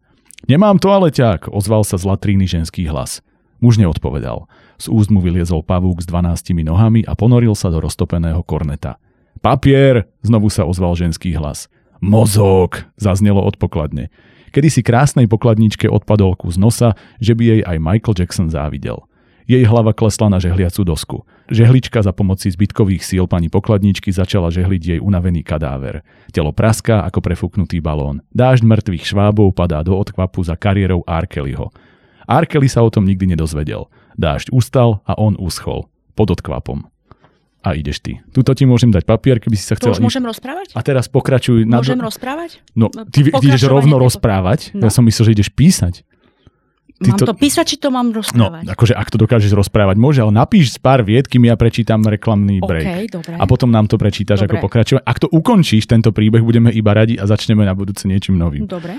Nemám 0.52 0.84
toaleťák, 0.84 1.48
ozval 1.48 1.88
sa 1.88 1.96
z 1.96 2.04
latríny 2.12 2.44
ženský 2.44 2.92
hlas. 2.92 3.24
Muž 3.66 3.82
neodpovedal. 3.82 4.46
Z 4.78 4.94
úst 4.94 5.10
mu 5.10 5.26
vyliezol 5.26 5.66
pavúk 5.66 5.98
s 5.98 6.06
dvanáctimi 6.06 6.62
nohami 6.62 7.02
a 7.02 7.18
ponoril 7.18 7.58
sa 7.58 7.74
do 7.74 7.82
roztopeného 7.82 8.46
korneta. 8.46 9.02
Papier, 9.42 10.06
znovu 10.22 10.54
sa 10.54 10.70
ozval 10.70 10.94
ženský 10.94 11.34
hlas. 11.34 11.66
Mozog, 11.98 12.86
zaznelo 12.94 13.42
od 13.42 13.58
pokladne. 13.58 14.14
Kedy 14.54 14.70
si 14.70 14.86
krásnej 14.86 15.26
pokladničke 15.26 15.90
odpadol 15.90 16.38
kus 16.38 16.62
nosa, 16.62 16.94
že 17.18 17.34
by 17.34 17.44
jej 17.58 17.62
aj 17.66 17.78
Michael 17.82 18.14
Jackson 18.14 18.54
závidel. 18.54 19.02
Jej 19.50 19.66
hlava 19.66 19.98
klesla 19.98 20.30
na 20.30 20.38
žehliacu 20.38 20.86
dosku. 20.86 21.18
Žehlička 21.50 22.06
za 22.06 22.14
pomoci 22.14 22.54
zbytkových 22.54 23.02
síl 23.02 23.26
pani 23.26 23.50
pokladničky 23.50 24.14
začala 24.14 24.54
žehliť 24.54 24.82
jej 24.94 25.00
unavený 25.02 25.42
kadáver. 25.42 26.06
Telo 26.30 26.54
praská 26.54 27.02
ako 27.02 27.18
prefúknutý 27.18 27.82
balón. 27.82 28.22
Dážď 28.30 28.62
mŕtvych 28.62 29.10
švábov 29.10 29.58
padá 29.58 29.82
do 29.82 29.98
odkvapu 29.98 30.46
za 30.46 30.54
kariérou 30.54 31.02
Arkelyho. 31.06 31.74
Arkely 32.28 32.66
sa 32.66 32.82
o 32.82 32.90
tom 32.90 33.04
nikdy 33.04 33.26
nedozvedel. 33.28 33.88
Dážď 34.14 34.50
ustal 34.50 35.02
a 35.04 35.14
on 35.14 35.36
uschol. 35.36 35.88
Pod 36.14 36.32
odkvapom. 36.32 36.88
A 37.60 37.74
ideš 37.74 37.98
ty. 38.00 38.22
Tuto 38.30 38.52
ti 38.52 38.64
môžem 38.64 38.88
dať 38.88 39.04
papier, 39.04 39.38
keby 39.38 39.54
si 39.54 39.64
sa 39.64 39.74
To 39.74 39.90
chcel... 39.90 39.92
už 39.92 40.00
môžem 40.00 40.22
rozprávať? 40.22 40.72
A 40.72 40.80
teraz 40.80 41.06
pokračuj. 41.06 41.64
na- 41.64 41.82
Môžem 41.82 41.98
rozprávať? 41.98 42.62
No, 42.72 42.88
No, 42.88 43.04
ty, 43.04 43.26
ty 43.26 43.34
ideš 43.44 43.66
rovno 43.66 43.96
tejto- 43.96 44.06
rozprávať? 44.06 44.60
No. 44.72 44.86
Ja 44.86 44.92
som 44.92 45.02
myslel, 45.02 45.26
že 45.26 45.36
ideš 45.36 45.50
písať. 45.50 46.06
Ty 46.96 47.12
mám 47.12 47.18
to- 47.18 47.28
to... 47.28 47.36
písať, 47.36 47.66
či 47.66 47.76
to 47.76 47.90
mám 47.90 48.08
No, 48.08 48.16
rozprávať? 48.16 48.64
akože 48.70 48.94
ak 48.94 49.08
to 49.10 49.18
dokážeš 49.18 49.52
rozprávať, 49.52 49.98
môže, 49.98 50.22
ale 50.22 50.32
napíš 50.32 50.78
pár 50.78 51.02
vied, 51.02 51.26
kým 51.26 51.44
ja 51.44 51.54
prečítam 51.54 52.00
reklamný 52.00 52.62
break. 52.62 52.86
OK, 52.86 53.00
dobre. 53.12 53.34
A 53.34 53.44
potom 53.44 53.68
nám 53.68 53.86
to 53.86 53.98
prečítaš 53.98 54.40
Dobre. 54.40 54.56
ako 54.56 54.64
pokračovanie. 54.64 55.04
Ak 55.04 55.18
to 55.18 55.28
ukončíš, 55.28 55.84
tento 55.84 56.10
príbeh, 56.10 56.40
budeme 56.40 56.72
iba 56.72 56.94
radi 56.94 57.18
a 57.18 57.26
začneme 57.26 57.62
na 57.62 57.74
budúce 57.74 58.06
niečím 58.06 58.38
novým. 58.38 58.64
Dobre. 58.64 58.96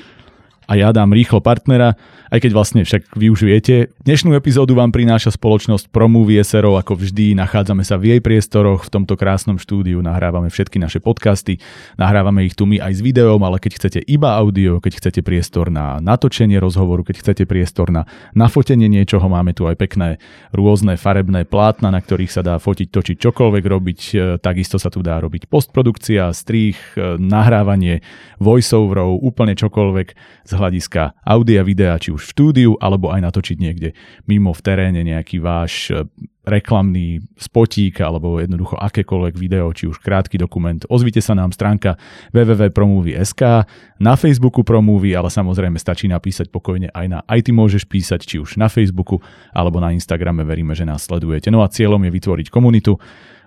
A 0.67 0.75
ja 0.75 0.91
dám 0.91 1.15
rýchlo 1.15 1.39
partnera, 1.39 1.95
aj 2.27 2.43
keď 2.43 2.51
vlastne 2.51 2.83
však 2.83 3.15
vy 3.15 3.31
už 3.31 3.47
viete. 3.47 3.95
Dnešnú 4.03 4.35
epizódu 4.35 4.75
vám 4.75 4.91
prináša 4.91 5.31
spoločnosť 5.31 5.95
Promovie 5.95 6.43
SRO, 6.43 6.75
ako 6.75 6.99
vždy. 6.99 7.39
Nachádzame 7.39 7.87
sa 7.87 7.95
v 7.95 8.19
jej 8.19 8.21
priestoroch, 8.21 8.83
v 8.83 8.91
tomto 8.91 9.15
krásnom 9.15 9.63
štúdiu, 9.63 10.03
nahrávame 10.03 10.51
všetky 10.51 10.83
naše 10.83 10.99
podcasty, 10.99 11.63
nahrávame 11.95 12.43
ich 12.43 12.59
tu 12.59 12.67
my 12.67 12.83
aj 12.83 12.99
s 12.99 13.01
videom, 13.01 13.39
ale 13.47 13.63
keď 13.63 13.73
chcete 13.79 14.01
iba 14.11 14.35
audio, 14.35 14.83
keď 14.83 14.99
chcete 14.99 15.21
priestor 15.23 15.71
na 15.71 16.03
natočenie 16.03 16.59
rozhovoru, 16.59 17.07
keď 17.07 17.23
chcete 17.23 17.43
priestor 17.47 17.95
na 17.95 18.03
nafotenie 18.35 18.91
niečoho, 18.91 19.23
máme 19.31 19.55
tu 19.55 19.71
aj 19.71 19.79
pekné 19.79 20.19
rôzne 20.51 20.99
farebné 20.99 21.47
plátna, 21.47 21.95
na 21.95 22.03
ktorých 22.03 22.35
sa 22.35 22.43
dá 22.43 22.59
fotiť, 22.59 22.91
točiť 22.91 23.17
čokoľvek 23.23 23.65
robiť. 23.65 24.01
E, 24.03 24.15
Takisto 24.43 24.83
sa 24.83 24.91
tu 24.91 24.99
dá 25.07 25.23
robiť 25.23 25.47
postprodukcia, 25.47 26.35
strých, 26.35 26.99
e, 26.99 27.23
nahrávanie 27.23 28.03
voiceoverov, 28.43 29.23
úplne 29.23 29.55
čokoľvek. 29.55 30.09
S 30.47 30.53
hľadiska 30.57 31.21
audia, 31.23 31.63
videa, 31.63 32.01
či 32.01 32.11
už 32.11 32.25
v 32.25 32.33
štúdiu, 32.33 32.71
alebo 32.81 33.13
aj 33.13 33.21
natočiť 33.29 33.57
niekde 33.61 33.93
mimo 34.25 34.51
v 34.57 34.65
teréne 34.65 35.05
nejaký 35.05 35.39
váš 35.39 35.93
e, 35.93 36.09
reklamný 36.47 37.27
spotík 37.35 37.99
alebo 37.99 38.39
jednoducho 38.39 38.79
akékoľvek 38.79 39.35
video, 39.35 39.75
či 39.75 39.91
už 39.91 39.99
krátky 39.99 40.39
dokument. 40.39 40.79
Ozvite 40.87 41.19
sa 41.19 41.35
nám 41.35 41.51
stránka 41.51 41.99
www.promovie.sk, 42.31 43.67
na 43.97 44.15
Facebooku 44.15 44.63
Promovie, 44.63 45.17
ale 45.17 45.33
samozrejme 45.33 45.81
stačí 45.81 46.07
napísať 46.07 46.53
pokojne 46.53 46.93
aj 46.93 47.07
na 47.09 47.19
aj 47.27 47.41
ty 47.49 47.51
môžeš 47.51 47.89
písať, 47.89 48.21
či 48.23 48.37
už 48.39 48.61
na 48.61 48.71
Facebooku 48.71 49.19
alebo 49.51 49.83
na 49.83 49.91
Instagrame, 49.91 50.47
veríme, 50.47 50.77
že 50.77 50.87
nás 50.87 51.03
sledujete. 51.09 51.51
No 51.51 51.65
a 51.65 51.73
cieľom 51.73 52.01
je 52.07 52.15
vytvoriť 52.15 52.47
komunitu, 52.53 52.95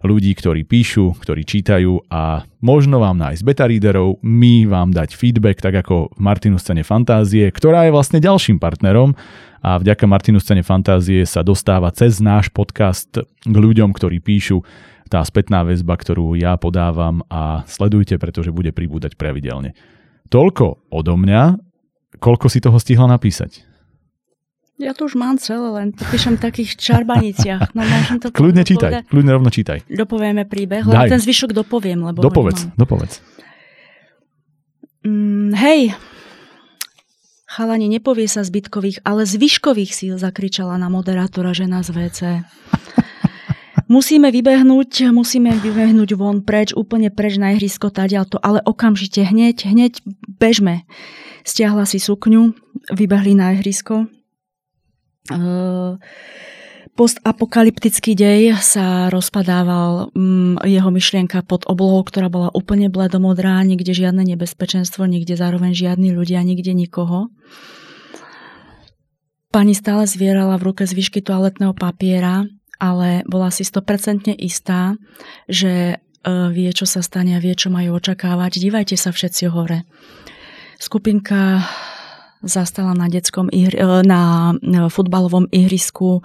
ľudí, 0.04 0.32
ktorí 0.36 0.64
píšu, 0.64 1.20
ktorí 1.20 1.44
čítajú 1.44 2.08
a 2.08 2.48
možno 2.64 3.04
vám 3.04 3.20
nájsť 3.20 3.42
beta 3.44 3.66
readerov, 3.68 4.20
my 4.24 4.68
vám 4.68 4.96
dať 4.96 5.16
feedback, 5.16 5.60
tak 5.60 5.84
ako 5.84 6.16
v 6.16 6.20
Martinu 6.20 6.56
scéne 6.56 6.84
fantázie, 6.88 7.52
ktorá 7.52 7.88
je 7.88 7.96
vlastne 7.96 8.20
ďalším 8.24 8.60
partnerom 8.60 9.16
a 9.60 9.76
vďaka 9.80 10.08
Martinu 10.08 10.40
scéne 10.40 10.64
fantázie 10.64 11.28
sa 11.28 11.44
dostáva 11.44 11.92
cez 11.92 12.24
náš 12.24 12.48
podcast 12.52 13.12
k 13.44 13.56
ľuďom, 13.56 13.92
ktorí 13.92 14.24
píšu 14.24 14.64
tá 15.10 15.26
spätná 15.26 15.66
väzba, 15.66 15.98
ktorú 15.98 16.38
ja 16.38 16.56
podávam 16.56 17.26
a 17.28 17.66
sledujte, 17.66 18.16
pretože 18.22 18.54
bude 18.54 18.70
pribúdať 18.70 19.18
pravidelne. 19.18 19.74
Toľko 20.30 20.94
odo 20.94 21.18
mňa. 21.18 21.58
Koľko 22.22 22.46
si 22.50 22.62
toho 22.62 22.78
stihla 22.78 23.10
napísať? 23.10 23.69
Ja 24.80 24.96
to 24.96 25.12
už 25.12 25.20
mám 25.20 25.36
celé, 25.36 25.68
len 25.76 25.88
píšem 25.92 26.40
v 26.40 26.42
takých 26.48 26.80
čarbaniciach. 26.80 27.76
No, 27.76 27.84
to 28.24 28.32
kľudne 28.32 28.64
čítaj, 28.64 29.04
povedať? 29.04 29.04
kľudne 29.12 29.32
rovno 29.36 29.52
čítaj. 29.52 29.84
Dopovieme 29.92 30.48
príbeh, 30.48 30.88
Daj. 30.88 31.12
ten 31.12 31.20
zvyšok 31.20 31.52
dopoviem. 31.52 32.00
Lebo 32.00 32.24
dopovedz, 32.24 32.72
dopovedz. 32.80 33.20
Mm, 35.04 35.52
hej, 35.60 35.92
chalani, 37.44 37.92
nepovie 37.92 38.32
sa 38.32 38.40
zbytkových, 38.40 39.04
ale 39.04 39.28
zvyškových 39.28 39.92
síl, 39.92 40.16
zakričala 40.16 40.80
na 40.80 40.88
moderátora 40.88 41.52
žena 41.52 41.84
z 41.84 41.90
WC. 41.92 42.20
Musíme 43.90 44.30
vybehnúť, 44.32 45.12
musíme 45.12 45.60
vybehnúť 45.60 46.14
von 46.14 46.46
preč, 46.46 46.72
úplne 46.78 47.10
preč 47.12 47.42
na 47.42 47.58
ihrisko 47.58 47.92
tadiaľto, 47.92 48.38
ale 48.40 48.62
okamžite, 48.64 49.28
hneď, 49.28 49.66
hneď 49.66 50.00
bežme. 50.40 50.86
Stiahla 51.42 51.90
si 51.90 51.98
sukňu, 51.98 52.54
vybehli 52.94 53.34
na 53.34 53.58
ihrisko, 53.58 54.06
postapokalyptický 57.00 58.12
dej 58.12 58.60
sa 58.60 59.08
rozpadával 59.08 60.12
mm, 60.12 60.68
jeho 60.68 60.92
myšlienka 60.92 61.40
pod 61.48 61.64
oblohou, 61.64 62.04
ktorá 62.04 62.28
bola 62.28 62.50
úplne 62.52 62.92
bledomodrá, 62.92 63.64
nikde 63.64 63.96
žiadne 63.96 64.28
nebezpečenstvo, 64.36 65.08
nikde 65.08 65.40
zároveň 65.40 65.72
žiadni 65.72 66.12
ľudia, 66.12 66.44
nikde 66.44 66.76
nikoho. 66.76 67.32
Pani 69.50 69.74
stále 69.74 70.06
zvierala 70.06 70.60
v 70.60 70.76
ruke 70.76 70.84
zvyšky 70.84 71.24
toaletného 71.24 71.72
papiera, 71.74 72.46
ale 72.84 73.24
bola 73.26 73.48
si 73.50 73.64
100% 73.64 74.36
istá, 74.36 75.00
že 75.50 75.96
e, 75.96 76.32
vie, 76.54 76.70
čo 76.76 76.84
sa 76.84 77.00
stane 77.00 77.34
a 77.34 77.42
vie, 77.42 77.56
čo 77.56 77.74
majú 77.74 77.98
očakávať. 77.98 78.62
Dívajte 78.62 78.94
sa 79.00 79.10
všetci 79.16 79.50
hore. 79.50 79.88
Skupinka 80.78 81.64
zastala 82.44 82.96
na, 82.96 83.12
detskom 83.12 83.50
ihri, 83.52 83.78
e, 83.78 83.86
na 84.04 84.54
futbalovom 84.90 85.48
ihrisku 85.52 86.22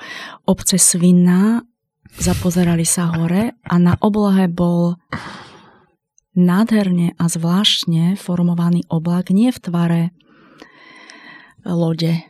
obce 0.47 0.79
Svinna, 0.79 1.63
zapozerali 2.19 2.87
sa 2.87 3.11
hore 3.11 3.59
a 3.67 3.75
na 3.79 3.99
oblohe 3.99 4.47
bol 4.47 4.95
nádherne 6.35 7.15
a 7.19 7.25
zvláštne 7.31 8.19
formovaný 8.19 8.87
oblak, 8.91 9.31
nie 9.31 9.51
v 9.51 9.63
tvare 9.63 10.03
lode, 11.67 12.23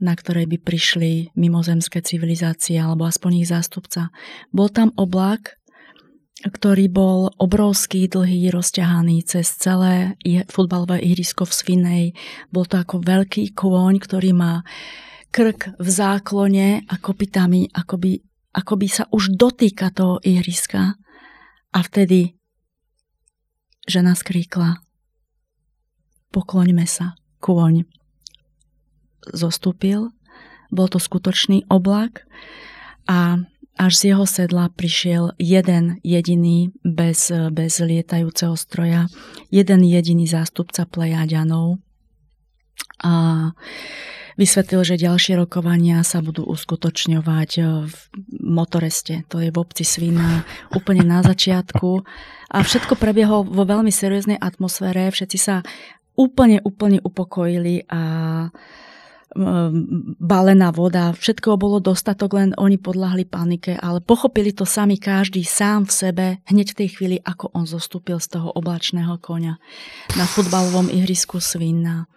na 0.00 0.16
ktorej 0.16 0.48
by 0.48 0.56
prišli 0.60 1.12
mimozemské 1.36 2.00
civilizácie 2.00 2.80
alebo 2.80 3.04
aspoň 3.04 3.44
ich 3.44 3.48
zástupca. 3.52 4.08
Bol 4.52 4.72
tam 4.72 4.96
oblak, 4.96 5.59
ktorý 6.40 6.88
bol 6.88 7.32
obrovský, 7.36 8.08
dlhý, 8.08 8.48
rozťahaný 8.48 9.28
cez 9.28 9.44
celé 9.60 10.16
futbalové 10.48 11.04
ihrisko 11.04 11.44
v 11.44 11.52
Svinej. 11.52 12.04
Bol 12.48 12.64
to 12.64 12.80
ako 12.80 13.04
veľký 13.04 13.52
kôň, 13.52 14.00
ktorý 14.00 14.32
má 14.32 14.64
krk 15.28 15.76
v 15.76 15.88
záklone 15.88 16.88
a 16.88 16.94
kopitami, 16.96 17.68
akoby, 17.70 18.24
akoby 18.56 18.86
sa 18.88 19.04
už 19.12 19.36
dotýka 19.36 19.92
toho 19.92 20.16
ihriska. 20.24 20.96
A 21.70 21.78
vtedy 21.84 22.34
žena 23.84 24.16
skríkla 24.16 24.80
pokloňme 26.30 26.86
sa, 26.86 27.18
kôň 27.42 27.84
zostúpil, 29.34 30.14
bol 30.70 30.86
to 30.86 31.02
skutočný 31.02 31.66
oblak 31.66 32.24
a 33.10 33.42
až 33.80 33.92
z 33.96 34.02
jeho 34.12 34.28
sedla 34.28 34.68
prišiel 34.68 35.32
jeden 35.40 35.96
jediný 36.04 36.68
bez, 36.84 37.32
bez 37.32 37.80
lietajúceho 37.80 38.52
stroja, 38.52 39.08
jeden 39.48 39.80
jediný 39.80 40.28
zástupca 40.28 40.84
Plejadianov 40.84 41.80
a 43.00 43.48
vysvetlil, 44.36 44.84
že 44.84 45.00
ďalšie 45.00 45.40
rokovania 45.40 46.04
sa 46.04 46.20
budú 46.20 46.44
uskutočňovať 46.44 47.50
v 47.88 47.96
Motoreste, 48.44 49.24
to 49.32 49.40
je 49.40 49.48
v 49.48 49.56
obci 49.56 49.88
Svina, 49.88 50.44
úplne 50.76 51.00
na 51.00 51.24
začiatku. 51.24 52.04
A 52.52 52.58
všetko 52.60 53.00
prebiehlo 53.00 53.48
vo 53.48 53.64
veľmi 53.64 53.88
serióznej 53.88 54.36
atmosfére, 54.36 55.08
všetci 55.08 55.38
sa 55.40 55.64
úplne, 56.20 56.60
úplne 56.60 57.00
upokojili 57.00 57.88
a 57.88 58.02
balená 60.18 60.74
voda, 60.74 61.14
všetko 61.14 61.54
bolo 61.54 61.78
dostatok, 61.78 62.34
len 62.34 62.50
oni 62.58 62.82
podľahli 62.82 63.24
panike, 63.30 63.78
ale 63.78 64.02
pochopili 64.02 64.50
to 64.50 64.66
sami 64.66 64.98
každý 64.98 65.46
sám 65.46 65.86
v 65.86 65.92
sebe 65.92 66.26
hneď 66.50 66.74
v 66.74 66.78
tej 66.82 66.88
chvíli, 66.98 67.16
ako 67.22 67.54
on 67.54 67.62
zostúpil 67.62 68.18
z 68.18 68.38
toho 68.38 68.50
oblačného 68.50 69.14
konia 69.22 69.62
na 70.18 70.26
futbalovom 70.26 70.90
ihrisku 70.90 71.38
Svinna. 71.38 72.10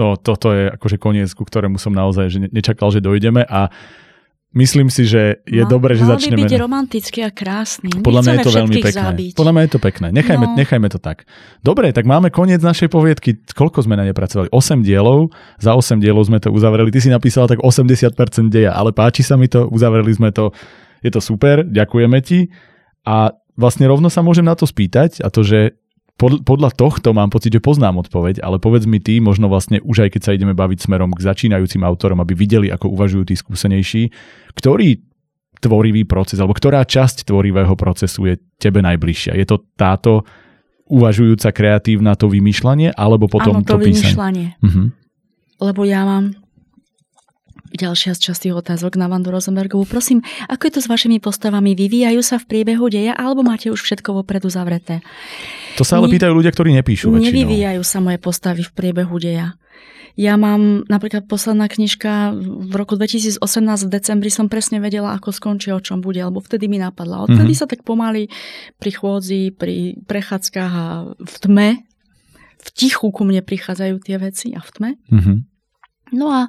To, 0.00 0.18
toto 0.18 0.50
je 0.50 0.72
akože 0.72 0.96
koniec, 0.98 1.30
ku 1.36 1.46
ktorému 1.46 1.78
som 1.78 1.94
naozaj 1.94 2.26
že 2.32 2.38
nečakal, 2.50 2.90
že 2.90 3.04
dojdeme 3.04 3.46
a 3.46 3.70
Myslím 4.54 4.86
si, 4.86 5.02
že 5.02 5.42
je 5.50 5.66
no, 5.66 5.68
dobré, 5.68 5.98
že 5.98 6.06
začneme... 6.06 6.38
Mal 6.38 6.46
by 6.46 6.54
byť 6.54 6.62
romantický 6.62 7.26
a 7.26 7.30
krásny. 7.34 7.90
Podľa 8.06 8.22
mňa 8.22 8.32
je 8.32 8.46
to 8.46 8.54
veľmi 8.54 8.76
pekné. 8.78 9.02
Zabiť. 9.02 9.32
Podľa 9.34 9.52
mňa 9.52 9.62
je 9.66 9.72
to 9.74 9.80
pekné. 9.82 10.06
Nechajme, 10.14 10.46
no. 10.46 10.54
nechajme 10.54 10.88
to 10.94 10.98
tak. 11.02 11.26
Dobre, 11.58 11.90
tak 11.90 12.06
máme 12.06 12.30
koniec 12.30 12.62
našej 12.62 12.86
poviedky. 12.86 13.34
Koľko 13.50 13.82
sme 13.82 13.98
na 13.98 14.06
ne 14.06 14.14
pracovali? 14.14 14.54
8 14.54 14.86
dielov. 14.86 15.34
Za 15.58 15.74
8 15.74 15.98
dielov 15.98 16.30
sme 16.30 16.38
to 16.38 16.54
uzavreli. 16.54 16.94
Ty 16.94 17.02
si 17.02 17.10
napísala 17.10 17.50
tak 17.50 17.66
80% 17.66 18.14
deja, 18.46 18.70
ale 18.78 18.94
páči 18.94 19.26
sa 19.26 19.34
mi 19.34 19.50
to, 19.50 19.66
uzavreli 19.66 20.14
sme 20.14 20.30
to. 20.30 20.54
Je 21.02 21.10
to 21.10 21.18
super, 21.18 21.66
ďakujeme 21.66 22.22
ti. 22.22 22.46
A 23.02 23.34
vlastne 23.58 23.90
rovno 23.90 24.06
sa 24.06 24.22
môžem 24.22 24.46
na 24.46 24.54
to 24.54 24.70
spýtať 24.70 25.18
a 25.18 25.34
to, 25.34 25.42
že 25.42 25.74
podľa 26.20 26.70
tohto 26.78 27.10
mám 27.10 27.26
pocit, 27.28 27.50
že 27.50 27.58
poznám 27.58 28.06
odpoveď, 28.06 28.38
ale 28.38 28.62
povedz 28.62 28.86
mi 28.86 29.02
ty, 29.02 29.18
možno 29.18 29.50
vlastne 29.50 29.82
už 29.82 30.06
aj 30.06 30.10
keď 30.14 30.20
sa 30.22 30.34
ideme 30.34 30.54
baviť 30.54 30.86
smerom 30.86 31.10
k 31.10 31.26
začínajúcim 31.26 31.82
autorom, 31.82 32.22
aby 32.22 32.38
videli, 32.38 32.70
ako 32.70 32.94
uvažujú 32.94 33.24
tí 33.26 33.34
skúsenejší, 33.34 34.14
ktorý 34.54 35.02
tvorivý 35.58 36.06
proces, 36.06 36.38
alebo 36.38 36.54
ktorá 36.54 36.86
časť 36.86 37.26
tvorivého 37.26 37.74
procesu 37.74 38.30
je 38.30 38.34
tebe 38.62 38.78
najbližšia? 38.84 39.34
Je 39.34 39.46
to 39.48 39.66
táto 39.74 40.22
uvažujúca 40.86 41.50
kreatívna 41.50 42.14
to 42.14 42.30
vymýšľanie, 42.30 42.94
alebo 42.94 43.26
potom 43.26 43.60
Áno, 43.60 43.66
to, 43.66 43.74
to 43.74 43.88
vymýšľanie. 43.88 44.60
Uh-huh. 44.60 44.92
Lebo 45.64 45.82
ja 45.82 46.04
mám 46.06 46.43
ďalšia 47.74 48.14
z 48.14 48.30
častých 48.30 48.54
otázok 48.54 48.94
na 48.94 49.10
Vandu 49.10 49.34
Rosenbergovú. 49.34 49.84
Prosím, 49.84 50.22
ako 50.46 50.62
je 50.70 50.72
to 50.78 50.80
s 50.80 50.88
vašimi 50.88 51.18
postavami? 51.18 51.74
Vyvíjajú 51.74 52.22
sa 52.22 52.38
v 52.38 52.46
priebehu 52.46 52.86
deja, 52.86 53.12
alebo 53.18 53.42
máte 53.42 53.68
už 53.68 53.82
všetko 53.82 54.22
vopredu 54.22 54.46
zavreté? 54.46 55.02
To 55.74 55.82
sa 55.82 55.98
ale 55.98 56.06
pýtajú 56.06 56.30
ľudia, 56.30 56.54
ktorí 56.54 56.70
nepíšu 56.78 57.10
väčšinou. 57.10 57.26
Nevyvíjajú 57.26 57.82
sa 57.82 57.98
moje 57.98 58.18
postavy 58.22 58.62
v 58.62 58.72
priebehu 58.72 59.18
deja. 59.18 59.58
Ja 60.14 60.38
mám 60.38 60.86
napríklad 60.86 61.26
posledná 61.26 61.66
knižka 61.66 62.38
v 62.38 62.74
roku 62.78 62.94
2018 62.94 63.42
v 63.42 63.90
decembri 63.90 64.30
som 64.30 64.46
presne 64.46 64.78
vedela, 64.78 65.10
ako 65.18 65.34
skončí, 65.34 65.74
o 65.74 65.82
čom 65.82 65.98
bude, 65.98 66.22
lebo 66.22 66.38
vtedy 66.38 66.70
mi 66.70 66.78
napadla. 66.78 67.26
Odtedy 67.26 67.50
mm-hmm. 67.50 67.58
sa 67.58 67.66
tak 67.66 67.82
pomaly 67.82 68.30
pri 68.78 68.90
chôdzi, 68.94 69.50
pri 69.58 69.98
prechádzkach 70.06 70.72
a 70.72 70.86
v 71.18 71.36
tme, 71.42 71.68
v 72.62 72.68
tichu 72.70 73.10
ku 73.10 73.22
mne 73.26 73.42
prichádzajú 73.42 73.94
tie 74.06 74.16
veci 74.22 74.54
a 74.54 74.62
v 74.62 74.70
tme. 74.70 74.90
Mm-hmm. 75.10 75.36
No 76.14 76.30
a 76.30 76.48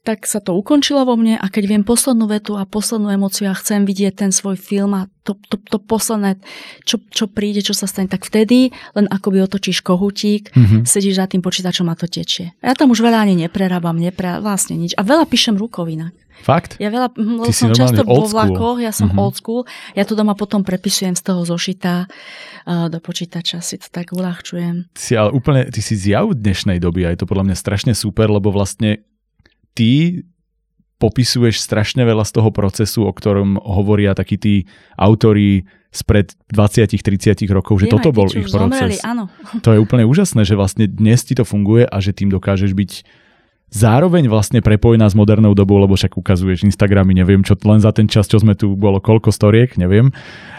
tak 0.00 0.24
sa 0.24 0.40
to 0.40 0.56
ukončilo 0.56 1.04
vo 1.04 1.16
mne 1.16 1.36
a 1.36 1.46
keď 1.52 1.64
viem 1.76 1.84
poslednú 1.84 2.24
vetu 2.28 2.56
a 2.56 2.64
poslednú 2.64 3.12
emociu 3.12 3.52
a 3.52 3.56
chcem 3.56 3.84
vidieť 3.84 4.24
ten 4.24 4.30
svoj 4.32 4.56
film 4.56 4.96
a 4.96 5.08
to, 5.22 5.36
to, 5.48 5.56
to 5.60 5.78
posledné, 5.78 6.40
čo, 6.88 6.96
čo 7.12 7.28
príde, 7.28 7.60
čo 7.60 7.76
sa 7.76 7.84
stane, 7.84 8.08
tak 8.08 8.24
vtedy 8.24 8.72
len 8.96 9.06
akoby 9.12 9.44
otočíš 9.44 9.84
kohutík, 9.84 10.52
mm-hmm. 10.52 10.88
sedíš 10.88 11.20
za 11.20 11.28
tým 11.28 11.44
počítačom 11.44 11.86
a 11.92 11.94
to 11.96 12.08
tečie. 12.08 12.56
Ja 12.64 12.72
tam 12.72 12.92
už 12.92 13.04
veľa 13.04 13.28
ani 13.28 13.36
neprerábam, 13.36 14.00
nepre, 14.00 14.40
vlastne 14.40 14.80
nič. 14.80 14.96
A 14.96 15.04
veľa 15.04 15.28
píšem 15.28 15.60
rukou 15.60 15.84
inak. 15.84 16.16
Fakt? 16.40 16.80
Ja 16.80 16.88
veľa, 16.88 17.12
lebo 17.20 17.52
som 17.52 17.76
často 17.76 18.00
vo 18.00 18.24
vlakoch, 18.24 18.80
ja 18.80 18.96
som 18.96 19.12
mm-hmm. 19.12 19.20
old 19.20 19.36
school, 19.36 19.68
ja 19.92 20.08
to 20.08 20.16
doma 20.16 20.32
potom 20.32 20.64
prepisujem 20.64 21.12
z 21.12 21.20
toho 21.20 21.44
zošita 21.44 22.08
uh, 22.08 22.88
do 22.88 22.96
počítača, 22.96 23.60
si 23.60 23.76
to 23.76 23.92
tak 23.92 24.16
uľahčujem. 24.16 24.88
Si 24.96 25.12
ale 25.12 25.36
úplne, 25.36 25.68
ty 25.68 25.84
si 25.84 26.00
zjav 26.00 26.32
dnešnej 26.32 26.80
doby 26.80 27.04
a 27.04 27.12
je 27.12 27.20
to 27.20 27.28
podľa 27.28 27.52
mňa 27.52 27.56
strašne 27.60 27.92
super, 27.92 28.32
lebo 28.32 28.48
vlastne 28.48 29.04
ty 29.76 30.24
popisuješ 31.00 31.64
strašne 31.64 32.04
veľa 32.04 32.28
z 32.28 32.32
toho 32.36 32.52
procesu, 32.52 33.08
o 33.08 33.12
ktorom 33.12 33.56
hovoria 33.56 34.12
takí 34.12 34.36
tí 34.36 34.54
autori 35.00 35.64
spred 35.90 36.36
20-30 36.52 37.50
rokov, 37.50 37.82
že 37.82 37.90
Viem, 37.90 37.94
toto 37.98 38.14
bol 38.14 38.30
ich 38.30 38.46
proces. 38.46 38.52
Zomreli, 38.52 38.96
áno. 39.02 39.26
To 39.64 39.74
je 39.74 39.82
úplne 39.82 40.06
úžasné, 40.06 40.46
že 40.46 40.54
vlastne 40.54 40.86
dnes 40.86 41.26
ti 41.26 41.34
to 41.34 41.42
funguje 41.42 41.82
a 41.82 41.96
že 41.98 42.14
tým 42.14 42.30
dokážeš 42.30 42.76
byť 42.76 42.92
zároveň 43.70 44.26
vlastne 44.26 44.58
prepojená 44.58 45.06
s 45.06 45.14
modernou 45.14 45.54
dobou, 45.54 45.78
lebo 45.78 45.94
však 45.94 46.18
ukazuješ 46.18 46.66
Instagramy, 46.66 47.14
neviem 47.14 47.46
čo, 47.46 47.54
len 47.62 47.78
za 47.78 47.94
ten 47.94 48.10
čas, 48.10 48.26
čo 48.26 48.42
sme 48.42 48.58
tu, 48.58 48.74
bolo 48.74 48.98
koľko 48.98 49.30
storiek, 49.30 49.78
neviem, 49.78 50.10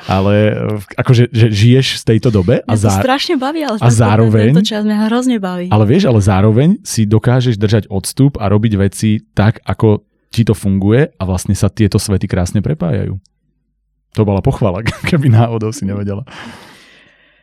ale 0.07 0.55
akože 0.95 1.27
že 1.31 1.47
žiješ 1.51 2.01
z 2.01 2.03
tejto 2.07 2.31
dobe 2.31 2.63
a, 2.63 2.73
zá... 2.79 3.03
strašne 3.03 3.35
baví, 3.35 3.67
ale 3.67 3.77
a 3.83 3.89
zároveň, 3.91 4.55
tento 4.55 4.63
čas 4.63 4.87
mňa 4.87 4.97
hrozne 5.11 5.37
baví. 5.43 5.67
Ale 5.67 5.83
vieš, 5.83 6.07
ale 6.07 6.23
zároveň 6.23 6.79
si 6.87 7.03
dokážeš 7.03 7.59
držať 7.59 7.83
odstup 7.91 8.39
a 8.39 8.47
robiť 8.47 8.73
veci 8.79 9.19
tak, 9.35 9.59
ako 9.67 10.07
ti 10.31 10.47
to 10.47 10.55
funguje 10.55 11.11
a 11.11 11.23
vlastne 11.27 11.53
sa 11.53 11.67
tieto 11.67 11.99
svety 11.99 12.25
krásne 12.25 12.63
prepájajú. 12.63 13.19
To 14.15 14.21
bola 14.23 14.39
pochvala, 14.39 14.81
keby 15.09 15.27
náhodou 15.27 15.75
si 15.75 15.83
nevedela. 15.83 16.23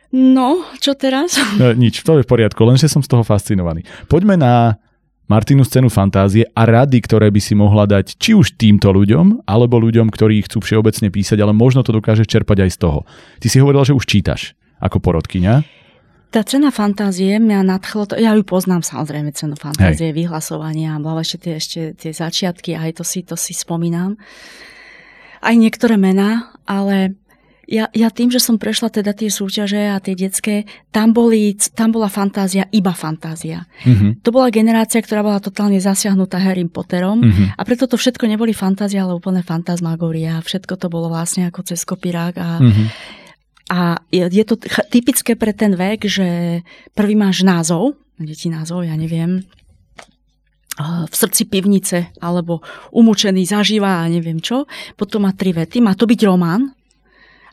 No, 0.09 0.65
čo 0.81 0.97
teraz? 0.97 1.37
No, 1.61 1.69
nič, 1.77 2.01
to 2.01 2.17
je 2.19 2.25
v 2.25 2.29
poriadku, 2.29 2.65
lenže 2.65 2.89
som 2.89 3.05
z 3.05 3.09
toho 3.09 3.21
fascinovaný. 3.21 3.85
Poďme 4.09 4.35
na 4.35 4.81
Martinu 5.29 5.61
scénu 5.61 5.93
fantázie 5.93 6.49
a 6.57 6.65
rady, 6.65 7.05
ktoré 7.05 7.29
by 7.29 7.37
si 7.37 7.53
mohla 7.53 7.85
dať 7.85 8.17
či 8.17 8.33
už 8.33 8.57
týmto 8.57 8.89
ľuďom, 8.89 9.45
alebo 9.45 9.77
ľuďom, 9.77 10.09
ktorí 10.09 10.41
chcú 10.49 10.65
všeobecne 10.65 11.13
písať, 11.13 11.37
ale 11.37 11.53
možno 11.53 11.85
to 11.85 11.93
dokážeš 11.93 12.25
čerpať 12.25 12.65
aj 12.65 12.69
z 12.73 12.77
toho. 12.81 12.99
Ty 13.37 13.47
si 13.53 13.61
hovorila, 13.61 13.85
že 13.85 13.93
už 13.93 14.09
čítaš 14.09 14.57
ako 14.81 14.97
porodkyňa. 14.97 15.61
Tá 16.29 16.45
cena 16.45 16.69
fantázie 16.69 17.41
mňa 17.41 17.65
nadchlo, 17.65 18.05
to, 18.05 18.13
ja 18.13 18.37
ju 18.37 18.45
poznám 18.45 18.85
samozrejme 18.85 19.33
cenu 19.33 19.57
fantázie, 19.57 20.13
Hej. 20.13 20.17
vyhlasovania, 20.25 20.93
a 20.93 21.01
ešte 21.17 21.37
tie, 21.41 21.53
ešte 21.57 21.81
tie 21.97 22.11
začiatky, 22.13 22.77
aj 22.77 23.01
to 23.01 23.03
si, 23.03 23.25
to 23.25 23.33
si 23.33 23.57
spomínam. 23.57 24.13
Aj 25.41 25.55
niektoré 25.57 25.97
mená, 25.97 26.53
ale 26.69 27.17
ja, 27.69 27.85
ja 27.93 28.09
tým, 28.09 28.33
že 28.33 28.41
som 28.41 28.57
prešla 28.57 28.89
teda 28.89 29.13
tie 29.13 29.29
súťaže 29.29 29.93
a 29.93 30.01
tie 30.01 30.17
detské, 30.17 30.65
tam, 30.89 31.13
boli, 31.13 31.53
tam 31.77 31.93
bola 31.93 32.09
fantázia, 32.09 32.65
iba 32.73 32.97
fantázia. 32.97 33.69
Mm-hmm. 33.85 34.25
To 34.25 34.29
bola 34.33 34.49
generácia, 34.49 34.97
ktorá 35.05 35.21
bola 35.21 35.37
totálne 35.37 35.77
zasiahnutá 35.77 36.41
Harry 36.41 36.65
Potterom 36.65 37.21
mm-hmm. 37.21 37.47
a 37.57 37.61
preto 37.61 37.85
to 37.85 37.93
všetko 37.97 38.25
neboli 38.25 38.57
fantázia, 38.57 39.05
ale 39.05 39.13
úplne 39.13 39.45
fantasmagória. 39.45 40.41
Všetko 40.41 40.81
to 40.81 40.89
bolo 40.89 41.13
vlastne 41.13 41.45
ako 41.45 41.61
cez 41.61 41.85
kopírák 41.85 42.35
a 42.41 42.49
mm-hmm. 42.57 42.87
A 43.69 44.01
je, 44.09 44.25
je 44.25 44.45
to 44.45 44.57
typické 44.89 45.37
pre 45.37 45.53
ten 45.53 45.77
vek, 45.77 46.09
že 46.09 46.61
prvý 46.97 47.13
máš 47.13 47.45
názov, 47.45 47.95
deti 48.17 48.49
názov, 48.49 48.83
ja 48.83 48.97
neviem, 48.97 49.45
v 50.79 51.13
srdci 51.13 51.45
pivnice, 51.45 52.09
alebo 52.23 52.63
umúčený 52.95 53.43
zažíva 53.45 54.01
a 54.01 54.09
neviem 54.09 54.39
čo. 54.39 54.63
Potom 54.95 55.27
má 55.27 55.35
tri 55.35 55.51
vety. 55.51 55.83
Má 55.83 55.91
to 55.93 56.07
byť 56.07 56.19
román, 56.23 56.71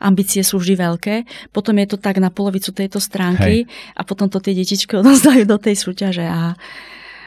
ambície 0.00 0.44
sú 0.46 0.60
vždy 0.60 0.74
veľké, 0.76 1.14
potom 1.50 1.76
je 1.80 1.86
to 1.88 1.96
tak 1.98 2.20
na 2.20 2.28
polovicu 2.28 2.70
tejto 2.72 3.00
stránky 3.00 3.64
Hej. 3.64 3.70
a 3.96 4.00
potom 4.04 4.28
to 4.28 4.38
tie 4.40 4.52
detičky 4.52 4.92
odozdajú 5.00 5.48
do 5.48 5.58
tej 5.58 5.76
súťaže 5.76 6.24
a, 6.24 6.54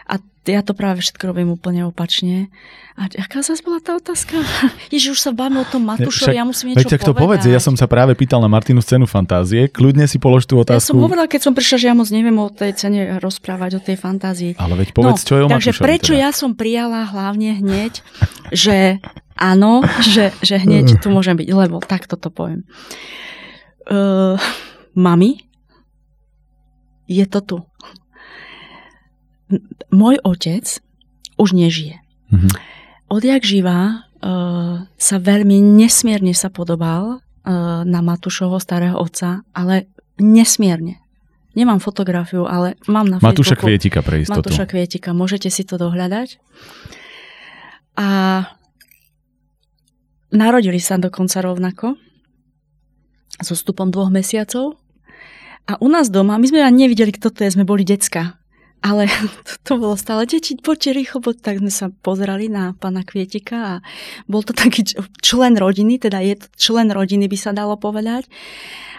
a 0.10 0.18
ja 0.50 0.66
to 0.66 0.74
práve 0.74 1.06
všetko 1.06 1.30
robím 1.30 1.54
úplne 1.54 1.86
opačne. 1.86 2.50
A 2.98 3.06
aká 3.06 3.46
zase 3.46 3.62
bola 3.62 3.78
tá 3.78 3.94
otázka? 3.94 4.42
Ježiš, 4.94 5.16
už 5.16 5.22
sa 5.22 5.32
bavíme 5.32 5.62
o 5.62 5.68
tom 5.70 5.86
Matúšovi, 5.86 6.34
ja 6.34 6.44
musím 6.44 6.74
niečo 6.74 6.90
povedať. 6.90 7.06
to 7.06 7.14
povedz, 7.14 7.46
ja 7.46 7.62
som 7.62 7.78
sa 7.78 7.86
práve 7.86 8.18
pýtal 8.18 8.42
na 8.42 8.50
Martinu 8.50 8.82
scénu 8.82 9.06
fantázie, 9.06 9.70
kľudne 9.70 10.10
si 10.10 10.18
polož 10.18 10.50
tú 10.50 10.58
otázku. 10.58 10.82
Ja 10.82 10.98
som 10.98 11.06
hovorila, 11.06 11.30
keď 11.30 11.42
som 11.46 11.54
prišla, 11.54 11.78
že 11.78 11.86
ja 11.86 11.96
moc 11.96 12.10
neviem 12.10 12.36
o 12.42 12.50
tej 12.50 12.74
cene 12.76 13.22
rozprávať, 13.22 13.78
o 13.78 13.82
tej 13.86 13.96
fantázii. 14.02 14.58
Ale 14.58 14.74
veď 14.74 14.90
povedz, 14.98 15.22
no, 15.24 15.28
čo 15.30 15.34
je 15.38 15.42
o 15.46 15.50
Takže 15.54 15.72
Matúšovi 15.72 15.86
prečo 15.86 16.14
teda? 16.18 16.22
ja 16.26 16.30
som 16.34 16.50
prijala 16.58 17.00
hlavne 17.06 17.50
hneď, 17.62 17.94
že 18.50 18.98
áno, 19.38 19.86
že, 20.02 20.34
že 20.42 20.58
hneď 20.58 20.98
tu 20.98 21.14
môžem 21.14 21.38
byť, 21.38 21.48
lebo 21.54 21.78
takto 21.86 22.18
to 22.18 22.34
poviem. 22.34 22.66
Uh, 23.86 24.36
mami, 24.98 25.46
je 27.08 27.26
to 27.30 27.40
tu. 27.46 27.58
Môj 29.90 30.22
otec 30.22 30.66
už 31.42 31.50
nežije. 31.58 32.00
Mm-hmm. 32.30 32.52
Odjak 33.10 33.42
živá 33.42 34.06
uh, 34.22 34.86
sa 34.86 35.16
veľmi 35.18 35.58
nesmierne 35.58 36.38
sa 36.38 36.54
podobal 36.54 37.18
uh, 37.18 37.82
na 37.84 38.00
Matúšovho 38.06 38.62
starého 38.62 38.96
otca, 38.98 39.42
ale 39.52 39.90
nesmierne. 40.22 41.02
Nemám 41.58 41.82
fotografiu, 41.82 42.46
ale 42.46 42.78
mám 42.86 43.10
na 43.10 43.18
Matúša 43.18 43.58
Facebooku. 43.58 43.66
Kvietika 43.74 44.00
pre 44.06 44.22
istotu. 44.22 44.46
Matúša 44.46 44.66
Kvietika, 44.70 45.18
môžete 45.18 45.50
si 45.50 45.66
to 45.66 45.82
dohľadať. 45.82 46.38
A 47.98 48.08
Narodili 50.30 50.78
sa 50.78 51.02
dokonca 51.02 51.42
rovnako, 51.42 51.98
so 53.42 53.58
stupom 53.58 53.90
dvoch 53.90 54.14
mesiacov. 54.14 54.78
A 55.66 55.78
u 55.82 55.90
nás 55.90 56.14
doma, 56.14 56.38
my 56.38 56.46
sme 56.46 56.62
ani 56.62 56.86
nevideli, 56.86 57.10
kto 57.10 57.34
to 57.34 57.46
je, 57.46 57.58
sme 57.58 57.66
boli 57.66 57.82
decka. 57.82 58.38
Ale 58.80 59.12
to, 59.44 59.54
to 59.68 59.74
bolo 59.76 59.96
stále, 60.00 60.24
deti, 60.24 60.56
poďte 60.56 60.96
rýchlo, 60.96 61.20
tak 61.36 61.60
sme 61.60 61.72
sa 61.72 61.92
pozerali 61.92 62.48
na 62.48 62.72
pána 62.80 63.04
Kvietika 63.04 63.58
a 63.58 63.74
bol 64.26 64.44
to 64.44 64.56
taký 64.64 64.88
člen 65.20 65.60
rodiny, 65.60 66.00
teda 66.00 66.24
je 66.24 66.40
to 66.40 66.48
člen 66.56 66.92
rodiny, 66.92 67.28
by 67.28 67.38
sa 67.40 67.52
dalo 67.52 67.76
povedať. 67.76 68.28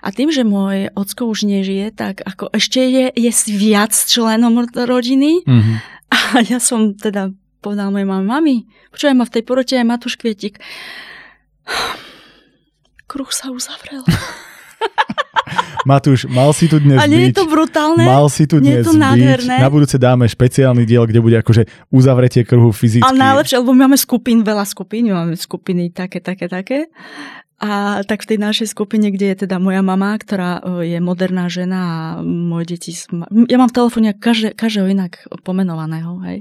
A 0.00 0.12
tým, 0.12 0.32
že 0.32 0.48
môj 0.48 0.88
ocko 0.96 1.28
už 1.28 1.44
nežije, 1.44 1.92
tak 1.92 2.24
ako 2.24 2.48
ešte 2.56 2.80
je, 2.80 3.06
je 3.12 3.30
viac 3.52 3.92
členom 3.92 4.64
rodiny. 4.72 5.44
Mm-hmm. 5.44 5.76
A 6.10 6.42
ja 6.42 6.58
som 6.58 6.98
teda 6.98 7.30
povedala 7.62 7.92
mojej 7.92 8.08
mami, 8.08 8.26
mami, 8.26 8.56
počúvaj 8.90 9.14
ma 9.14 9.24
v 9.28 9.34
tej 9.38 9.42
porote 9.44 9.74
aj 9.76 9.86
Matúš 9.86 10.16
Kvietik. 10.18 10.58
Kruh 13.10 13.30
sa 13.30 13.52
uzavrel. 13.52 14.02
Matúš, 15.90 16.30
mal 16.30 16.54
si 16.54 16.70
tu 16.70 16.78
dnes 16.78 17.02
A 17.02 17.10
nie 17.10 17.26
byť, 17.26 17.34
je 17.34 17.38
to 17.42 17.46
brutálne? 17.50 18.06
Mal 18.06 18.30
si 18.30 18.46
tu 18.46 18.62
dnes 18.62 18.78
nie 18.78 18.78
je 18.78 18.86
to 18.86 18.94
byť. 18.94 19.58
Na 19.58 19.66
budúce 19.66 19.98
dáme 19.98 20.30
špeciálny 20.30 20.86
diel, 20.86 21.02
kde 21.10 21.18
bude 21.18 21.34
akože 21.42 21.66
uzavretie 21.90 22.46
kruhu 22.46 22.70
fyzicky. 22.70 23.02
A 23.02 23.10
najlepšie, 23.10 23.58
lebo 23.58 23.74
my 23.74 23.90
máme 23.90 23.98
skupín, 23.98 24.46
veľa 24.46 24.62
skupín, 24.62 25.10
máme 25.10 25.34
skupiny 25.34 25.90
také, 25.90 26.22
také, 26.22 26.46
také. 26.46 26.86
A 27.60 28.00
tak 28.08 28.24
v 28.24 28.32
tej 28.32 28.38
našej 28.40 28.72
skupine, 28.72 29.12
kde 29.12 29.34
je 29.34 29.44
teda 29.44 29.60
moja 29.60 29.84
mama, 29.84 30.16
ktorá 30.16 30.64
e, 30.80 30.96
je 30.96 30.98
moderná 31.02 31.44
žena 31.52 31.78
a 31.84 31.96
moje 32.24 32.72
deti... 32.72 32.96
Ja 33.52 33.60
mám 33.60 33.68
v 33.68 33.76
telefóne 33.76 34.16
každé, 34.16 34.56
každého 34.56 34.88
inak 34.88 35.28
pomenovaného, 35.44 36.24
hej. 36.24 36.40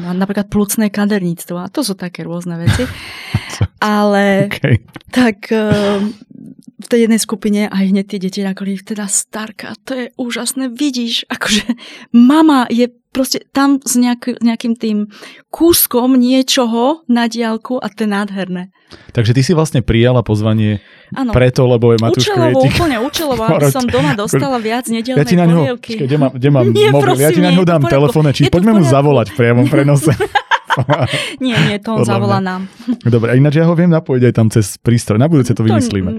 Napríklad 0.00 0.48
plúcne 0.48 0.88
kaderníctvo 0.88 1.56
a 1.60 1.68
to 1.68 1.84
sú 1.84 1.92
také 1.92 2.24
rôzne 2.24 2.56
veci. 2.56 2.88
Ale 3.84 4.48
okay. 4.48 4.80
tak 5.12 5.52
ehm, 5.52 6.16
v 6.82 6.86
tej 6.88 7.06
jednej 7.06 7.20
skupine 7.20 7.60
aj 7.68 7.84
hneď 7.92 8.06
tie 8.08 8.20
deti 8.22 8.40
nakoli, 8.40 8.80
teda 8.80 9.06
starka, 9.06 9.76
to 9.84 9.92
je 9.94 10.06
úžasné, 10.16 10.72
vidíš, 10.72 11.28
akože 11.28 11.76
mama 12.16 12.66
je 12.72 12.88
proste 13.12 13.44
tam 13.52 13.78
s 13.78 13.94
nejaký, 13.94 14.40
nejakým 14.40 14.74
tým 14.74 14.98
kúskom 15.52 16.16
niečoho 16.16 17.04
na 17.06 17.28
diálku 17.28 17.76
a 17.76 17.86
to 17.92 18.08
je 18.08 18.10
nádherné. 18.10 18.72
Takže 19.12 19.32
ty 19.36 19.40
si 19.44 19.52
vlastne 19.52 19.84
prijala 19.84 20.24
pozvanie 20.24 20.80
ano. 21.12 21.32
preto, 21.32 21.64
lebo 21.64 21.92
je 21.92 21.98
Matúš 22.00 22.28
Účelovo, 22.28 22.60
Kvietik. 22.60 22.72
úplne 22.76 22.96
účelovo, 23.00 23.42
aby 23.56 23.68
som 23.68 23.84
doma 23.84 24.12
dostala 24.16 24.56
viac 24.60 24.88
nedelnej 24.88 25.24
ňo, 25.28 25.76
kde 25.80 26.16
mám, 26.16 26.32
kde 26.36 26.48
mám 26.48 26.64
Nie, 26.72 26.88
mobil, 26.92 27.12
prosím, 27.12 27.24
ja 27.24 27.30
ti 27.32 27.40
na 27.44 27.52
ňo 27.52 27.64
dám 27.64 27.82
telefónne, 27.88 28.32
či 28.32 28.48
poďme 28.48 28.80
mu 28.80 28.82
zavolať 28.84 29.32
v 29.32 29.34
priamom 29.36 29.68
prenose. 29.68 30.12
nie, 31.44 31.56
nie, 31.68 31.76
to 31.78 32.00
on 32.00 32.04
zavolá 32.04 32.40
nám. 32.40 32.68
Dobre, 33.04 33.32
a 33.32 33.34
ináč 33.36 33.60
ja 33.60 33.68
ho 33.68 33.74
viem 33.76 33.90
napojiť 33.92 34.22
aj 34.28 34.34
tam 34.34 34.48
cez 34.48 34.76
prístroj. 34.80 35.20
Na 35.20 35.28
budúce 35.28 35.52
to 35.52 35.62
vymyslíme. 35.64 36.10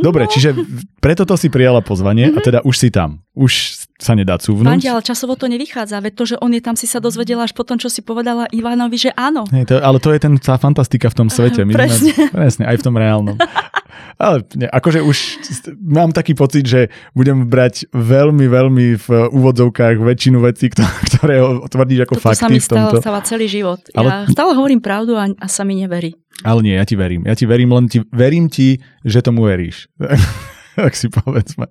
Dobre, 0.00 0.26
no. 0.26 0.30
čiže 0.30 0.54
preto 1.00 1.24
to 1.24 1.34
si 1.38 1.48
prijala 1.48 1.80
pozvanie 1.80 2.30
mm-hmm. 2.30 2.38
a 2.38 2.40
mhm. 2.42 2.46
teda 2.46 2.58
už 2.62 2.74
si 2.76 2.88
tam. 2.92 3.22
Už 3.36 3.52
sa 4.00 4.12
nedá 4.16 4.36
cúvnuť. 4.40 4.68
Vandi, 4.68 4.88
ale 4.88 5.04
časovo 5.04 5.36
to 5.36 5.48
nevychádza, 5.48 6.00
veď 6.00 6.12
to, 6.16 6.24
že 6.24 6.36
on 6.40 6.52
je 6.52 6.62
tam, 6.64 6.76
si 6.76 6.88
sa 6.88 7.00
dozvedela 7.00 7.44
až 7.44 7.52
potom, 7.56 7.76
čo 7.80 7.88
si 7.88 8.00
povedala 8.00 8.48
Ivanovi, 8.52 8.96
že 8.96 9.10
áno. 9.16 9.44
Nie, 9.52 9.64
to, 9.68 9.80
ale 9.80 10.00
to 10.00 10.12
je 10.12 10.20
ten, 10.20 10.36
tá 10.36 10.60
fantastika 10.60 11.08
v 11.12 11.16
tom 11.24 11.28
svete. 11.34 11.64
My 11.64 11.72
presne. 11.72 12.12
Sme, 12.12 12.32
presne, 12.32 12.64
aj 12.68 12.76
v 12.80 12.84
tom 12.84 12.94
reálnom. 12.96 13.36
Ale 14.16 14.36
ne, 14.54 14.66
akože 14.66 15.00
už 15.00 15.16
mám 15.78 16.10
taký 16.10 16.32
pocit, 16.32 16.62
že 16.62 16.80
budem 17.12 17.44
brať 17.44 17.84
veľmi, 17.90 18.46
veľmi 18.46 18.86
v 18.96 19.08
úvodzovkách 19.28 19.96
väčšinu 19.98 20.40
vecí, 20.40 20.68
ktoré 20.68 21.38
tvrdíš 21.66 22.00
ako 22.02 22.14
Toto 22.14 22.26
fakty 22.26 22.38
sa 22.38 22.48
mi 22.48 22.58
tomto. 22.58 22.98
stáva 22.98 23.20
celý 23.20 23.46
život. 23.46 23.80
Ale- 23.92 24.26
Ja 24.26 24.30
stále 24.30 24.52
hovorím 24.52 24.78
pravdu 24.78 25.14
a, 25.14 25.28
a 25.28 25.46
sa 25.46 25.62
mi 25.62 25.76
neverí. 25.76 26.16
Ale 26.42 26.60
nie, 26.60 26.72
ja 26.72 26.82
ti 26.82 26.94
verím. 26.94 27.24
Ja 27.24 27.32
ti 27.32 27.44
verím, 27.44 27.70
len 27.70 27.86
ti, 27.86 28.04
verím 28.06 28.46
ti, 28.46 28.76
že 29.02 29.20
tomu 29.20 29.44
veríš. 29.44 29.88
tak 30.76 30.92
si 30.92 31.08
povedzme. 31.08 31.68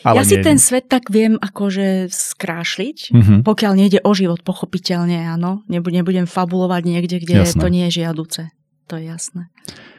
Ale 0.00 0.14
ja 0.14 0.24
si 0.24 0.36
nie, 0.36 0.46
ten 0.46 0.54
nie. 0.54 0.62
svet 0.62 0.86
tak 0.86 1.08
viem 1.08 1.36
akože 1.36 2.06
skrášliť, 2.08 3.10
Mhm. 3.10 3.34
pokiaľ 3.42 3.72
nejde 3.74 3.98
o 4.00 4.12
život, 4.12 4.40
pochopiteľne, 4.40 5.26
áno. 5.26 5.66
Nebudem 5.66 6.24
fabulovať 6.24 6.82
niekde, 6.82 7.16
kde 7.18 7.42
Jasné. 7.42 7.58
to 7.58 7.66
nie 7.66 7.84
je 7.88 8.04
žiaduce. 8.04 8.42
To 8.86 8.94
je 8.94 9.04
jasné. 9.06 9.50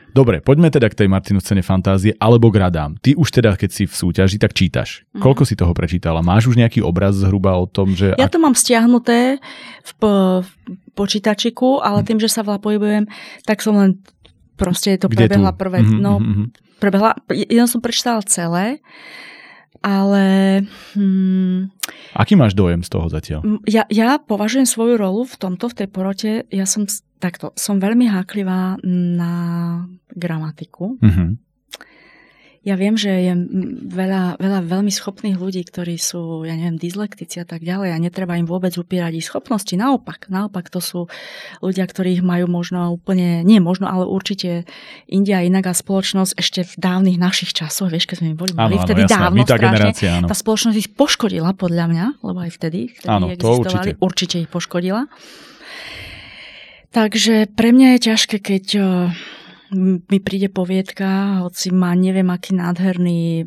Dobre, 0.09 0.41
poďme 0.41 0.67
teda 0.67 0.87
k 0.87 0.97
tej 0.97 1.07
Martinu 1.07 1.37
scéne 1.37 1.61
fantázie 1.61 2.17
alebo 2.17 2.49
k 2.49 2.59
radám. 2.59 2.97
Ty 2.97 3.13
už 3.13 3.29
teda, 3.29 3.53
keď 3.53 3.69
si 3.69 3.83
v 3.85 3.93
súťaži, 3.93 4.37
tak 4.37 4.51
čítaš. 4.51 5.05
Mhm. 5.13 5.21
Koľko 5.21 5.43
si 5.43 5.53
toho 5.53 5.71
prečítala? 5.71 6.19
Máš 6.19 6.47
už 6.47 6.57
nejaký 6.57 6.81
obraz 6.81 7.13
zhruba 7.13 7.53
o 7.55 7.65
tom, 7.65 7.93
že... 7.93 8.17
Ja 8.17 8.25
ak- 8.25 8.33
to 8.33 8.41
mám 8.41 8.53
stiahnuté 8.53 9.37
v, 9.85 9.91
po- 9.95 10.41
v 10.41 10.49
počítačiku, 10.93 11.79
ale 11.79 12.01
tým, 12.03 12.17
že 12.17 12.27
sa 12.27 12.41
veľa 12.41 12.57
pohybujem, 12.57 13.05
tak 13.45 13.61
som 13.61 13.77
len 13.77 14.01
proste 14.57 14.97
to 14.97 15.07
Kde 15.07 15.29
prebehla 15.29 15.53
tu? 15.53 15.57
prvé. 15.57 15.79
Mhm, 15.81 15.97
No, 15.97 16.17
mhm, 16.17 16.25
mhm. 16.27 16.45
prebehla, 16.81 17.11
jedno 17.29 17.65
som 17.65 17.79
prečítala 17.79 18.19
celé, 18.23 18.81
ale 19.79 20.23
hm, 20.91 21.71
Aký 22.11 22.35
máš 22.35 22.51
dojem 22.51 22.83
z 22.83 22.89
toho 22.89 23.07
zatiaľ? 23.07 23.39
ja, 23.63 23.87
ja 23.87 24.19
považujem 24.19 24.67
svoju 24.67 24.99
rolu 24.99 25.23
v 25.23 25.35
tomto, 25.37 25.71
v 25.71 25.75
tej 25.77 25.87
porote, 25.87 26.31
ja 26.49 26.67
som 26.67 26.83
takto, 27.19 27.51
som 27.53 27.77
veľmi 27.77 28.07
háklivá 28.07 28.79
na 28.83 29.33
gramatiku. 30.09 30.97
Mhm. 31.03 31.51
Ja 32.59 32.75
viem, 32.75 32.99
že 32.99 33.07
je 33.07 33.33
veľa, 33.87 34.35
veľa 34.35 34.59
veľmi 34.67 34.91
schopných 34.91 35.39
ľudí, 35.39 35.63
ktorí 35.63 35.95
sú, 35.95 36.43
ja 36.43 36.59
neviem, 36.59 36.75
dyslektici 36.75 37.39
a 37.39 37.47
tak 37.47 37.63
ďalej 37.63 37.95
a 37.95 38.03
netreba 38.03 38.35
im 38.35 38.43
vôbec 38.43 38.75
upierať 38.75 39.15
ich 39.15 39.23
schopnosti. 39.31 39.71
Naopak, 39.79 40.27
naopak 40.27 40.67
to 40.67 40.83
sú 40.83 41.07
ľudia, 41.63 41.87
ktorých 41.87 42.19
majú 42.19 42.51
možno 42.51 42.91
úplne, 42.91 43.47
nie 43.47 43.63
možno, 43.63 43.87
ale 43.87 44.03
určite 44.03 44.67
India 45.07 45.39
inak 45.39 45.71
a 45.71 45.73
spoločnosť 45.73 46.35
ešte 46.35 46.67
v 46.67 46.73
dávnych 46.75 47.15
našich 47.15 47.55
časoch, 47.55 47.87
vieš, 47.87 48.11
keď 48.11 48.27
sme 48.27 48.35
boli 48.35 48.51
mali, 48.51 48.75
Áno, 48.75 48.83
áno, 48.83 48.85
vtedy 48.91 49.01
jasné. 49.07 49.15
dávno 49.15 49.39
tá 49.39 49.47
strašne, 49.47 49.63
generácia, 49.63 50.09
áno. 50.19 50.27
tá 50.27 50.35
spoločnosť 50.35 50.77
ich 50.77 50.89
poškodila 50.91 51.51
podľa 51.55 51.85
mňa, 51.87 52.05
lebo 52.27 52.39
aj 52.43 52.51
vtedy, 52.59 52.91
vtedy 52.91 53.07
Áno, 53.07 53.25
to 53.39 53.55
existovali, 53.55 53.95
určite. 53.95 54.03
určite 54.03 54.35
ich 54.43 54.49
poškodila. 54.51 55.07
Takže 56.89 57.45
pre 57.53 57.69
mňa 57.69 57.87
je 57.95 58.05
ťažké, 58.07 58.37
keď 58.39 58.65
mi 59.71 60.17
príde 60.17 60.49
poviedka, 60.49 61.41
hoci 61.41 61.69
má 61.69 61.93
neviem 61.93 62.25
aký 62.27 62.51
nádherný 62.51 63.45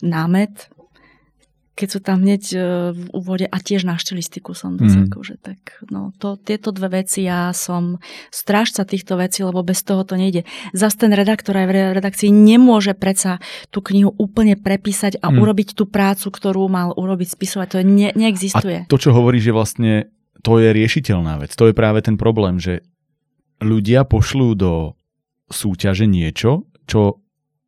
námet, 0.00 0.66
keď 1.74 1.88
sú 1.88 1.98
tam 1.98 2.22
hneď 2.22 2.42
v 2.90 3.04
úvode 3.10 3.46
a 3.46 3.56
tiež 3.58 3.82
na 3.82 3.94
štilistiku 3.94 4.54
som 4.54 4.74
dosť 4.74 4.94
Mhm. 4.94 5.06
akože 5.06 5.34
tak, 5.38 5.58
no 5.90 6.14
to, 6.14 6.34
tieto 6.36 6.70
dve 6.70 7.02
veci 7.02 7.22
ja 7.22 7.50
som 7.50 7.98
strážca 8.30 8.82
týchto 8.82 9.14
vecí, 9.14 9.42
lebo 9.42 9.62
bez 9.62 9.82
toho 9.82 10.02
to 10.02 10.14
nejde. 10.14 10.46
Zas 10.70 10.94
ten 10.94 11.10
redaktor 11.10 11.54
aj 11.56 11.66
v 11.66 11.72
re- 11.72 11.92
redakcii 11.92 12.30
nemôže 12.30 12.94
predsa 12.94 13.42
tú 13.70 13.82
knihu 13.82 14.14
úplne 14.14 14.54
prepísať 14.54 15.18
a 15.18 15.30
Mhm. 15.30 15.38
urobiť 15.38 15.68
tú 15.74 15.86
prácu, 15.86 16.30
ktorú 16.30 16.66
mal 16.66 16.90
urobiť 16.90 17.28
spisovať. 17.30 17.66
To 17.68 17.78
ne, 17.82 18.10
neexistuje. 18.12 18.86
A 18.86 18.90
to, 18.90 18.98
čo 18.98 19.10
hovoríš, 19.10 19.46
je 19.46 19.54
vlastne, 19.54 19.92
to 20.44 20.60
je 20.60 20.68
riešiteľná 20.70 21.40
vec. 21.40 21.56
To 21.56 21.66
je 21.66 21.74
práve 21.74 22.04
ten 22.04 22.14
problém, 22.14 22.60
že 22.60 22.84
ľudia 23.58 24.04
pošlú 24.04 24.52
do 24.52 24.72
súťaže 25.48 26.04
niečo, 26.04 26.68
čo 26.84 27.24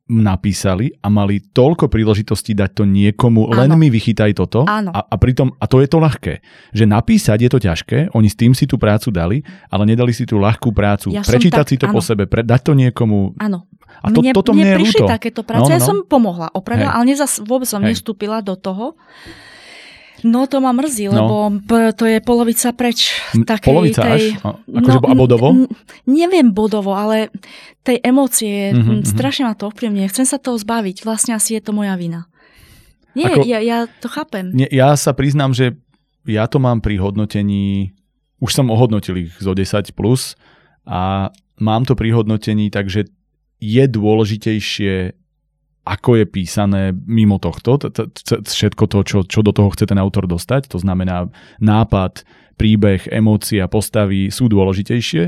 napísali 0.06 0.94
a 1.02 1.10
mali 1.10 1.42
toľko 1.42 1.90
príležitostí 1.90 2.54
dať 2.54 2.70
to 2.72 2.84
niekomu, 2.86 3.50
len 3.50 3.66
Áno. 3.66 3.74
mi 3.74 3.90
vychytaj 3.90 4.38
toto. 4.38 4.62
Áno. 4.62 4.94
A, 4.94 5.02
a 5.02 5.14
pritom, 5.18 5.50
a 5.58 5.66
to 5.66 5.82
je 5.82 5.90
to 5.90 5.98
ľahké, 5.98 6.34
že 6.70 6.86
napísať 6.86 7.38
je 7.42 7.50
to 7.50 7.58
ťažké, 7.58 7.98
oni 8.14 8.28
s 8.30 8.38
tým 8.38 8.54
si 8.54 8.70
tú 8.70 8.78
prácu 8.78 9.10
dali, 9.10 9.42
ale 9.66 9.82
nedali 9.82 10.14
si 10.14 10.22
tú 10.22 10.38
ľahkú 10.38 10.70
prácu, 10.70 11.10
Ja 11.10 11.26
prečítať 11.26 11.58
tak- 11.66 11.70
si 11.74 11.76
to 11.76 11.90
po 11.90 11.98
áno. 11.98 12.06
sebe, 12.06 12.30
pre, 12.30 12.46
dať 12.46 12.60
to 12.62 12.72
niekomu. 12.78 13.34
Áno. 13.42 13.66
A 13.98 14.12
to, 14.14 14.22
toto 14.30 14.54
mne 14.54 14.62
je 14.62 14.78
prišli 14.78 15.02
ľúto. 15.02 15.10
takéto 15.10 15.40
práce. 15.42 15.66
No, 15.66 15.72
no, 15.72 15.74
Ja 15.74 15.82
no. 15.82 15.88
som 15.88 15.96
pomohla, 16.06 16.54
opravila, 16.54 16.92
Hej. 16.92 16.96
ale 17.00 17.04
nezas, 17.08 17.32
vôbec 17.42 17.66
som 17.66 17.82
Hej. 17.82 17.98
nestúpila 17.98 18.38
do 18.46 18.54
toho. 18.54 18.94
No 20.22 20.46
to 20.46 20.60
ma 20.60 20.72
mrzí, 20.72 21.08
No. 21.08 21.12
lebo 21.12 21.34
to 21.92 22.04
je 22.04 22.18
polovica 22.20 22.72
preč. 22.72 23.12
Takej, 23.36 23.68
Polovica 23.68 24.00
tej, 24.02 24.12
až? 24.12 24.22
Akože 24.64 24.98
a 24.98 25.12
n- 25.12 25.18
bodovo? 25.18 25.46
n- 25.52 25.68
neviem 26.04 26.48
bodovo, 26.48 26.92
ale 26.92 27.28
tej 27.82 28.00
emócie 28.00 28.72
Mhm, 28.72 28.80
mm 28.80 28.96
mhm. 28.96 29.06
strašne 29.06 29.44
ma 29.44 29.52
to 29.52 29.68
ovplyvňuje. 29.68 30.08
Chcem 30.08 30.24
sa 30.24 30.36
toho 30.36 30.56
zbaviť. 30.56 31.02
Vlastne 31.02 31.32
asi 31.32 31.54
je 31.54 31.62
to 31.62 31.70
moja 31.70 31.92
vina. 31.94 32.24
Nie, 33.12 33.28
Ako- 33.30 33.44
ja, 33.44 33.60
ja 33.60 33.78
to 33.88 34.08
chápem. 34.08 34.52
Nie, 34.52 34.68
ja 34.68 34.92
sa 34.94 35.12
priznám, 35.12 35.52
že 35.52 35.76
ja 36.24 36.44
to 36.44 36.56
mám 36.58 36.80
pri 36.80 36.96
hodnotení, 36.96 37.92
už 38.38 38.52
som 38.52 38.68
ohodnotil 38.68 39.16
ich 39.18 39.32
zo 39.36 39.52
10+, 39.52 39.92
plus 39.92 40.36
a 40.84 41.28
mám 41.56 41.84
to 41.84 41.92
pri 41.92 42.12
hodnotení, 42.12 42.68
takže 42.68 43.08
je 43.56 43.84
dôležitejšie, 43.86 45.16
ako 45.86 46.18
je 46.18 46.24
písané 46.26 46.90
mimo 47.06 47.38
tohto, 47.38 47.78
t- 47.78 47.94
t- 47.94 48.10
t- 48.10 48.42
všetko 48.42 48.84
to, 48.90 48.98
čo, 49.06 49.18
čo 49.22 49.40
do 49.46 49.54
toho 49.54 49.70
chce 49.70 49.86
ten 49.86 50.02
autor 50.02 50.26
dostať, 50.26 50.66
to 50.66 50.82
znamená 50.82 51.30
nápad, 51.62 52.26
príbeh, 52.58 53.06
emócia, 53.06 53.70
postavy 53.70 54.34
sú 54.34 54.50
dôležitejšie, 54.50 55.24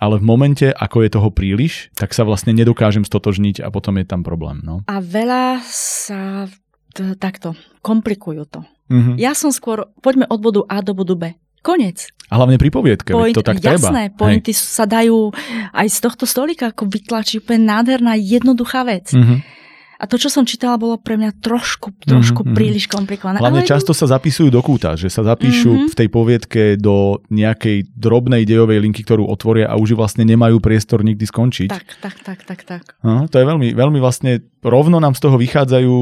ale 0.00 0.14
v 0.18 0.24
momente, 0.24 0.66
ako 0.72 1.04
je 1.04 1.10
toho 1.12 1.28
príliš, 1.30 1.92
tak 1.94 2.16
sa 2.16 2.24
vlastne 2.24 2.56
nedokážem 2.56 3.04
stotožniť 3.04 3.60
a 3.60 3.68
potom 3.68 4.00
je 4.00 4.06
tam 4.08 4.24
problém. 4.24 4.64
No. 4.64 4.80
A 4.88 5.04
veľa 5.04 5.60
sa 5.68 6.48
t- 6.96 7.14
takto 7.20 7.52
komplikujú 7.84 8.48
to. 8.48 8.64
Mhm. 8.88 9.20
Ja 9.20 9.36
som 9.36 9.52
skôr, 9.52 9.84
poďme 10.00 10.24
od 10.32 10.40
bodu 10.40 10.60
A 10.68 10.80
do 10.80 10.96
bodu 10.96 11.14
B. 11.14 11.24
Konec. 11.64 12.12
A 12.28 12.36
hlavne 12.36 12.60
pri 12.60 12.68
poviedke, 12.68 13.16
veď 13.16 13.40
to 13.40 13.44
tak 13.44 13.60
treba. 13.60 13.80
jasné, 13.80 14.12
Hej. 14.12 14.16
pointy 14.20 14.52
sa 14.52 14.84
dajú 14.84 15.32
aj 15.72 15.86
z 15.88 15.98
tohto 16.00 16.24
stolika 16.28 16.72
ako 16.72 16.88
vytlačiť 16.88 17.40
úplne 17.40 17.68
nádherná, 17.68 18.16
jednoduchá 18.16 18.84
vec. 18.84 19.12
Mhm. 19.12 19.63
A 19.94 20.04
to, 20.04 20.16
čo 20.16 20.26
som 20.26 20.42
čítala, 20.42 20.74
bolo 20.74 20.96
pre 20.96 21.14
mňa 21.14 21.38
trošku, 21.38 21.94
trošku 22.00 22.40
Mhm, 22.40 22.48
mhm. 22.48 22.54
príliš 22.54 22.84
komplikované. 22.86 23.38
Hlavne 23.38 23.60
Ale 23.60 23.68
často 23.68 23.90
sa 23.90 24.06
zapisujú 24.06 24.48
do 24.48 24.58
kúta, 24.58 24.92
že 24.92 25.06
sa 25.06 25.22
zapíšu 25.22 25.70
Mhm. 25.70 25.86
v 25.86 25.94
tej 25.94 26.08
poviedke 26.08 26.62
do 26.76 26.96
nejakej 27.28 27.90
drobnej 27.90 28.42
dejovej 28.42 28.78
linky, 28.80 29.00
ktorú 29.00 29.24
otvoria 29.24 29.66
a 29.66 29.74
už 29.74 29.94
vlastne 29.94 30.22
nemajú 30.22 30.58
priestor 30.58 31.00
nikdy 31.00 31.24
skončiť. 31.24 31.68
Tak, 31.68 31.86
tak, 31.98 32.16
tak, 32.20 32.38
tak, 32.42 32.60
tak. 32.62 32.82
Aha, 33.00 33.24
to 33.24 33.36
je 33.36 33.44
veľmi, 33.44 33.72
veľmi 33.72 33.98
vlastne, 33.98 34.30
rovno 34.60 34.98
nám 34.98 35.12
z 35.12 35.20
toho 35.20 35.36
vychádzajú 35.36 35.94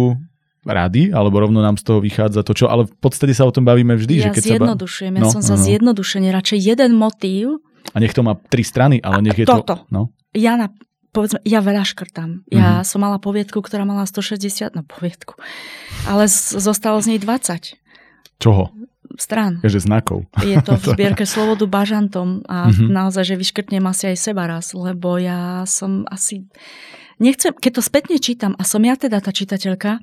rady, 0.63 1.11
alebo 1.11 1.37
rovno 1.39 1.59
nám 1.59 1.75
z 1.75 1.85
toho 1.85 1.99
vychádza 1.99 2.41
to, 2.41 2.55
čo, 2.55 2.67
ale 2.67 2.85
v 2.85 2.97
podstate 2.97 3.33
sa 3.33 3.43
o 3.43 3.51
tom 3.51 3.63
bavíme 3.63 3.93
vždy. 3.93 4.15
ja 4.17 4.23
že 4.25 4.29
keď 4.33 4.43
sa 4.43 4.49
ba- 4.49 4.55
zjednodušujem, 4.63 5.13
ja 5.13 5.21
No, 5.21 5.29
som 5.29 5.43
za 5.43 5.53
no, 5.53 5.59
no. 5.59 5.65
zjednodušenie. 5.65 6.29
Radšej 6.31 6.59
jeden 6.65 6.91
motív, 6.95 7.47
A 7.85 7.99
nech 7.99 8.11
to 8.11 8.23
má 8.23 8.39
tri 8.39 8.63
strany, 8.63 8.97
ale 8.99 9.17
A 9.17 9.21
nech 9.21 9.35
je 9.35 9.43
toto. 9.45 9.67
to... 9.67 9.75
No. 9.91 10.15
ja 10.33 10.55
na, 10.55 10.71
povedzme, 11.13 11.39
ja 11.43 11.61
veľa 11.61 11.85
škrtám. 11.85 12.49
Ja 12.49 12.81
Mhm. 12.81 12.85
som 12.85 12.99
mala 12.99 13.17
poviedku, 13.17 13.61
ktorá 13.61 13.85
mala 13.85 14.03
160, 14.03 14.73
no 14.73 14.83
poviedku, 14.83 15.37
ale 16.05 16.27
z, 16.27 16.57
zostalo 16.59 16.99
z 16.99 17.15
nej 17.15 17.19
20 17.19 17.77
Čoho? 18.39 18.73
strán. 19.15 19.61
Takže 19.61 19.81
znakov. 19.83 20.25
Je 20.41 20.57
to 20.59 20.73
v 20.81 20.85
zbierke 20.91 21.23
Slobodu 21.23 21.65
bažantom 21.67 22.43
a 22.47 22.73
Mhm. 22.73 22.89
naozaj, 22.89 23.25
že 23.27 23.35
vyškrtnem 23.37 23.85
asi 23.85 24.09
aj 24.09 24.19
seba 24.19 24.49
raz, 24.49 24.73
lebo 24.73 25.17
ja 25.17 25.63
som 25.65 26.09
asi... 26.09 26.49
Nechcem, 27.19 27.53
keď 27.53 27.73
to 27.77 27.83
spätne 27.83 28.17
čítam 28.19 28.57
a 28.57 28.65
som 28.65 28.81
ja 28.81 28.97
teda 28.97 29.21
tá 29.21 29.31
čitateľka, 29.31 30.01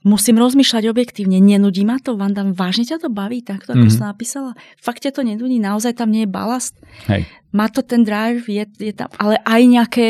musím 0.00 0.36
rozmýšľať 0.36 0.84
objektívne. 0.86 1.38
Nenudí 1.38 1.80
ma 1.80 1.96
to, 1.96 2.12
Vanda, 2.14 2.44
vážne 2.44 2.82
ťa 2.82 2.98
to 2.98 3.08
baví 3.08 3.40
takto, 3.40 3.72
ako 3.72 3.84
Mhm. 3.84 3.94
som 3.94 4.04
napísala? 4.06 4.50
Fakt 4.76 5.00
ťa 5.00 5.10
to 5.12 5.22
nenudí? 5.22 5.56
Naozaj 5.56 5.94
tam 5.94 6.10
nie 6.10 6.26
je 6.26 6.30
balast? 6.30 6.74
Hej. 7.06 7.24
Má 7.50 7.70
to 7.70 7.80
ten 7.80 8.02
drive, 8.02 8.44
je, 8.44 8.66
je 8.76 8.92
tam, 8.92 9.08
ale 9.16 9.38
aj 9.40 9.60
nejaké 9.64 10.04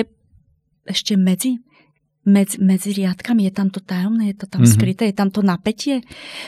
ešte 0.89 1.15
medzi, 1.15 1.61
medzi, 2.25 2.57
medzi 2.59 2.97
riadkami, 2.97 3.45
je 3.49 3.53
tam 3.53 3.69
to 3.69 3.81
tajomné, 3.81 4.33
je 4.33 4.37
to 4.41 4.47
tam 4.49 4.65
Mhm. 4.65 4.73
skryté, 4.73 5.03
je 5.13 5.17
tam 5.17 5.29
to 5.29 5.45
napätie? 5.45 6.01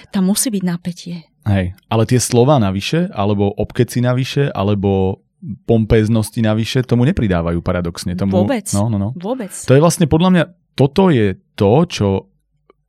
Tam 0.09 0.27
musí 0.27 0.49
byť 0.49 0.65
napätie. 0.65 1.29
Hej. 1.45 1.73
Ale 1.89 2.03
tie 2.05 2.21
slova 2.21 2.61
navyše, 2.61 3.09
alebo 3.13 3.49
obkeci 3.49 4.01
navyše, 4.01 4.53
alebo 4.53 5.21
pompéznosti 5.65 6.45
navyše, 6.45 6.85
tomu 6.85 7.09
nepridávajú 7.09 7.65
paradoxne. 7.65 8.13
Tomu, 8.13 8.45
Vôbec. 8.45 8.69
No, 8.77 8.93
no, 8.93 9.01
no. 9.01 9.17
Vôbec. 9.17 9.49
To 9.49 9.73
je 9.73 9.81
vlastne 9.81 10.05
podľa 10.05 10.31
mňa, 10.37 10.45
toto 10.77 11.09
je 11.09 11.41
to, 11.57 11.73
čo 11.89 12.09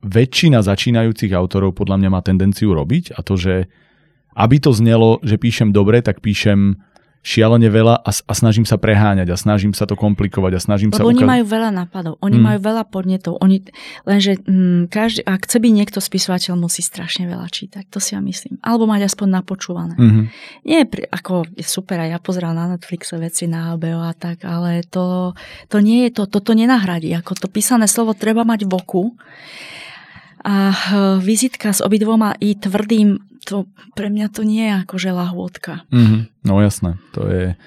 väčšina 0.04 0.60
začínajúcich 0.60 1.32
autorov 1.32 1.72
podľa 1.72 1.96
mňa 1.96 2.10
má 2.10 2.20
tendenciu 2.20 2.74
robiť 2.76 3.16
a 3.16 3.24
to, 3.24 3.40
že 3.40 3.70
aby 4.36 4.56
to 4.60 4.72
znelo, 4.74 5.16
že 5.24 5.40
píšem 5.40 5.72
dobre, 5.72 6.02
tak 6.04 6.20
píšem 6.20 6.76
šialene 7.22 7.70
veľa 7.70 8.02
a, 8.02 8.10
a 8.10 8.32
snažím 8.34 8.66
sa 8.66 8.74
preháňať 8.74 9.30
a 9.30 9.36
snažím 9.38 9.72
sa 9.78 9.86
to 9.86 9.94
komplikovať 9.94 10.58
a 10.58 10.60
snažím 10.60 10.90
Lebo 10.90 11.06
sa... 11.06 11.10
oni 11.14 11.22
majú 11.22 11.44
veľa 11.46 11.70
nápadov, 11.70 12.18
oni 12.18 12.34
mm. 12.34 12.44
majú 12.44 12.58
veľa 12.58 12.84
podnetov, 12.90 13.38
oni, 13.38 13.62
lenže 14.02 14.42
mm, 14.42 14.90
každý, 14.90 15.22
ak 15.22 15.46
chce 15.46 15.56
byť 15.62 15.72
niekto 15.72 15.98
spisovateľ, 16.02 16.58
musí 16.58 16.82
strašne 16.82 17.30
veľa 17.30 17.46
čítať, 17.46 17.86
to 17.86 18.02
si 18.02 18.18
ja 18.18 18.20
myslím. 18.20 18.58
Alebo 18.58 18.90
mať 18.90 19.06
aspoň 19.06 19.38
napočúvané. 19.38 19.94
Mm-hmm. 19.94 20.24
Nie, 20.66 20.82
ako 21.14 21.46
je 21.54 21.62
super, 21.62 22.02
aj 22.02 22.10
ja 22.10 22.18
pozerám 22.18 22.58
na 22.58 22.74
Netflixe 22.74 23.14
veci 23.22 23.46
na 23.46 23.78
HBO 23.78 24.02
a 24.02 24.12
tak, 24.18 24.42
ale 24.42 24.82
to, 24.82 25.38
to 25.70 25.78
nie 25.78 26.10
je 26.10 26.18
to, 26.18 26.26
toto 26.26 26.58
nenahradí. 26.58 27.14
Ako 27.14 27.38
to 27.38 27.46
písané 27.46 27.86
slovo 27.86 28.18
treba 28.18 28.42
mať 28.42 28.66
v 28.66 28.72
oku 28.74 29.14
a 30.42 30.74
e, 30.74 30.76
vizitka 31.22 31.70
s 31.70 31.78
obidvoma 31.78 32.34
i 32.42 32.58
tvrdým, 32.58 33.31
to 33.46 33.66
pre 33.98 34.08
mňa 34.08 34.26
to 34.30 34.42
nie 34.46 34.64
je 34.68 34.74
akože 34.86 35.10
lahôdka. 35.10 35.84
Mm-hmm. 35.90 36.20
No 36.46 36.62
jasné, 36.62 36.98
to 37.14 37.26
je, 37.26 37.58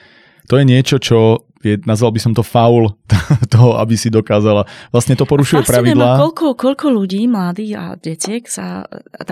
to 0.47 0.53
je 0.59 0.63
niečo, 0.63 0.97
čo 0.99 1.43
je, 1.65 1.82
nazval 1.89 2.13
by 2.13 2.21
som 2.21 2.34
to 2.38 2.45
faul 2.45 2.93
toho, 3.53 3.82
aby 3.82 3.97
si 3.97 4.13
dokázala. 4.13 4.69
Vlastne 4.93 5.17
to 5.17 5.26
porušuje 5.26 5.65
pravidlá. 5.65 6.21
Koľko, 6.21 6.53
koľko 6.53 6.88
ľudí, 6.93 7.26
mladých 7.26 7.73
a 7.76 7.84
detiek 7.97 8.45
sa 8.45 8.86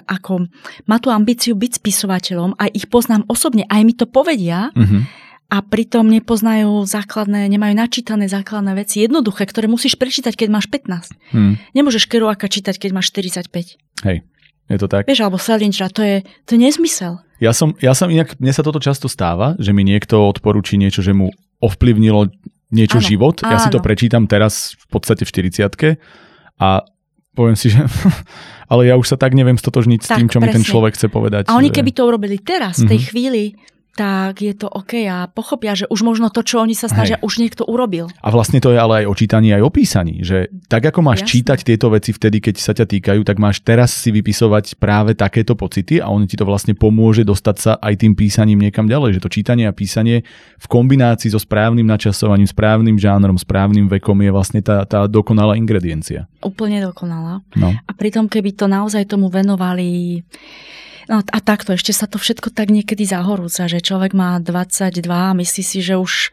ako 0.10 0.50
má 0.90 0.98
tú 0.98 1.14
ambíciu 1.14 1.54
byť 1.54 1.80
spisovateľom 1.80 2.58
a 2.58 2.68
ich 2.74 2.90
poznám 2.90 3.30
osobne, 3.30 3.70
aj 3.70 3.82
mi 3.86 3.94
to 3.94 4.10
povedia, 4.10 4.74
mm-hmm 4.74 5.24
a 5.54 5.62
pritom 5.62 6.10
nepoznajú 6.10 6.82
základné, 6.82 7.46
nemajú 7.46 7.78
načítané 7.78 8.26
základné 8.26 8.74
veci, 8.74 9.06
jednoduché, 9.06 9.46
ktoré 9.46 9.70
musíš 9.70 10.02
prečítať, 10.02 10.34
keď 10.34 10.50
máš 10.50 10.66
15. 10.66 11.14
Hmm. 11.30 11.62
Nemôžeš 11.78 12.10
Kerouaka 12.10 12.50
čítať, 12.50 12.82
keď 12.82 12.98
máš 12.98 13.14
45. 13.14 13.78
Hej, 14.02 14.26
je 14.72 14.78
to 14.80 14.88
tak? 14.88 15.04
Vieš, 15.08 15.28
alebo 15.28 15.40
Selinča, 15.40 15.92
to 15.92 16.02
je, 16.04 16.24
to 16.48 16.56
je 16.56 16.60
nezmysel. 16.60 17.20
Ja 17.44 17.52
som, 17.52 17.76
ja 17.84 17.92
som 17.92 18.08
inak, 18.08 18.40
mne 18.40 18.54
sa 18.56 18.64
toto 18.64 18.80
často 18.80 19.12
stáva, 19.12 19.60
že 19.60 19.76
mi 19.76 19.84
niekto 19.84 20.32
odporúči 20.32 20.80
niečo, 20.80 21.04
že 21.04 21.12
mu 21.12 21.28
ovplyvnilo 21.60 22.32
niečo 22.72 23.04
áno, 23.04 23.08
život. 23.08 23.36
Ja 23.44 23.60
áno. 23.60 23.64
si 23.64 23.70
to 23.70 23.84
prečítam 23.84 24.26
teraz 24.26 24.80
v 24.80 24.86
podstate 24.88 25.28
v 25.28 25.32
40 25.52 26.00
a 26.64 26.88
poviem 27.36 27.58
si, 27.60 27.70
že 27.70 27.84
ale 28.72 28.90
ja 28.90 28.96
už 28.96 29.14
sa 29.14 29.18
tak 29.20 29.36
neviem 29.36 29.60
stotožniť 29.60 30.00
tak, 30.02 30.08
s 30.08 30.10
tým, 30.18 30.28
čo 30.32 30.40
presne. 30.40 30.50
mi 30.50 30.56
ten 30.58 30.66
človek 30.66 30.94
chce 30.96 31.08
povedať. 31.12 31.44
A 31.52 31.58
oni 31.60 31.70
že... 31.70 31.76
keby 31.82 31.92
to 31.92 32.08
urobili 32.08 32.38
teraz, 32.40 32.80
v 32.80 32.90
tej 32.90 33.00
mm-hmm. 33.00 33.10
chvíli, 33.12 33.44
tak 33.94 34.42
je 34.42 34.58
to 34.58 34.66
OK 34.66 35.06
a 35.06 35.30
pochopia, 35.30 35.78
že 35.78 35.86
už 35.86 36.02
možno 36.02 36.34
to, 36.34 36.42
čo 36.42 36.66
oni 36.66 36.74
sa 36.74 36.90
snažia, 36.90 37.22
Hej. 37.22 37.26
už 37.30 37.34
niekto 37.38 37.62
urobil. 37.62 38.10
A 38.26 38.34
vlastne 38.34 38.58
to 38.58 38.74
je 38.74 38.80
ale 38.82 39.06
aj 39.06 39.10
o 39.10 39.14
čítaní, 39.14 39.54
aj 39.54 39.62
o 39.62 39.70
písaní, 39.70 40.26
že 40.26 40.50
tak 40.66 40.90
ako 40.90 41.06
máš 41.06 41.22
Jasne. 41.26 41.32
čítať 41.38 41.60
tieto 41.62 41.94
veci 41.94 42.10
vtedy, 42.10 42.42
keď 42.42 42.56
sa 42.58 42.74
ťa 42.74 42.90
týkajú, 42.90 43.22
tak 43.22 43.38
máš 43.38 43.62
teraz 43.62 43.94
si 43.94 44.10
vypisovať 44.10 44.82
práve 44.82 45.14
takéto 45.14 45.54
pocity 45.54 46.02
a 46.02 46.10
on 46.10 46.26
ti 46.26 46.34
to 46.34 46.42
vlastne 46.42 46.74
pomôže 46.74 47.22
dostať 47.22 47.58
sa 47.62 47.72
aj 47.78 48.02
tým 48.02 48.18
písaním 48.18 48.66
niekam 48.66 48.90
ďalej, 48.90 49.22
že 49.22 49.24
to 49.24 49.30
čítanie 49.30 49.70
a 49.70 49.74
písanie 49.78 50.26
v 50.58 50.66
kombinácii 50.66 51.30
so 51.30 51.38
správnym 51.38 51.86
načasovaním, 51.86 52.50
správnym 52.50 52.98
žánrom, 52.98 53.38
správnym 53.38 53.86
vekom 53.94 54.18
je 54.26 54.32
vlastne 54.34 54.62
tá, 54.66 54.90
tá 54.90 55.06
dokonalá 55.06 55.54
ingrediencia. 55.54 56.26
Úplne 56.42 56.82
dokonalá. 56.82 57.46
No. 57.54 57.78
A 57.78 57.92
pritom, 57.94 58.26
keby 58.26 58.58
to 58.58 58.66
naozaj 58.66 59.06
tomu 59.06 59.30
venovali 59.30 60.22
No 61.12 61.20
a 61.20 61.40
takto, 61.44 61.76
ešte 61.76 61.92
sa 61.92 62.08
to 62.08 62.16
všetko 62.22 62.54
tak 62.54 62.72
niekedy 62.72 63.04
zahorúca, 63.04 63.68
že 63.68 63.84
človek 63.84 64.16
má 64.16 64.40
22 64.40 65.04
a 65.08 65.36
myslí 65.36 65.64
si, 65.64 65.80
že 65.84 66.00
už... 66.00 66.32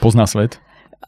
Pozná 0.00 0.24
svet. 0.24 0.60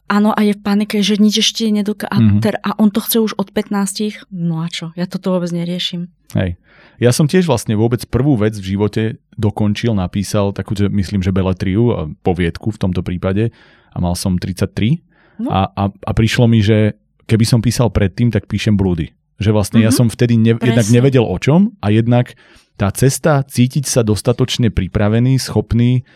Áno, 0.09 0.33
a 0.33 0.41
je 0.41 0.57
v 0.57 0.61
panike, 0.61 0.97
že 1.05 1.21
nič 1.21 1.45
ešte 1.45 1.69
nedoká... 1.69 2.09
Mm-hmm. 2.09 2.41
A, 2.65 2.69
a 2.73 2.81
on 2.81 2.89
to 2.89 2.97
chce 3.01 3.21
už 3.21 3.31
od 3.37 3.53
15. 3.53 4.25
No 4.33 4.65
a 4.65 4.67
čo? 4.69 4.89
Ja 4.97 5.05
toto 5.05 5.37
vôbec 5.37 5.53
neriešim. 5.53 6.09
Hej. 6.33 6.57
Ja 6.97 7.13
som 7.13 7.29
tiež 7.29 7.45
vlastne 7.45 7.77
vôbec 7.77 8.01
prvú 8.09 8.33
vec 8.35 8.57
v 8.57 8.75
živote 8.75 9.03
dokončil, 9.37 9.93
napísal 9.93 10.51
takú, 10.51 10.73
že 10.75 10.89
myslím, 10.89 11.21
že 11.21 11.31
beletriu, 11.31 12.13
poviedku 12.25 12.73
v 12.73 12.81
tomto 12.81 13.05
prípade 13.05 13.53
a 13.93 13.97
mal 14.01 14.13
som 14.17 14.35
33 14.35 14.99
no. 15.39 15.49
a, 15.49 15.71
a, 15.71 15.83
a 15.89 16.11
prišlo 16.11 16.45
mi, 16.49 16.59
že 16.59 16.97
keby 17.29 17.45
som 17.45 17.63
písal 17.63 17.93
predtým, 17.93 18.33
tak 18.33 18.49
píšem 18.49 18.75
blúdy. 18.75 19.13
Že 19.39 19.49
vlastne 19.55 19.79
mm-hmm. 19.81 19.87
ja 19.87 19.91
mhm. 19.95 19.99
som 19.99 20.07
vtedy 20.11 20.35
ne, 20.35 20.53
jednak 20.59 20.87
nevedel 20.91 21.23
o 21.23 21.37
čom 21.39 21.73
a 21.79 21.89
jednak 21.89 22.35
tá 22.79 22.91
cesta 22.95 23.43
cítiť 23.43 23.87
sa 23.87 24.01
dostatočne 24.07 24.71
pripravený, 24.71 25.35
schopný 25.39 26.07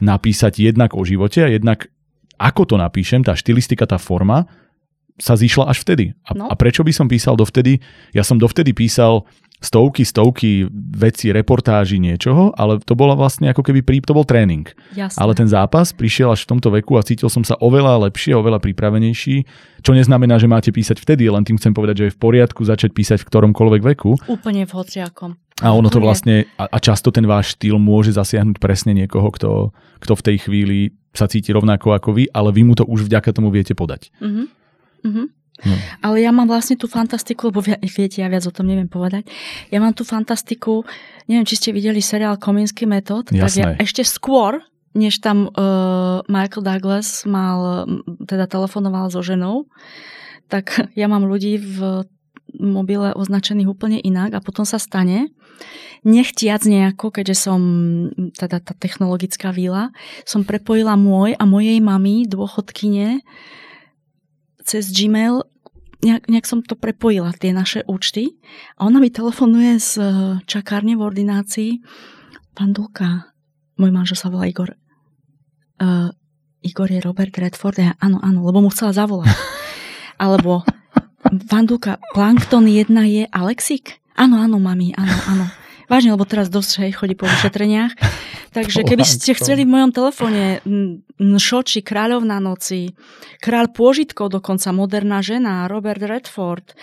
napísať 0.00 0.62
jednak 0.62 0.96
o 0.96 1.04
živote 1.04 1.44
a 1.44 1.52
jednak 1.52 1.92
ako 2.38 2.62
to 2.64 2.76
napíšem, 2.78 3.26
tá 3.26 3.34
štilistika, 3.34 3.84
tá 3.84 3.98
forma, 3.98 4.46
sa 5.18 5.34
zišla 5.34 5.66
až 5.66 5.82
vtedy. 5.82 6.14
A, 6.22 6.30
no. 6.38 6.46
a 6.46 6.54
prečo 6.54 6.86
by 6.86 6.94
som 6.94 7.10
písal 7.10 7.34
dovtedy? 7.34 7.82
Ja 8.14 8.22
som 8.22 8.38
dovtedy 8.38 8.70
písal 8.70 9.26
stovky, 9.58 10.06
stovky 10.06 10.70
vecí, 10.94 11.34
reportáži 11.34 11.98
niečoho, 11.98 12.54
ale 12.54 12.78
to 12.78 12.94
bola 12.94 13.18
vlastne 13.18 13.50
ako 13.50 13.66
keby 13.66 13.82
prí, 13.82 13.98
to 14.02 14.14
bol 14.14 14.22
tréning. 14.22 14.70
Jasne. 14.94 15.18
Ale 15.18 15.34
ten 15.34 15.50
zápas 15.50 15.90
prišiel 15.90 16.30
až 16.30 16.46
v 16.46 16.50
tomto 16.56 16.68
veku 16.70 16.94
a 16.94 17.02
cítil 17.02 17.26
som 17.26 17.42
sa 17.42 17.58
oveľa 17.58 18.08
lepšie, 18.08 18.38
oveľa 18.38 18.62
pripravenejší, 18.62 19.36
čo 19.82 19.92
neznamená, 19.94 20.38
že 20.38 20.50
máte 20.50 20.70
písať 20.70 21.02
vtedy, 21.02 21.26
len 21.26 21.42
tým 21.42 21.58
chcem 21.58 21.74
povedať, 21.74 21.94
že 21.98 22.04
je 22.10 22.14
v 22.14 22.22
poriadku 22.22 22.62
začať 22.62 22.94
písať 22.94 23.18
v 23.22 23.28
ktoromkoľvek 23.28 23.82
veku. 23.94 24.14
Úplne 24.30 24.62
v 24.66 24.72
hociakom. 24.72 25.30
A 25.58 25.74
ono 25.74 25.90
to 25.90 25.98
vlastne, 25.98 26.46
a, 26.54 26.70
a 26.70 26.78
často 26.78 27.10
ten 27.10 27.26
váš 27.26 27.58
štýl 27.58 27.82
môže 27.82 28.14
zasiahnuť 28.14 28.62
presne 28.62 28.94
niekoho, 28.94 29.26
kto, 29.34 29.74
kto 29.98 30.12
v 30.14 30.22
tej 30.22 30.36
chvíli 30.46 30.78
sa 31.10 31.26
cíti 31.26 31.50
rovnako 31.50 31.98
ako 31.98 32.14
vy, 32.14 32.30
ale 32.30 32.54
vy 32.54 32.62
mu 32.62 32.78
to 32.78 32.86
už 32.86 33.10
vďaka 33.10 33.34
tomu 33.34 33.50
viete 33.50 33.74
podať. 33.74 34.14
Uh-huh. 34.22 34.46
Uh-huh. 35.02 35.26
No. 35.66 35.74
Ale 36.06 36.22
ja 36.22 36.30
mám 36.30 36.46
vlastne 36.46 36.78
tú 36.78 36.86
fantastiku, 36.86 37.50
lebo 37.50 37.64
viete, 37.64 38.22
ja 38.22 38.30
viac 38.30 38.46
o 38.46 38.54
tom 38.54 38.70
neviem 38.70 38.86
povedať. 38.86 39.26
Ja 39.74 39.82
mám 39.82 39.90
tú 39.90 40.06
fantastiku, 40.06 40.86
neviem, 41.26 41.42
či 41.42 41.58
ste 41.58 41.74
videli 41.74 41.98
seriál 41.98 42.38
Kominsky 42.38 42.86
metód, 42.86 43.30
tak 43.34 43.50
ja 43.58 43.74
ešte 43.74 44.06
skôr, 44.06 44.62
než 44.94 45.18
tam 45.18 45.50
uh, 45.50 46.22
Michael 46.30 46.62
Douglas 46.62 47.26
mal, 47.26 47.90
teda 48.22 48.46
telefonoval 48.46 49.10
so 49.10 49.18
ženou, 49.18 49.66
tak 50.46 50.90
ja 50.94 51.10
mám 51.10 51.26
ľudí 51.26 51.58
v 51.58 52.06
mobile 52.56 53.12
označených 53.12 53.68
úplne 53.68 53.98
inak 54.00 54.32
a 54.32 54.40
potom 54.40 54.64
sa 54.64 54.80
stane, 54.80 55.28
nechtiac 56.06 56.64
nejako, 56.64 57.10
keďže 57.10 57.36
som 57.36 57.60
teda 58.32 58.62
tá 58.62 58.72
technologická 58.78 59.50
víla, 59.50 59.90
som 60.22 60.46
prepojila 60.46 60.94
môj 60.94 61.34
a 61.36 61.44
mojej 61.44 61.82
mamy, 61.82 62.24
dôchodkyne, 62.24 63.20
cez 64.68 64.92
Gmail 64.92 65.48
nejak, 66.04 66.28
nejak 66.28 66.46
som 66.46 66.60
to 66.60 66.76
prepojila, 66.76 67.32
tie 67.32 67.56
naše 67.56 67.82
účty. 67.88 68.36
A 68.76 68.84
ona 68.84 69.00
mi 69.00 69.08
telefonuje 69.08 69.80
z 69.80 69.92
eh, 69.98 70.10
čakárne 70.44 70.94
v 70.94 71.04
ordinácii. 71.08 71.70
Pán 72.52 72.76
Dulka, 72.76 73.32
môj 73.80 73.90
manžel 73.90 74.18
sa 74.20 74.28
volá 74.28 74.50
Igor. 74.50 74.74
Uh, 75.78 76.10
Igor 76.58 76.90
je 76.90 76.98
Robert 76.98 77.30
Redford. 77.30 77.78
Ja, 77.78 77.94
áno, 78.02 78.18
áno, 78.18 78.42
lebo 78.42 78.58
mu 78.58 78.74
chcela 78.74 78.90
zavolať. 78.90 79.30
Alebo, 80.22 80.66
pán 81.46 81.70
Dulka, 81.70 82.02
Plankton 82.18 82.66
1 82.66 82.90
je 83.06 83.30
Alexik? 83.30 84.02
Áno, 84.18 84.42
áno, 84.42 84.58
mami, 84.58 84.90
áno, 84.98 85.14
áno. 85.30 85.46
Vážne, 85.88 86.12
lebo 86.12 86.28
teraz 86.28 86.52
dosť 86.52 86.84
hej, 86.84 86.92
chodí 86.94 87.16
po 87.16 87.24
vyšetreniach. 87.24 87.96
Takže 88.56 88.84
keby 88.84 89.04
ste 89.04 89.32
chceli 89.32 89.64
v 89.64 89.72
mojom 89.72 89.90
telefóne 89.92 90.60
Šoči, 91.18 91.80
Kráľovná 91.80 92.40
noci, 92.40 92.92
Kráľ 93.40 93.72
pôžitkov, 93.72 94.32
dokonca 94.32 94.68
moderná 94.72 95.24
žena, 95.24 95.64
Robert 95.68 96.00
Redford, 96.04 96.76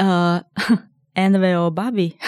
uh, 0.00 0.40
eh, 0.40 1.24
NVO 1.32 1.72
Baby. 1.72 2.16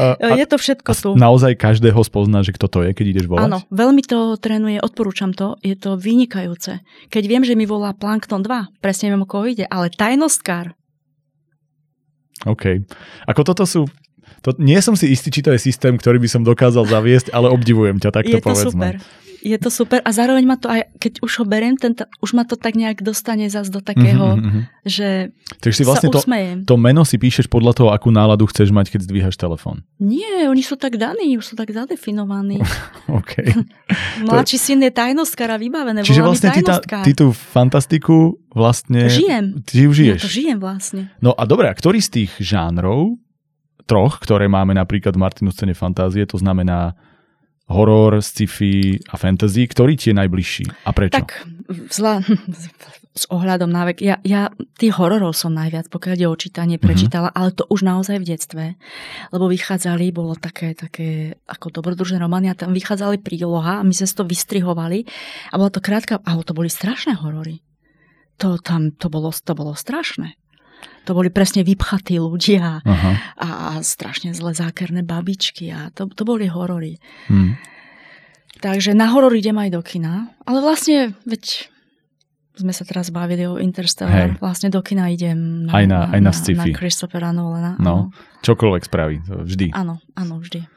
A, 0.00 0.16
je 0.32 0.46
to 0.48 0.56
všetko 0.56 0.90
tu. 0.96 1.10
Naozaj 1.12 1.60
každého 1.60 2.00
spozná, 2.00 2.40
že 2.40 2.56
kto 2.56 2.72
to 2.72 2.78
je, 2.88 2.96
keď 2.96 3.06
ideš 3.12 3.26
volať? 3.28 3.44
Áno, 3.44 3.58
veľmi 3.68 4.00
to 4.00 4.40
trénuje, 4.40 4.80
odporúčam 4.80 5.36
to, 5.36 5.60
je 5.60 5.76
to 5.76 6.00
vynikajúce. 6.00 6.80
Keď 7.12 7.24
viem, 7.28 7.44
že 7.44 7.52
mi 7.52 7.68
volá 7.68 7.92
Plankton 7.92 8.40
2, 8.40 8.80
presne 8.80 9.12
viem, 9.12 9.20
o 9.20 9.28
koho 9.28 9.50
ide, 9.50 9.68
ale 9.68 9.92
tajnostkár, 9.92 10.72
OK. 12.48 12.84
Ako 13.28 13.42
toto 13.44 13.64
sú 13.68 13.84
to, 14.40 14.56
nie 14.56 14.80
som 14.80 14.96
si 14.96 15.12
istý, 15.12 15.28
či 15.28 15.44
to 15.44 15.52
je 15.52 15.60
systém, 15.60 16.00
ktorý 16.00 16.16
by 16.16 16.28
som 16.28 16.40
dokázal 16.40 16.88
zaviesť, 16.88 17.28
ale 17.36 17.52
obdivujem 17.52 18.00
ťa, 18.00 18.08
takto 18.08 18.36
je 18.36 18.40
to 18.40 18.48
povedzme. 18.48 18.86
Super. 18.96 19.20
Je 19.40 19.56
to 19.56 19.72
super 19.72 20.04
a 20.04 20.10
zároveň 20.12 20.44
ma 20.44 20.56
to 20.60 20.68
aj, 20.68 20.92
keď 21.00 21.24
už 21.24 21.32
ho 21.40 21.44
beriem, 21.48 21.76
ten, 21.76 21.96
už 22.20 22.36
ma 22.36 22.44
to 22.44 22.60
tak 22.60 22.76
nejak 22.76 23.00
dostane 23.00 23.48
zas 23.48 23.72
do 23.72 23.80
takého, 23.80 24.36
mm-hmm. 24.36 24.62
že 24.84 25.32
Takže 25.60 25.76
si 25.80 25.84
vlastne 25.88 26.12
to, 26.12 26.20
to 26.64 26.74
meno 26.76 27.08
si 27.08 27.16
píšeš 27.16 27.48
podľa 27.48 27.72
toho, 27.72 27.88
akú 27.90 28.12
náladu 28.12 28.44
chceš 28.48 28.68
mať, 28.70 28.92
keď 28.92 29.00
zdvíhaš 29.08 29.40
telefón. 29.40 29.82
Nie, 29.96 30.48
oni 30.48 30.60
sú 30.60 30.76
tak 30.76 31.00
daní, 31.00 31.40
už 31.40 31.52
sú 31.52 31.54
tak 31.56 31.72
zadefinovaní. 31.72 32.60
OK. 33.20 33.32
Mladší 34.28 34.58
syn 34.60 34.84
je 34.84 34.92
tajnostkár 34.92 35.52
a 35.52 35.58
vybavené. 35.58 36.04
Čiže 36.04 36.20
vlastne 36.20 36.52
ty, 36.52 36.60
tá, 36.60 36.76
ty 36.80 37.12
tú 37.16 37.32
fantastiku 37.32 38.36
vlastne... 38.52 39.08
Žijem. 39.08 39.64
Ty 39.64 39.76
ju 39.88 39.90
žiješ. 39.96 40.20
Ja 40.20 40.26
to 40.28 40.30
žijem 40.30 40.58
vlastne. 40.60 41.02
No 41.24 41.32
a 41.32 41.48
dobre, 41.48 41.72
a 41.72 41.74
ktorý 41.74 41.98
z 42.04 42.22
tých 42.22 42.32
žánrov, 42.40 43.16
troch, 43.90 44.22
ktoré 44.22 44.46
máme 44.46 44.70
napríklad 44.76 45.18
v 45.18 45.22
Martinu 45.26 45.50
scéne 45.50 45.74
fantázie, 45.74 46.22
to 46.22 46.38
znamená 46.38 46.94
horor, 47.70 48.18
sci-fi 48.18 48.98
a 49.08 49.16
fantasy, 49.16 49.70
ktorý 49.70 49.94
ti 49.94 50.10
je 50.10 50.18
najbližší 50.18 50.64
a 50.84 50.90
prečo? 50.90 51.14
Tak 51.16 51.46
vzla, 51.70 52.26
s 53.20 53.24
ohľadom 53.26 53.66
na 53.66 53.90
vek, 53.90 53.98
ja, 54.02 54.22
ja 54.22 54.54
tých 54.78 54.94
hororov 54.94 55.34
som 55.34 55.50
najviac, 55.50 55.90
pokiaľ 55.90 56.12
ide 56.14 56.28
o 56.30 56.36
čítanie, 56.38 56.78
mhm. 56.78 56.82
prečítala, 56.82 57.28
mm-hmm. 57.30 57.40
ale 57.42 57.56
to 57.56 57.64
už 57.66 57.80
naozaj 57.82 58.16
v 58.22 58.28
detstve, 58.28 58.64
lebo 59.34 59.44
vychádzali, 59.50 60.14
bolo 60.14 60.38
také, 60.38 60.74
také 60.78 61.38
ako 61.50 61.74
dobrodružné 61.74 62.22
romány 62.22 62.50
a 62.50 62.58
tam 62.58 62.74
vychádzali 62.74 63.22
príloha 63.22 63.82
a 63.82 63.86
my 63.86 63.94
sme 63.94 64.06
si 64.06 64.14
to 64.14 64.26
vystrihovali 64.26 65.06
a 65.50 65.54
bola 65.58 65.70
to 65.70 65.82
krátka, 65.82 66.22
ale 66.22 66.46
to 66.46 66.54
boli 66.54 66.70
strašné 66.70 67.18
horory. 67.18 67.62
To 68.40 68.56
tam, 68.56 68.96
to 68.96 69.12
bolo, 69.12 69.34
to 69.34 69.52
bolo 69.52 69.76
strašné. 69.76 70.40
To 71.08 71.16
boli 71.16 71.32
presne 71.32 71.66
vypchatí 71.66 72.20
ľudia 72.20 72.84
Aha. 72.84 73.12
a 73.40 73.48
strašne 73.82 74.30
zlé 74.36 74.54
zákerné 74.54 75.02
babičky 75.02 75.72
a 75.72 75.90
to, 75.90 76.06
to 76.06 76.22
boli 76.22 76.46
horory. 76.46 77.00
Hmm. 77.26 77.58
Takže 78.60 78.92
na 78.92 79.08
horor 79.08 79.32
idem 79.32 79.56
aj 79.56 79.70
do 79.72 79.80
kina, 79.80 80.36
ale 80.44 80.60
vlastne, 80.60 81.16
veď 81.24 81.72
sme 82.60 82.76
sa 82.76 82.84
teraz 82.84 83.08
bavili 83.08 83.48
o 83.48 83.56
Interstellar, 83.56 84.36
Hej. 84.36 84.42
vlastne 84.42 84.68
do 84.68 84.84
kina 84.84 85.08
idem 85.08 85.64
na, 85.64 85.72
aj 85.72 85.84
na, 85.88 86.00
aj 86.12 86.20
na, 86.20 86.30
na, 86.30 86.52
na 86.60 86.66
Christophera 86.76 87.32
Nolana. 87.32 87.80
No, 87.80 88.12
čokoľvek 88.44 88.82
spraví, 88.84 89.16
vždy. 89.24 89.72
Áno, 89.72 90.04
áno, 90.12 90.44
vždy. 90.44 90.68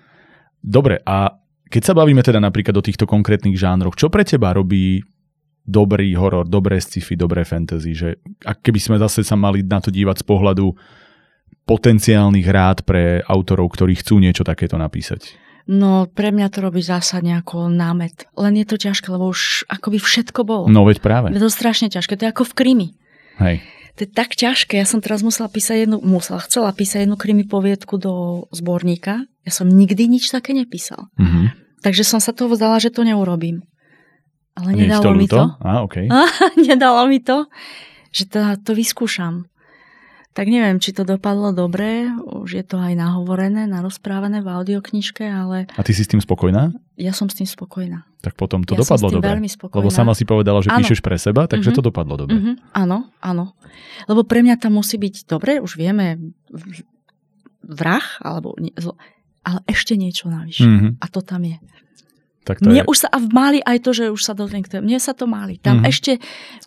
Dobre, 0.64 1.04
a 1.04 1.36
keď 1.68 1.82
sa 1.92 1.94
bavíme 1.98 2.24
teda 2.24 2.40
napríklad 2.40 2.72
o 2.80 2.86
týchto 2.86 3.04
konkrétnych 3.04 3.60
žánroch, 3.60 4.00
čo 4.00 4.08
pre 4.08 4.24
teba 4.24 4.56
robí 4.56 5.04
dobrý 5.64 6.12
horor, 6.20 6.44
dobré 6.48 6.80
sci-fi, 6.80 7.16
dobré 7.16 7.48
fantasy, 7.48 7.96
že 7.96 8.10
ak 8.44 8.60
keby 8.64 8.80
sme 8.80 8.96
zase 9.00 9.24
sa 9.24 9.40
mali 9.40 9.64
na 9.64 9.80
to 9.80 9.90
dívať 9.90 10.22
z 10.22 10.26
pohľadu 10.28 10.76
potenciálnych 11.64 12.48
rád 12.52 12.84
pre 12.84 13.24
autorov, 13.24 13.72
ktorí 13.72 13.96
chcú 14.04 14.20
niečo 14.20 14.44
takéto 14.44 14.76
napísať? 14.76 15.40
No 15.64 16.12
pre 16.12 16.36
mňa 16.36 16.52
to 16.52 16.60
robí 16.60 16.84
zásadne 16.84 17.40
ako 17.40 17.72
námet. 17.72 18.28
Len 18.36 18.60
je 18.60 18.68
to 18.68 18.76
ťažké, 18.76 19.08
lebo 19.08 19.32
už 19.32 19.64
akoby 19.72 19.96
všetko 19.96 20.44
bolo. 20.44 20.68
No 20.68 20.84
veď 20.84 21.00
práve. 21.00 21.32
Je 21.32 21.40
to 21.40 21.48
strašne 21.48 21.88
ťažké, 21.88 22.20
to 22.20 22.28
je 22.28 22.34
ako 22.36 22.44
v 22.52 22.54
krimi. 22.60 22.88
Hej. 23.40 23.64
To 23.96 24.04
je 24.04 24.10
tak 24.12 24.36
ťažké. 24.36 24.76
Ja 24.76 24.84
som 24.90 25.00
teraz 25.00 25.24
musela 25.24 25.48
písať 25.48 25.88
jednu, 25.88 26.04
musela, 26.04 26.44
chcela 26.44 26.76
písať 26.76 27.08
jednu 27.08 27.16
krimi 27.16 27.48
poviedku 27.48 27.96
do 27.96 28.44
zborníka. 28.52 29.24
Ja 29.48 29.52
som 29.56 29.72
nikdy 29.72 30.12
nič 30.12 30.34
také 30.34 30.52
nepísal. 30.52 31.08
Mm-hmm. 31.16 31.80
Takže 31.86 32.04
som 32.04 32.20
sa 32.20 32.36
toho 32.36 32.52
vzdala, 32.52 32.82
že 32.84 32.92
to 32.92 33.08
neurobím. 33.08 33.64
Ale 34.54 34.70
nedalo 34.78 35.04
to 35.04 35.12
mi 35.18 35.26
to. 35.26 35.42
Á, 35.62 35.82
okay. 35.82 36.06
nedalo 36.70 37.10
mi 37.10 37.20
to, 37.22 37.50
že 38.14 38.30
to, 38.30 38.40
to 38.62 38.72
vyskúšam. 38.78 39.50
Tak 40.34 40.50
neviem, 40.50 40.82
či 40.82 40.98
to 40.98 41.06
dopadlo 41.06 41.54
dobre, 41.54 42.10
už 42.26 42.58
je 42.58 42.66
to 42.66 42.82
aj 42.82 42.98
nahovorené, 42.98 43.70
narozprávané 43.70 44.42
v 44.42 44.50
audioknižke, 44.50 45.22
ale... 45.22 45.70
A 45.78 45.82
ty 45.86 45.94
si 45.94 46.02
s 46.02 46.10
tým 46.10 46.18
spokojná? 46.18 46.74
Ja 46.98 47.14
som 47.14 47.30
s 47.30 47.38
tým 47.38 47.46
spokojná. 47.46 48.02
Tak 48.26 48.34
potom 48.34 48.66
to 48.66 48.74
ja 48.74 48.82
dopadlo 48.82 49.22
dobre. 49.22 49.30
Veľmi 49.30 49.46
spokojná. 49.46 49.78
Lebo 49.78 49.94
sama 49.94 50.18
si 50.18 50.26
povedala, 50.26 50.66
že 50.66 50.74
ano. 50.74 50.82
píšeš 50.82 51.06
pre 51.06 51.22
seba, 51.22 51.46
takže 51.46 51.70
mm-hmm. 51.70 51.78
to 51.78 51.86
dopadlo 51.86 52.18
dobre. 52.18 52.34
Mm-hmm. 52.34 52.56
Áno, 52.74 53.14
áno. 53.22 53.54
Lebo 54.10 54.26
pre 54.26 54.42
mňa 54.42 54.58
tam 54.58 54.82
musí 54.82 54.98
byť 54.98 55.30
dobre, 55.30 55.62
už 55.62 55.78
vieme, 55.78 56.34
vrah, 57.62 58.06
alebo 58.26 58.58
ale 59.44 59.60
ešte 59.70 59.94
niečo 60.00 60.34
navyše. 60.34 60.66
Mm-hmm. 60.66 60.92
A 60.98 61.06
to 61.14 61.22
tam 61.22 61.46
je. 61.46 61.62
Tak 62.44 62.60
to 62.60 62.68
mne 62.68 62.84
je... 62.84 62.90
už 62.92 62.98
sa, 63.04 63.08
a 63.08 63.18
máli 63.24 63.64
aj 63.64 63.78
to, 63.80 63.92
že 63.96 64.12
už 64.12 64.22
sa 64.22 64.36
dotkne, 64.36 64.64
mne 64.84 65.00
sa 65.00 65.16
to 65.16 65.26
máli. 65.26 65.58
Tam 65.64 65.80
mm-hmm. 65.80 65.92
ešte 65.92 66.12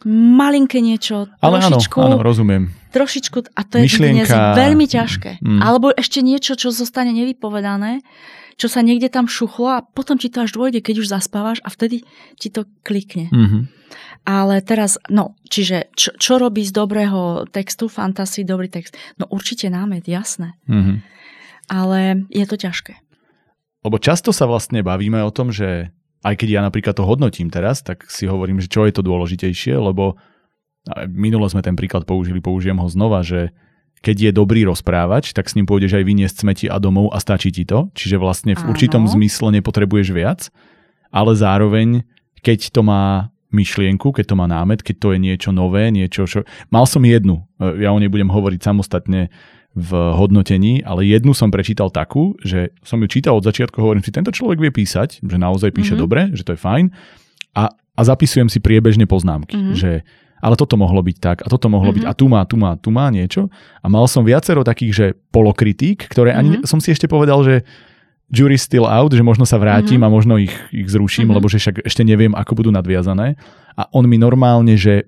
malinké 0.08 0.80
niečo, 0.80 1.28
Ale 1.44 1.60
trošičku. 1.60 1.96
áno, 2.00 2.16
áno, 2.16 2.24
rozumiem. 2.24 2.72
Trošičku, 2.96 3.52
a 3.52 3.60
to 3.60 3.80
je 3.80 3.84
Myšlienka... 3.84 4.24
dnes 4.24 4.30
veľmi 4.32 4.86
ťažké. 4.88 5.30
Mm. 5.44 5.60
Alebo 5.60 5.92
ešte 5.92 6.24
niečo, 6.24 6.56
čo 6.56 6.72
zostane 6.72 7.12
nevypovedané, 7.12 8.00
čo 8.56 8.72
sa 8.72 8.80
niekde 8.80 9.12
tam 9.12 9.28
šuchlo 9.28 9.68
a 9.68 9.84
potom 9.84 10.16
ti 10.16 10.32
to 10.32 10.48
až 10.48 10.56
dôjde, 10.56 10.80
keď 10.80 11.04
už 11.04 11.12
zaspávaš 11.12 11.60
a 11.60 11.68
vtedy 11.68 12.08
ti 12.40 12.48
to 12.48 12.64
klikne. 12.80 13.28
Mm-hmm. 13.28 13.62
Ale 14.26 14.58
teraz, 14.64 14.98
no, 15.12 15.38
čiže 15.46 15.92
čo, 15.94 16.16
čo 16.18 16.40
robí 16.40 16.64
z 16.66 16.72
dobrého 16.72 17.46
textu, 17.52 17.86
fantasy, 17.86 18.42
dobrý 18.42 18.66
text? 18.66 18.96
No 19.20 19.28
určite 19.30 19.68
námet, 19.70 20.08
jasné. 20.08 20.56
Mm-hmm. 20.66 20.96
Ale 21.70 22.26
je 22.32 22.44
to 22.48 22.56
ťažké. 22.58 23.05
Lebo 23.86 24.02
často 24.02 24.34
sa 24.34 24.50
vlastne 24.50 24.82
bavíme 24.82 25.22
o 25.22 25.30
tom, 25.30 25.54
že 25.54 25.94
aj 26.26 26.34
keď 26.34 26.48
ja 26.58 26.60
napríklad 26.66 26.98
to 26.98 27.06
hodnotím 27.06 27.54
teraz, 27.54 27.86
tak 27.86 28.10
si 28.10 28.26
hovorím, 28.26 28.58
že 28.58 28.66
čo 28.66 28.82
je 28.82 28.90
to 28.90 29.06
dôležitejšie, 29.06 29.78
lebo 29.78 30.18
minulo 31.06 31.46
sme 31.46 31.62
ten 31.62 31.78
príklad 31.78 32.02
použili, 32.02 32.42
použijem 32.42 32.82
ho 32.82 32.88
znova, 32.90 33.22
že 33.22 33.54
keď 34.02 34.30
je 34.30 34.32
dobrý 34.34 34.66
rozprávač, 34.66 35.30
tak 35.30 35.46
s 35.46 35.54
ním 35.54 35.70
pôjdeš 35.70 35.98
aj 35.98 36.04
vyniesť 36.04 36.36
smeti 36.42 36.66
a 36.66 36.82
domov 36.82 37.14
a 37.14 37.18
stačí 37.22 37.54
ti 37.54 37.62
to. 37.62 37.90
Čiže 37.94 38.18
vlastne 38.18 38.52
v 38.54 38.62
Áno. 38.62 38.70
určitom 38.74 39.02
zmysle 39.06 39.54
nepotrebuješ 39.62 40.08
viac, 40.10 40.40
ale 41.10 41.32
zároveň, 41.38 42.02
keď 42.42 42.70
to 42.74 42.82
má 42.82 43.30
myšlienku, 43.50 44.12
keď 44.12 44.34
to 44.34 44.38
má 44.38 44.46
námet, 44.50 44.82
keď 44.82 44.96
to 45.00 45.08
je 45.14 45.18
niečo 45.18 45.50
nové, 45.54 45.88
niečo, 45.94 46.28
čo... 46.28 46.42
Mal 46.68 46.84
som 46.84 47.02
jednu, 47.02 47.46
ja 47.58 47.90
o 47.94 47.98
nej 47.98 48.10
budem 48.10 48.28
hovoriť 48.28 48.60
samostatne 48.60 49.32
v 49.76 49.92
hodnotení, 49.92 50.80
ale 50.80 51.04
jednu 51.04 51.36
som 51.36 51.52
prečítal 51.52 51.92
takú, 51.92 52.32
že 52.40 52.72
som 52.80 52.96
ju 52.96 53.06
čítal 53.12 53.36
od 53.36 53.44
začiatku, 53.44 53.76
hovorím 53.76 54.00
si, 54.00 54.08
tento 54.08 54.32
človek 54.32 54.56
vie 54.56 54.72
písať, 54.72 55.20
že 55.20 55.36
naozaj 55.36 55.68
píše 55.76 55.92
mm-hmm. 55.92 56.00
dobre, 56.00 56.32
že 56.32 56.48
to 56.48 56.56
je 56.56 56.60
fajn 56.64 56.84
a, 57.52 57.68
a 57.76 58.00
zapisujem 58.00 58.48
si 58.48 58.64
priebežne 58.64 59.04
poznámky, 59.04 59.52
mm-hmm. 59.52 59.76
že 59.76 60.00
ale 60.40 60.56
toto 60.56 60.80
mohlo 60.80 61.04
byť 61.04 61.16
tak 61.20 61.38
a 61.44 61.48
toto 61.52 61.68
mohlo 61.68 61.92
mm-hmm. 61.92 62.08
byť 62.08 62.10
a 62.10 62.12
tu 62.16 62.26
má, 62.28 62.40
tu 62.48 62.56
má, 62.56 62.70
tu 62.80 62.88
má 62.88 63.12
niečo 63.12 63.52
a 63.84 63.86
mal 63.92 64.08
som 64.08 64.24
viacero 64.24 64.64
takých, 64.64 64.92
že 64.92 65.06
polokritík, 65.28 66.08
ktoré 66.08 66.32
ani 66.32 66.56
mm-hmm. 66.56 66.68
som 66.68 66.80
si 66.80 66.96
ešte 66.96 67.04
povedal, 67.04 67.44
že 67.44 67.64
jury 68.32 68.56
still 68.56 68.88
out, 68.88 69.12
že 69.12 69.22
možno 69.22 69.44
sa 69.44 69.60
vrátim 69.60 70.00
mm-hmm. 70.00 70.08
a 70.08 70.16
možno 70.16 70.34
ich, 70.40 70.52
ich 70.72 70.88
zruším, 70.88 71.28
mm-hmm. 71.28 71.36
lebo 71.36 71.46
že 71.52 71.60
však 71.60 71.76
ešte 71.84 72.02
neviem, 72.02 72.32
ako 72.32 72.64
budú 72.64 72.70
nadviazané. 72.72 73.36
A 73.76 73.92
on 73.92 74.08
mi 74.08 74.16
normálne, 74.16 74.74
že 74.74 75.04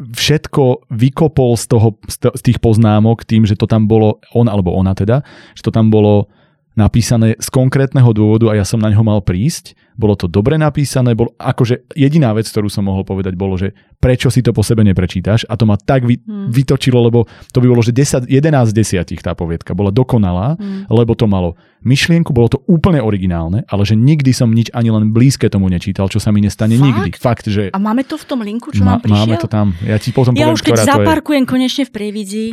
všetko 0.00 0.90
vykopol 0.90 1.54
z, 1.54 1.64
toho, 1.70 1.88
z 2.10 2.40
tých 2.42 2.58
poznámok 2.58 3.22
tým, 3.22 3.46
že 3.46 3.54
to 3.54 3.70
tam 3.70 3.86
bolo, 3.86 4.18
on 4.34 4.50
alebo 4.50 4.74
ona 4.74 4.90
teda, 4.94 5.22
že 5.54 5.62
to 5.62 5.70
tam 5.70 5.90
bolo 5.94 6.26
napísané 6.74 7.38
z 7.38 7.48
konkrétneho 7.54 8.10
dôvodu 8.10 8.50
a 8.50 8.58
ja 8.58 8.66
som 8.66 8.82
na 8.82 8.90
ňo 8.90 9.06
mal 9.06 9.22
prísť. 9.22 9.78
Bolo 9.94 10.18
to 10.18 10.26
dobre 10.26 10.58
napísané, 10.58 11.14
bol, 11.14 11.30
akože 11.38 11.86
jediná 11.94 12.34
vec, 12.34 12.50
ktorú 12.50 12.66
som 12.66 12.82
mohol 12.82 13.06
povedať, 13.06 13.38
bolo, 13.38 13.54
že 13.54 13.78
prečo 14.02 14.26
si 14.26 14.42
to 14.42 14.50
po 14.50 14.66
sebe 14.66 14.82
neprečítaš 14.82 15.46
a 15.46 15.54
to 15.54 15.70
ma 15.70 15.78
tak 15.78 16.02
vy, 16.02 16.18
hmm. 16.18 16.50
vytočilo, 16.50 16.98
lebo 16.98 17.30
to 17.54 17.62
by 17.62 17.70
bolo, 17.70 17.78
že 17.78 17.94
10, 17.94 18.26
11 18.26 18.74
desiatich 18.74 19.22
tá 19.22 19.38
poviedka 19.38 19.70
bola 19.70 19.94
dokonalá, 19.94 20.58
hmm. 20.58 20.90
lebo 20.90 21.14
to 21.14 21.30
malo 21.30 21.54
myšlienku, 21.86 22.34
bolo 22.34 22.50
to 22.50 22.58
úplne 22.66 22.98
originálne, 22.98 23.62
ale 23.70 23.86
že 23.86 23.94
nikdy 23.94 24.34
som 24.34 24.50
nič 24.50 24.74
ani 24.74 24.90
len 24.90 25.14
blízke 25.14 25.46
tomu 25.46 25.70
nečítal, 25.70 26.10
čo 26.10 26.18
sa 26.18 26.34
mi 26.34 26.42
nestane 26.42 26.74
Fakt? 26.74 26.86
nikdy. 26.90 27.08
Fakt, 27.14 27.46
že... 27.46 27.70
A 27.70 27.78
máme 27.78 28.02
to 28.02 28.18
v 28.18 28.24
tom 28.26 28.42
linku, 28.42 28.74
čo 28.74 28.82
Ma, 28.82 28.98
nám 28.98 29.06
prišiel? 29.06 29.30
Máme 29.30 29.36
to 29.38 29.46
tam. 29.46 29.78
Ja 29.86 29.94
ti 30.02 30.10
potom 30.10 30.34
ja 30.34 30.50
poviem, 30.50 30.58
už 30.58 30.62
keď 30.66 30.90
zaparkujem 30.90 31.44
konečne 31.46 31.86
v 31.86 31.90
Prievidzi, 31.94 32.46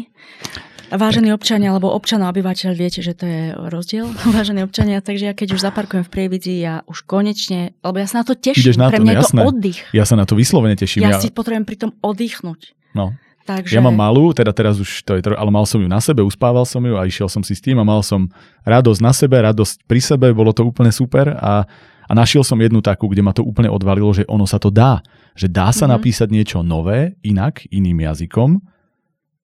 Vážení 0.91 1.31
občania, 1.31 1.71
alebo 1.71 1.87
občanov 1.87 2.35
obyvateľ, 2.35 2.75
viete, 2.75 2.99
že 2.99 3.15
to 3.15 3.23
je 3.23 3.55
rozdiel. 3.55 4.11
Vážení 4.35 4.59
občania, 4.59 4.99
takže 4.99 5.31
ja 5.31 5.33
keď 5.33 5.55
už 5.55 5.63
zaparkujem 5.63 6.03
v 6.03 6.11
Prievidzi, 6.11 6.59
ja 6.59 6.83
už 6.83 7.07
konečne, 7.07 7.71
lebo 7.79 7.95
ja 7.95 8.07
sa 8.11 8.21
na 8.21 8.25
to 8.27 8.35
teším. 8.35 8.75
Ideš 8.75 8.77
na 8.77 8.91
Pre 8.91 8.99
to, 8.99 9.03
mňa 9.07 9.13
jasné. 9.15 9.23
je 9.23 9.31
to 9.31 9.47
oddych. 9.47 9.79
Ja 9.95 10.03
sa 10.03 10.15
na 10.19 10.25
to 10.27 10.35
vyslovene 10.35 10.75
teším. 10.75 11.07
Ja, 11.07 11.15
ja... 11.15 11.23
si 11.23 11.31
potrebujem 11.31 11.63
pri 11.63 11.77
tom 11.79 11.91
oddychnúť. 12.03 12.75
No. 12.91 13.15
Takže... 13.47 13.73
Ja 13.73 13.81
mám 13.81 13.97
malú, 13.97 14.35
teda 14.35 14.53
teraz 14.53 14.77
už 14.77 15.01
to 15.01 15.17
je, 15.17 15.25
ale 15.25 15.49
mal 15.49 15.65
som 15.65 15.81
ju 15.81 15.89
na 15.89 15.97
sebe, 15.97 16.21
uspával 16.21 16.61
som 16.67 16.83
ju 16.83 16.93
a 16.93 17.07
išiel 17.09 17.25
som 17.25 17.41
si 17.41 17.57
s 17.57 17.63
tým 17.63 17.79
a 17.81 17.87
mal 17.87 18.05
som 18.05 18.29
radosť 18.67 18.99
na 19.01 19.11
sebe, 19.15 19.41
radosť 19.41 19.89
pri 19.89 19.97
sebe, 19.97 20.29
bolo 20.29 20.53
to 20.53 20.61
úplne 20.61 20.93
super 20.93 21.33
a, 21.33 21.65
a 22.05 22.11
našiel 22.13 22.45
som 22.45 22.61
jednu 22.61 22.85
takú, 22.85 23.09
kde 23.09 23.25
ma 23.25 23.33
to 23.33 23.41
úplne 23.41 23.65
odvalilo, 23.65 24.13
že 24.13 24.29
ono 24.29 24.45
sa 24.45 24.61
to 24.61 24.69
dá. 24.69 25.01
Že 25.33 25.47
dá 25.49 25.73
sa 25.73 25.89
mm-hmm. 25.89 25.93
napísať 25.97 26.27
niečo 26.29 26.57
nové, 26.61 27.17
inak, 27.25 27.65
iným 27.73 28.05
jazykom 28.05 28.61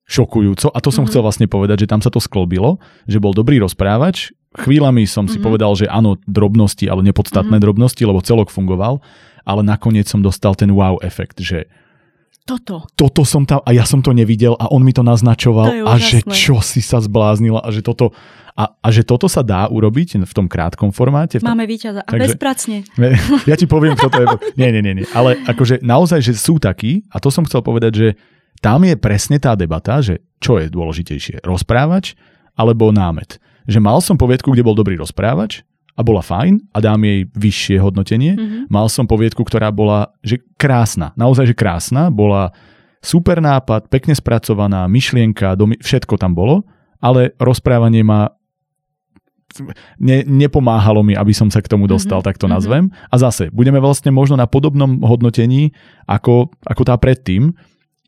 šokujúco 0.07 0.71
a 0.71 0.79
to 0.79 0.89
som 0.89 1.03
mm-hmm. 1.03 1.11
chcel 1.11 1.21
vlastne 1.21 1.47
povedať, 1.51 1.83
že 1.83 1.91
tam 1.91 1.99
sa 1.99 2.07
to 2.07 2.23
sklobilo, 2.23 2.79
že 3.05 3.19
bol 3.19 3.35
dobrý 3.35 3.59
rozprávač, 3.59 4.31
chvíľami 4.55 5.03
som 5.03 5.27
mm-hmm. 5.27 5.35
si 5.35 5.37
mhm. 5.37 5.45
povedal, 5.45 5.71
že 5.75 5.85
áno, 5.91 6.15
drobnosti, 6.25 6.87
ale 6.87 7.03
nepodstatné 7.03 7.59
mm-hmm. 7.59 7.65
drobnosti, 7.67 8.03
lebo 8.07 8.23
celok 8.23 8.47
fungoval, 8.47 9.03
ale 9.43 9.61
nakoniec 9.67 10.07
som 10.07 10.23
dostal 10.23 10.55
ten 10.55 10.71
wow 10.71 10.97
efekt, 11.03 11.43
že 11.43 11.67
toto. 12.47 12.87
Toto 12.95 13.27
som 13.27 13.43
tam, 13.43 13.59
a 13.67 13.75
ja 13.75 13.83
som 13.83 13.99
to 13.99 14.15
nevidel 14.15 14.55
a 14.55 14.71
on 14.71 14.79
mi 14.79 14.95
to 14.95 15.03
naznačoval 15.03 15.67
to 15.67 15.83
a 15.83 15.99
že 15.99 16.23
čo 16.31 16.63
si 16.63 16.79
sa 16.79 17.03
zbláznila 17.03 17.59
a 17.59 17.69
že 17.75 17.83
toto 17.83 18.15
a, 18.57 18.73
a 18.81 18.87
že 18.89 19.05
toto 19.05 19.29
sa 19.29 19.45
dá 19.45 19.69
urobiť 19.69 20.17
v 20.23 20.33
tom 20.33 20.49
krátkom 20.49 20.89
formáte. 20.89 21.37
tom, 21.37 21.45
Máme 21.45 21.69
víťaza 21.69 22.01
a 22.01 22.09
takže, 22.09 22.33
bezpracne. 22.33 22.77
Ja 23.45 23.53
ti 23.53 23.69
poviem, 23.69 23.93
čo 23.93 24.09
to 24.09 24.17
je. 24.17 24.27
Nie, 24.59 24.73
nie, 24.73 24.81
nie, 24.81 25.03
nie. 25.03 25.05
Ale 25.13 25.37
akože 25.45 25.85
naozaj, 25.85 26.25
že 26.25 26.33
sú 26.33 26.57
takí 26.57 27.05
a 27.13 27.21
to 27.21 27.29
som 27.29 27.45
chcel 27.45 27.61
povedať, 27.61 27.91
že 27.93 28.07
tam 28.61 28.85
je 28.85 28.95
presne 28.97 29.37
tá 29.37 29.53
debata, 29.53 30.01
že 30.01 30.23
čo 30.41 30.57
je 30.61 30.69
dôležitejšie, 30.69 31.45
rozprávač 31.45 32.17
alebo 32.57 32.89
námet. 32.89 33.37
Že 33.69 33.79
mal 33.83 33.99
som 34.01 34.17
poviedku, 34.17 34.53
kde 34.53 34.65
bol 34.65 34.77
dobrý 34.77 34.97
rozprávač 34.97 35.61
a 35.97 36.01
bola 36.05 36.21
fajn 36.21 36.73
a 36.73 36.77
dám 36.77 37.01
jej 37.01 37.25
vyššie 37.33 37.77
hodnotenie. 37.81 38.37
Mm-hmm. 38.37 38.61
Mal 38.69 38.87
som 38.87 39.09
poviedku, 39.09 39.41
ktorá 39.41 39.73
bola 39.73 40.13
že 40.21 40.41
krásna, 40.55 41.13
naozaj 41.17 41.53
že 41.53 41.55
krásna, 41.57 42.13
bola 42.13 42.53
super 43.01 43.41
nápad, 43.41 43.89
pekne 43.89 44.13
spracovaná, 44.13 44.85
myšlienka, 44.85 45.57
domy, 45.57 45.77
všetko 45.81 46.17
tam 46.21 46.37
bolo, 46.37 46.65
ale 47.01 47.33
rozprávanie 47.41 48.05
ma 48.05 48.29
ne, 49.97 50.21
nepomáhalo 50.27 51.01
mi, 51.01 51.17
aby 51.17 51.33
som 51.33 51.49
sa 51.49 51.65
k 51.65 51.71
tomu 51.71 51.89
dostal, 51.89 52.21
mm-hmm. 52.21 52.29
tak 52.29 52.41
to 52.41 52.45
nazvem. 52.45 52.93
A 53.09 53.15
zase, 53.17 53.49
budeme 53.49 53.81
vlastne 53.81 54.13
možno 54.13 54.37
na 54.37 54.45
podobnom 54.45 55.01
hodnotení 55.01 55.73
ako, 56.05 56.53
ako 56.61 56.83
tá 56.85 56.93
predtým. 56.99 57.57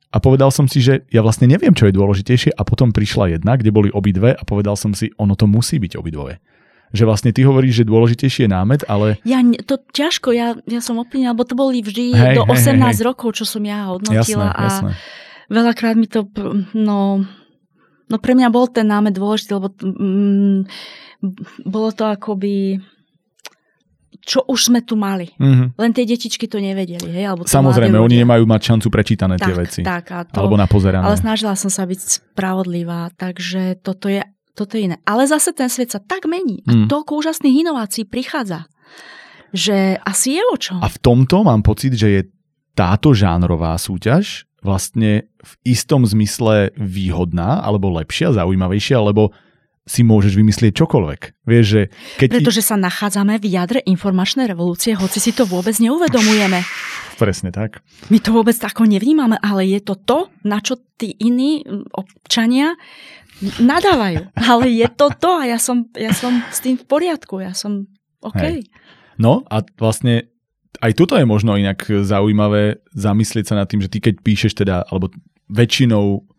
A 0.09 0.17
povedal 0.17 0.49
som 0.49 0.65
si, 0.65 0.81
že 0.81 1.05
ja 1.13 1.21
vlastne 1.21 1.45
neviem, 1.45 1.73
čo 1.77 1.85
je 1.85 1.93
dôležitejšie 1.93 2.57
a 2.57 2.61
potom 2.65 2.89
prišla 2.89 3.37
jedna, 3.37 3.61
kde 3.61 3.69
boli 3.69 3.89
obidve 3.93 4.33
a 4.33 4.41
povedal 4.41 4.73
som 4.73 4.97
si, 4.97 5.13
ono 5.21 5.37
to 5.37 5.45
musí 5.45 5.77
byť 5.77 5.93
obidvoje 5.97 6.41
že 6.89 7.05
vlastne 7.05 7.29
ty 7.29 7.45
hovoríš, 7.45 7.83
že 7.83 7.85
dôležitejší 7.85 8.49
je 8.49 8.49
námet, 8.49 8.81
ale... 8.89 9.21
Ja, 9.21 9.45
to 9.61 9.77
ťažko, 9.93 10.33
ja, 10.33 10.57
ja 10.65 10.81
som 10.81 10.97
úplne, 10.97 11.29
lebo 11.29 11.45
to 11.45 11.53
boli 11.53 11.85
vždy 11.85 12.17
hej, 12.17 12.35
do 12.41 12.43
18 12.49 12.81
hej, 12.81 12.81
hej. 12.81 13.05
rokov, 13.05 13.37
čo 13.37 13.45
som 13.45 13.61
ja 13.61 13.93
hodnotila 13.93 14.49
jasné, 14.49 14.57
a 14.57 14.63
jasné. 14.65 14.91
veľakrát 15.53 15.95
mi 16.01 16.09
to, 16.09 16.25
no, 16.73 17.21
no 18.09 18.15
pre 18.17 18.33
mňa 18.33 18.49
bol 18.49 18.65
ten 18.73 18.89
námet 18.89 19.13
dôležitý, 19.13 19.51
lebo 19.53 19.69
mm, 19.77 20.65
bolo 21.69 21.89
to 21.93 22.09
akoby 22.09 22.81
čo 24.23 24.45
už 24.45 24.71
sme 24.71 24.79
tu 24.85 24.99
mali. 24.99 25.31
Mm-hmm. 25.39 25.79
Len 25.79 25.91
tie 25.95 26.05
detičky 26.05 26.45
to 26.45 26.61
nevedeli. 26.61 27.09
Hej? 27.09 27.25
Alebo 27.33 27.47
Samozrejme, 27.47 27.97
oni 27.97 28.21
nemajú 28.21 28.43
mať 28.45 28.61
šancu 28.75 28.87
prečítané 28.91 29.35
tak, 29.39 29.47
tie 29.47 29.55
veci. 29.55 29.81
Tak, 29.81 30.05
a 30.11 30.19
to, 30.27 30.37
alebo 30.39 30.59
napozerané. 30.59 31.03
Ale 31.03 31.17
snažila 31.17 31.57
som 31.57 31.71
sa 31.71 31.87
byť 31.87 31.99
spravodlivá, 31.99 33.11
takže 33.17 33.79
toto 33.81 34.11
je 34.11 34.21
toto 34.59 34.75
je 34.75 34.91
iné. 34.91 34.99
Ale 35.07 35.23
zase 35.23 35.55
ten 35.55 35.71
svet 35.71 35.95
sa 35.95 36.03
tak 36.03 36.27
mení 36.27 36.59
a 36.67 36.75
mm. 36.75 36.91
toľko 36.91 37.23
úžasných 37.23 37.63
inovácií 37.63 38.03
prichádza, 38.03 38.67
že 39.55 39.95
asi 40.03 40.35
je 40.35 40.43
o 40.51 40.57
čom. 40.59 40.83
A 40.83 40.91
v 40.91 40.99
tomto 40.99 41.47
mám 41.47 41.63
pocit, 41.63 41.95
že 41.95 42.07
je 42.11 42.21
táto 42.75 43.15
žánrová 43.15 43.79
súťaž 43.79 44.43
vlastne 44.59 45.31
v 45.39 45.51
istom 45.63 46.03
zmysle 46.03 46.75
výhodná, 46.75 47.63
alebo 47.63 47.87
lepšia, 47.95 48.35
zaujímavejšia, 48.35 48.99
lebo 48.99 49.31
si 49.89 50.05
môžeš 50.05 50.37
vymyslieť 50.37 50.77
čokoľvek. 50.77 51.21
Vieš, 51.49 51.65
že 51.65 51.81
keď... 52.21 52.27
Pretože 52.37 52.61
sa 52.61 52.77
nachádzame 52.77 53.41
v 53.41 53.49
jadre 53.49 53.81
informačnej 53.81 54.45
revolúcie, 54.45 54.93
hoci 54.93 55.17
si 55.17 55.33
to 55.33 55.49
vôbec 55.49 55.73
neuvedomujeme. 55.81 56.61
Presne 57.17 57.49
tak. 57.49 57.81
My 58.13 58.21
to 58.21 58.29
vôbec 58.29 58.53
tako 58.53 58.85
nevnímame, 58.85 59.41
ale 59.41 59.65
je 59.65 59.81
to 59.81 59.97
to, 59.97 60.29
na 60.45 60.61
čo 60.61 60.77
tí 61.01 61.17
iní 61.17 61.65
občania 61.89 62.77
nadávajú. 63.57 64.29
Ale 64.37 64.69
je 64.69 64.87
to 64.93 65.09
to 65.17 65.31
a 65.41 65.43
ja 65.49 65.57
som, 65.57 65.89
ja 65.97 66.13
som 66.13 66.37
s 66.53 66.61
tým 66.61 66.77
v 66.77 66.85
poriadku. 66.85 67.41
Ja 67.41 67.57
som 67.57 67.89
OK. 68.21 68.37
Hej. 68.37 68.69
No 69.17 69.41
a 69.49 69.65
vlastne 69.75 70.29
aj 70.79 70.95
tuto 70.95 71.17
je 71.17 71.25
možno 71.25 71.57
inak 71.57 71.81
zaujímavé 71.81 72.85
zamyslieť 72.93 73.51
sa 73.51 73.55
nad 73.57 73.65
tým, 73.65 73.81
že 73.81 73.91
ty 73.91 73.99
keď 73.99 74.21
píšeš 74.21 74.53
teda, 74.63 74.85
alebo 74.87 75.09
väčšinou 75.49 76.29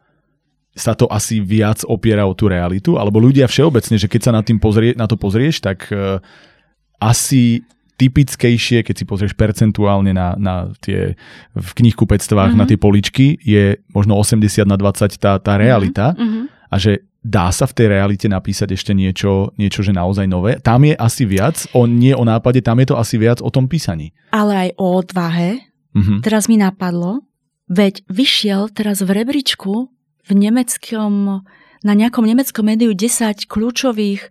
sa 0.74 0.94
to 0.94 1.10
asi 1.10 1.42
viac 1.42 1.82
opiera 1.84 2.24
o 2.24 2.34
tú 2.34 2.46
realitu, 2.46 2.94
alebo 2.94 3.18
ľudia 3.18 3.50
všeobecne, 3.50 3.98
že 3.98 4.06
keď 4.06 4.20
sa 4.30 4.32
na, 4.32 4.42
tým 4.46 4.62
pozrie, 4.62 4.94
na 4.94 5.10
to 5.10 5.18
pozrieš, 5.18 5.60
tak 5.60 5.90
uh, 5.90 6.22
asi 7.02 7.66
typickejšie, 7.98 8.80
keď 8.80 8.94
si 8.96 9.04
pozrieš 9.04 9.36
percentuálne 9.36 10.16
na, 10.16 10.32
na 10.38 10.72
tie 10.80 11.18
v 11.52 11.70
knihkupectvách, 11.74 12.56
mm-hmm. 12.56 12.64
na 12.64 12.70
tie 12.70 12.78
poličky, 12.80 13.36
je 13.44 13.76
možno 13.92 14.16
80 14.16 14.64
na 14.64 14.80
20 14.80 15.20
tá, 15.20 15.36
tá 15.36 15.54
realita. 15.60 16.16
Mm-hmm 16.16 16.60
a 16.70 16.76
že 16.78 17.02
dá 17.20 17.50
sa 17.52 17.66
v 17.66 17.76
tej 17.76 17.86
realite 17.92 18.30
napísať 18.30 18.78
ešte 18.78 18.94
niečo, 18.94 19.52
niečo, 19.58 19.82
že 19.84 19.92
naozaj 19.92 20.24
nové. 20.30 20.56
Tam 20.62 20.80
je 20.86 20.94
asi 20.94 21.26
viac, 21.26 21.66
o, 21.76 21.84
nie 21.84 22.14
o 22.16 22.24
nápade, 22.24 22.62
tam 22.64 22.80
je 22.80 22.94
to 22.94 22.96
asi 22.96 23.20
viac 23.20 23.42
o 23.44 23.50
tom 23.50 23.66
písaní. 23.66 24.14
Ale 24.32 24.56
aj 24.56 24.70
o 24.78 24.86
odvahe. 24.96 25.60
Mm-hmm. 25.92 26.18
Teraz 26.22 26.46
mi 26.46 26.56
napadlo, 26.56 27.26
veď 27.66 28.06
vyšiel 28.06 28.70
teraz 28.70 29.02
v 29.02 29.10
rebríčku 29.10 29.90
v 30.30 30.38
nemeckom, 30.38 31.42
na 31.82 31.92
nejakom 31.98 32.22
nemeckom 32.22 32.62
médiu 32.62 32.94
10 32.94 33.50
kľúčových 33.50 34.30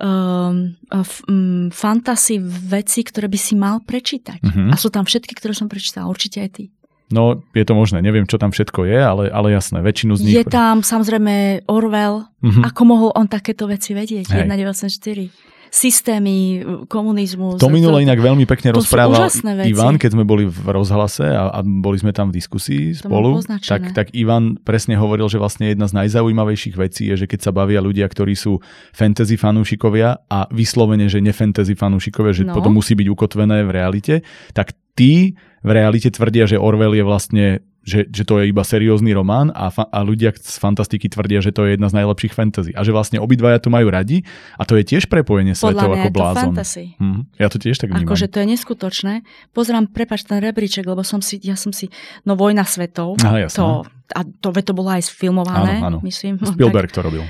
um, 0.00 0.72
um, 0.88 1.68
fantasy 1.68 2.40
veci, 2.40 3.04
ktoré 3.04 3.28
by 3.28 3.38
si 3.38 3.54
mal 3.54 3.84
prečítať. 3.84 4.40
Mm-hmm. 4.40 4.68
A 4.72 4.74
sú 4.80 4.88
tam 4.88 5.04
všetky, 5.04 5.36
ktoré 5.36 5.52
som 5.52 5.68
prečítala, 5.68 6.08
určite 6.08 6.40
aj 6.40 6.50
ty. 6.56 6.64
No, 7.12 7.44
je 7.52 7.64
to 7.68 7.76
možné. 7.76 8.00
Neviem, 8.00 8.24
čo 8.24 8.40
tam 8.40 8.56
všetko 8.56 8.88
je, 8.88 8.96
ale, 8.96 9.28
ale 9.28 9.52
jasné, 9.52 9.84
väčšinu 9.84 10.16
z 10.16 10.20
nich... 10.24 10.32
Je 10.32 10.48
tam 10.48 10.80
samozrejme 10.80 11.68
Orwell. 11.68 12.24
Uh-huh. 12.40 12.62
Ako 12.64 12.88
mohol 12.88 13.12
on 13.12 13.28
takéto 13.28 13.68
veci 13.68 13.92
vedieť? 13.92 14.32
1984 14.32 15.51
systémy, 15.72 16.60
komunizmu. 16.84 17.56
To 17.56 17.72
minule 17.72 18.04
inak 18.04 18.20
veľmi 18.20 18.44
pekne 18.44 18.76
rozprával 18.76 19.32
Ivan, 19.64 19.96
keď 19.96 20.12
sme 20.12 20.28
boli 20.28 20.44
v 20.44 20.68
rozhlase 20.68 21.24
a, 21.24 21.48
a 21.48 21.64
boli 21.64 21.96
sme 21.96 22.12
tam 22.12 22.28
v 22.28 22.36
diskusii 22.36 22.92
to 22.92 23.08
spolu, 23.08 23.40
tak, 23.40 23.96
tak 23.96 24.06
Ivan 24.12 24.60
presne 24.60 25.00
hovoril, 25.00 25.32
že 25.32 25.40
vlastne 25.40 25.72
jedna 25.72 25.88
z 25.88 25.96
najzaujímavejších 25.96 26.76
vecí 26.76 27.08
je, 27.08 27.24
že 27.24 27.26
keď 27.26 27.48
sa 27.48 27.56
bavia 27.56 27.80
ľudia, 27.80 28.04
ktorí 28.04 28.36
sú 28.36 28.60
fantasy 28.92 29.40
fanúšikovia 29.40 30.28
a 30.28 30.44
vyslovene, 30.52 31.08
že 31.08 31.24
nefantasy 31.24 31.72
fanúšikovia, 31.72 32.36
že 32.36 32.44
no. 32.44 32.52
potom 32.52 32.76
musí 32.76 32.92
byť 32.92 33.08
ukotvené 33.08 33.64
v 33.64 33.70
realite, 33.72 34.14
tak 34.52 34.76
tí 34.92 35.40
v 35.64 35.70
realite 35.72 36.12
tvrdia, 36.12 36.44
že 36.44 36.60
Orwell 36.60 36.92
je 36.92 37.04
vlastne 37.06 37.46
že, 37.82 38.06
že 38.06 38.22
to 38.22 38.38
je 38.38 38.54
iba 38.54 38.62
seriózny 38.62 39.10
román 39.10 39.50
a, 39.50 39.68
fa- 39.74 39.90
a 39.90 40.06
ľudia 40.06 40.30
z 40.30 40.56
fantastiky 40.62 41.10
tvrdia, 41.10 41.42
že 41.42 41.50
to 41.50 41.66
je 41.66 41.74
jedna 41.74 41.90
z 41.90 41.98
najlepších 41.98 42.30
fantasy. 42.30 42.70
A 42.78 42.86
že 42.86 42.94
vlastne 42.94 43.18
obidvaja 43.18 43.58
to 43.58 43.74
majú 43.74 43.90
radi 43.90 44.22
a 44.54 44.62
to 44.62 44.78
je 44.78 44.86
tiež 44.86 45.10
prepojenie 45.10 45.58
svetov 45.58 45.98
ako 45.98 46.06
je 46.06 46.14
blázon. 46.14 46.54
To 46.54 46.62
fantasy. 46.62 46.84
Hm, 47.02 47.20
ja 47.42 47.46
to 47.50 47.58
tiež 47.58 47.76
tak 47.82 47.90
vnímam. 47.90 48.06
Akože 48.06 48.26
to 48.30 48.38
je 48.38 48.46
neskutočné. 48.54 49.14
Pozerám, 49.50 49.90
prepač 49.90 50.22
ten 50.22 50.38
rebríček, 50.38 50.86
lebo 50.86 51.02
som 51.02 51.18
si, 51.18 51.42
ja 51.42 51.58
som 51.58 51.74
si, 51.74 51.90
no 52.22 52.38
Vojna 52.38 52.62
svetov, 52.62 53.18
Aha, 53.18 53.50
to, 53.50 53.82
a 54.14 54.20
to, 54.22 54.48
to 54.54 54.72
bolo 54.72 54.94
aj 54.94 55.02
sfilmované, 55.10 55.82
áno, 55.82 55.98
áno. 55.98 56.06
myslím. 56.06 56.38
Spielberg 56.54 56.94
tak. 56.94 57.02
to 57.02 57.06
robil. 57.10 57.22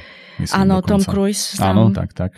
Áno. 0.52 0.84
Tom 0.84 1.00
Cruise. 1.00 1.56
Áno, 1.64 1.88
tak, 1.96 2.12
tak. 2.12 2.36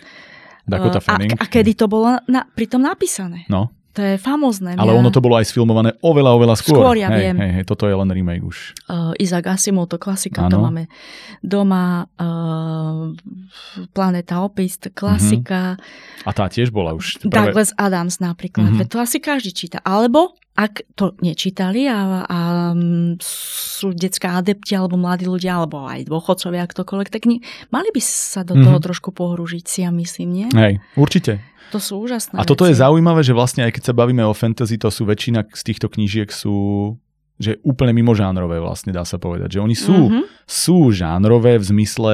Dakota 0.65 0.97
Fanning. 1.03 1.35
A, 1.37 1.45
a 1.45 1.51
kedy 1.51 1.77
to 1.77 1.85
bolo 1.85 2.17
na, 2.25 2.41
pritom 2.47 2.81
napísané? 2.81 3.45
No. 3.51 3.74
To 3.95 4.03
je 4.03 4.19
famózne. 4.19 4.75
Ale 4.75 4.91
ono 4.91 5.07
to 5.07 5.23
bolo 5.23 5.39
aj 5.39 5.47
sfilmované 5.47 5.95
oveľa, 6.03 6.35
oveľa 6.35 6.55
skôr. 6.59 6.83
Skôr, 6.83 6.95
ja 6.99 7.07
hej, 7.15 7.31
viem. 7.31 7.35
Hej, 7.39 7.51
hej, 7.55 7.63
toto 7.63 7.87
je 7.87 7.95
len 7.95 8.09
remake 8.11 8.43
už. 8.43 8.75
Uh, 8.91 9.15
Isaac 9.15 9.47
Asimov, 9.47 9.87
to 9.87 9.95
klasika, 9.95 10.45
ano. 10.45 10.51
to 10.51 10.57
máme 10.59 10.83
doma. 11.39 12.11
Uh, 12.19 13.15
Planeta 13.95 14.43
Opist, 14.43 14.91
klasika. 14.91 15.79
Uh-huh. 15.79 16.27
A 16.27 16.31
tá 16.35 16.51
tiež 16.51 16.75
bola 16.75 16.91
už. 16.91 17.23
Prvé... 17.23 17.31
Douglas 17.31 17.71
Adams 17.79 18.19
napríklad. 18.19 18.75
Uh-huh. 18.75 18.87
To 18.91 18.99
asi 18.99 19.23
každý 19.23 19.55
číta. 19.55 19.79
Alebo 19.79 20.35
ak 20.55 20.87
to 20.95 21.11
nečítali 21.19 21.83
a, 21.91 22.23
a 22.23 22.39
sú 23.19 23.91
detská 23.91 24.39
adepti 24.39 24.71
alebo 24.71 24.95
mladí 24.95 25.27
ľudia, 25.27 25.59
alebo 25.59 25.83
aj 25.83 26.07
dôchodcovia, 26.07 26.63
ktokoľvek, 26.63 27.11
tak 27.11 27.27
nie, 27.27 27.43
mali 27.75 27.91
by 27.91 27.99
sa 27.99 28.47
do 28.47 28.55
toho 28.55 28.79
uh-huh. 28.79 28.85
trošku 28.87 29.11
pohružiť 29.11 29.65
si, 29.67 29.83
ja 29.83 29.91
myslím, 29.91 30.29
nie? 30.31 30.47
Hej, 30.55 30.79
určite. 30.95 31.43
To 31.73 31.79
sú 31.81 32.03
úžasné 32.05 32.37
A 32.37 32.43
toto 32.45 32.67
veci. 32.67 32.77
je 32.77 32.81
zaujímavé, 32.83 33.21
že 33.25 33.33
vlastne 33.33 33.65
aj 33.65 33.79
keď 33.79 33.83
sa 33.89 33.93
bavíme 33.97 34.21
o 34.21 34.33
fantasy, 34.35 34.77
to 34.77 34.93
sú 34.93 35.07
väčšina 35.07 35.47
z 35.49 35.61
týchto 35.65 35.87
knížiek 35.89 36.29
sú 36.29 36.93
že 37.35 37.59
úplne 37.67 37.91
mimo 37.91 38.15
žánrové 38.15 38.63
vlastne 38.63 38.95
dá 38.95 39.03
sa 39.03 39.19
povedať. 39.19 39.59
Že 39.59 39.63
oni 39.67 39.75
sú, 39.75 39.91
mm-hmm. 40.07 40.23
sú 40.47 40.87
žánrové 40.95 41.59
v 41.59 41.65
zmysle 41.67 42.13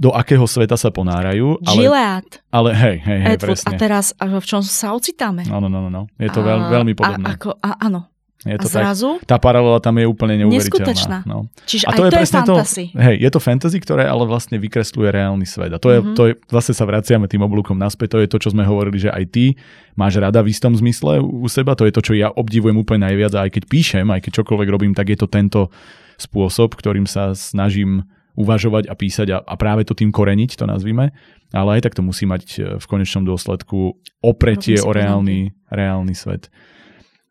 do 0.00 0.16
akého 0.16 0.48
sveta 0.48 0.80
sa 0.80 0.88
ponárajú. 0.88 1.60
Ale, 1.60 1.76
Gilead. 1.76 2.28
Ale 2.48 2.72
hej, 2.72 2.96
hej, 3.04 3.20
hej, 3.20 3.34
Edward, 3.36 3.52
presne. 3.52 3.68
A 3.68 3.72
teraz 3.76 4.06
v 4.16 4.46
čom 4.48 4.64
sa 4.64 4.96
ocitáme? 4.96 5.44
Áno, 5.44 5.68
no, 5.68 5.84
no, 5.84 5.90
no. 5.92 6.02
Je 6.16 6.32
to 6.32 6.40
veľ, 6.40 6.72
veľmi 6.72 6.96
podobné. 6.96 7.26
A, 7.28 7.36
ako, 7.36 7.60
a, 7.60 7.76
áno. 7.76 8.08
Je 8.40 8.56
to 8.56 8.72
a 8.72 8.72
zrazu? 8.72 9.20
Tak, 9.20 9.28
tá 9.28 9.36
paralela 9.36 9.84
tam 9.84 10.00
je 10.00 10.08
úplne 10.08 10.40
neuveriteľná. 10.40 10.88
Neskutočná. 10.88 11.18
No. 11.28 11.52
Čiže 11.68 11.84
a 11.84 11.90
to 11.92 12.02
aj 12.02 12.08
je, 12.08 12.10
to 12.10 12.20
je 12.20 12.28
fantasy. 12.32 12.84
To, 12.88 13.00
hej, 13.04 13.16
je 13.20 13.30
to 13.36 13.40
fantasy, 13.40 13.78
ktoré 13.84 14.04
ale 14.08 14.24
vlastne 14.24 14.56
vykresluje 14.56 15.12
reálny 15.12 15.44
svet. 15.44 15.76
A 15.76 15.78
to 15.78 15.92
je, 15.92 15.98
mm-hmm. 16.00 16.16
to 16.16 16.22
je, 16.24 16.32
zase 16.48 16.72
sa 16.72 16.88
vraciame 16.88 17.28
tým 17.28 17.44
oblúkom 17.44 17.76
naspäť, 17.76 18.16
to 18.16 18.18
je 18.24 18.28
to, 18.32 18.38
čo 18.40 18.48
sme 18.56 18.64
hovorili, 18.64 18.96
že 18.96 19.12
aj 19.12 19.24
ty 19.28 19.60
máš 19.92 20.16
rada 20.16 20.40
v 20.40 20.56
istom 20.56 20.72
zmysle 20.72 21.20
u 21.20 21.44
seba, 21.52 21.76
to 21.76 21.84
je 21.84 21.92
to, 21.92 22.00
čo 22.00 22.12
ja 22.16 22.32
obdivujem 22.32 22.80
úplne 22.80 23.12
najviac 23.12 23.32
a 23.36 23.44
aj 23.44 23.60
keď 23.60 23.62
píšem, 23.68 24.06
aj 24.08 24.24
keď 24.24 24.40
čokoľvek 24.40 24.68
robím, 24.72 24.96
tak 24.96 25.12
je 25.12 25.20
to 25.20 25.28
tento 25.28 25.68
spôsob, 26.16 26.80
ktorým 26.80 27.04
sa 27.04 27.36
snažím 27.36 28.08
uvažovať 28.40 28.88
a 28.88 28.94
písať 28.96 29.28
a, 29.36 29.38
a 29.44 29.54
práve 29.60 29.84
to 29.84 29.92
tým 29.92 30.08
koreniť, 30.08 30.56
to 30.56 30.64
nazvime, 30.64 31.12
ale 31.52 31.70
aj 31.76 31.90
tak 31.90 31.96
to 31.98 32.00
musí 32.00 32.24
mať 32.24 32.42
e, 32.56 32.58
v 32.80 32.84
konečnom 32.88 33.26
dôsledku 33.26 34.00
opretie 34.24 34.80
o 34.80 34.96
reálny, 34.96 35.52
reálny 35.68 36.14
svet. 36.16 36.48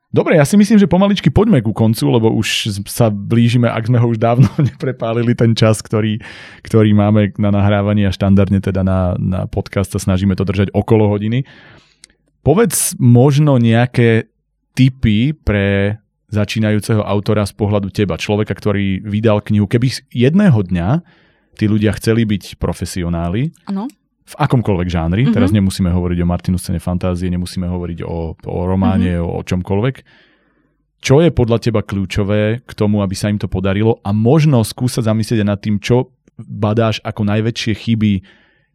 Dobre, 0.10 0.42
ja 0.42 0.46
si 0.46 0.58
myslím, 0.58 0.82
že 0.82 0.90
pomaličky 0.90 1.30
poďme 1.30 1.62
ku 1.62 1.70
koncu, 1.70 2.10
lebo 2.10 2.34
už 2.34 2.82
sa 2.90 3.14
blížime, 3.14 3.70
ak 3.70 3.94
sme 3.94 4.02
ho 4.02 4.10
už 4.10 4.18
dávno 4.18 4.50
neprepálili 4.74 5.38
ten 5.38 5.54
čas, 5.54 5.86
ktorý, 5.86 6.18
ktorý 6.66 6.98
máme 6.98 7.38
na 7.38 7.54
nahrávanie 7.54 8.10
a 8.10 8.16
štandardne 8.16 8.58
teda 8.58 8.82
na, 8.82 9.14
na 9.22 9.46
podcast 9.46 9.94
sa 9.94 10.02
snažíme 10.02 10.34
to 10.34 10.50
držať 10.50 10.74
okolo 10.74 11.14
hodiny. 11.14 11.46
Povedz 12.42 12.98
možno 12.98 13.62
nejaké 13.62 14.34
tipy 14.74 15.38
pre 15.38 16.02
začínajúceho 16.34 17.06
autora 17.06 17.46
z 17.46 17.54
pohľadu 17.54 17.94
teba, 17.94 18.18
človeka, 18.18 18.58
ktorý 18.58 19.06
vydal 19.06 19.46
knihu. 19.46 19.70
Keby 19.70 20.10
jedného 20.10 20.58
dňa 20.58 21.06
tí 21.54 21.70
ľudia 21.70 21.94
chceli 21.98 22.26
byť 22.26 22.58
profesionáli, 22.58 23.54
ano 23.70 23.86
v 24.30 24.34
akomkoľvek 24.38 24.90
žánri, 24.94 25.22
mm-hmm. 25.26 25.36
teraz 25.36 25.50
nemusíme 25.50 25.90
hovoriť 25.90 26.18
o 26.22 26.30
Martinu 26.30 26.58
scéne 26.62 26.78
fantázie, 26.78 27.34
nemusíme 27.34 27.66
hovoriť 27.66 28.06
o, 28.06 28.38
o 28.38 28.60
románe, 28.70 29.18
mm-hmm. 29.18 29.26
o, 29.26 29.42
o 29.42 29.42
čomkoľvek. 29.42 29.96
Čo 31.00 31.24
je 31.24 31.32
podľa 31.32 31.58
teba 31.64 31.82
kľúčové 31.82 32.62
k 32.62 32.72
tomu, 32.76 33.02
aby 33.02 33.16
sa 33.16 33.32
im 33.32 33.40
to 33.40 33.48
podarilo 33.48 34.04
a 34.04 34.12
možno 34.12 34.62
skúsať 34.62 35.08
zamyslieť 35.08 35.48
nad 35.48 35.58
tým, 35.58 35.80
čo 35.80 36.12
badáš 36.38 37.00
ako 37.02 37.26
najväčšie 37.26 37.74
chyby 37.74 38.14